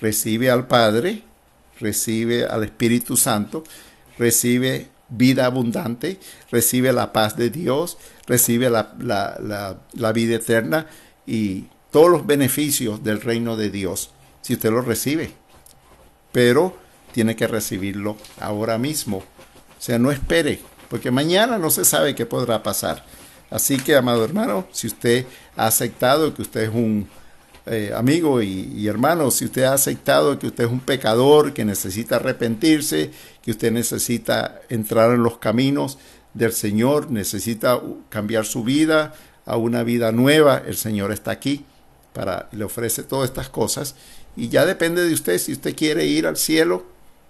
recibe 0.00 0.50
al 0.50 0.66
Padre, 0.66 1.22
recibe 1.78 2.44
al 2.44 2.64
Espíritu 2.64 3.16
Santo, 3.16 3.64
recibe 4.18 4.88
vida 5.08 5.46
abundante, 5.46 6.18
recibe 6.50 6.92
la 6.92 7.12
paz 7.12 7.36
de 7.36 7.50
Dios, 7.50 7.98
recibe 8.26 8.70
la, 8.70 8.94
la 9.92 10.12
vida 10.12 10.36
eterna 10.36 10.86
y 11.26 11.66
todos 11.90 12.10
los 12.10 12.26
beneficios 12.26 13.04
del 13.04 13.20
reino 13.20 13.56
de 13.56 13.70
Dios, 13.70 14.10
si 14.40 14.54
usted 14.54 14.70
lo 14.70 14.80
recibe. 14.80 15.32
Pero 16.32 16.76
tiene 17.12 17.36
que 17.36 17.46
recibirlo 17.46 18.16
ahora 18.40 18.78
mismo. 18.78 19.18
O 19.18 19.82
sea, 19.84 19.98
no 19.98 20.10
espere, 20.10 20.60
porque 20.88 21.10
mañana 21.10 21.58
no 21.58 21.70
se 21.70 21.84
sabe 21.84 22.14
qué 22.14 22.26
podrá 22.26 22.62
pasar. 22.62 23.04
Así 23.52 23.76
que, 23.76 23.94
amado 23.94 24.24
hermano, 24.24 24.66
si 24.72 24.86
usted 24.86 25.26
ha 25.56 25.66
aceptado 25.66 26.34
que 26.34 26.42
usted 26.42 26.62
es 26.62 26.70
un 26.70 27.06
eh, 27.66 27.92
amigo 27.94 28.42
y, 28.42 28.72
y, 28.74 28.88
hermano, 28.88 29.30
si 29.30 29.44
usted 29.44 29.64
ha 29.64 29.74
aceptado 29.74 30.38
que 30.38 30.46
usted 30.46 30.64
es 30.64 30.70
un 30.70 30.80
pecador, 30.80 31.52
que 31.52 31.64
necesita 31.64 32.16
arrepentirse, 32.16 33.10
que 33.42 33.50
usted 33.50 33.70
necesita 33.70 34.60
entrar 34.68 35.12
en 35.12 35.22
los 35.22 35.38
caminos 35.38 35.98
del 36.34 36.52
Señor, 36.52 37.10
necesita 37.10 37.80
cambiar 38.08 38.46
su 38.46 38.64
vida 38.64 39.14
a 39.44 39.56
una 39.56 39.82
vida 39.82 40.12
nueva, 40.12 40.62
el 40.66 40.76
Señor 40.76 41.12
está 41.12 41.30
aquí 41.32 41.64
para 42.12 42.48
le 42.52 42.64
ofrece 42.64 43.02
todas 43.02 43.30
estas 43.30 43.48
cosas. 43.48 43.94
Y 44.36 44.48
ya 44.48 44.64
depende 44.64 45.04
de 45.04 45.12
usted 45.12 45.38
si 45.38 45.52
usted 45.52 45.76
quiere 45.76 46.06
ir 46.06 46.26
al 46.26 46.36
cielo, 46.36 46.86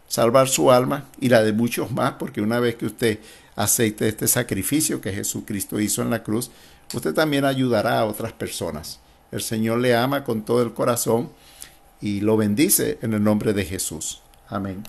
salvar 0.08 0.48
su 0.48 0.70
alma 0.70 1.06
y 1.20 1.28
la 1.28 1.42
de 1.42 1.52
muchos 1.52 1.90
más, 1.90 2.12
porque 2.12 2.40
una 2.40 2.60
vez 2.60 2.76
que 2.76 2.86
usted 2.86 3.18
acepte 3.56 4.08
este 4.08 4.28
sacrificio 4.28 5.00
que 5.00 5.12
Jesucristo 5.12 5.80
hizo 5.80 6.02
en 6.02 6.10
la 6.10 6.22
cruz, 6.22 6.50
usted 6.94 7.14
también 7.14 7.44
ayudará 7.44 7.98
a 7.98 8.06
otras 8.06 8.32
personas. 8.32 9.00
El 9.30 9.42
Señor 9.42 9.78
le 9.78 9.96
ama 9.96 10.24
con 10.24 10.42
todo 10.42 10.62
el 10.62 10.74
corazón 10.74 11.30
y 12.00 12.20
lo 12.20 12.36
bendice 12.36 12.98
en 13.02 13.14
el 13.14 13.22
nombre 13.22 13.52
de 13.52 13.64
Jesús. 13.64 14.22
Amén. 14.48 14.82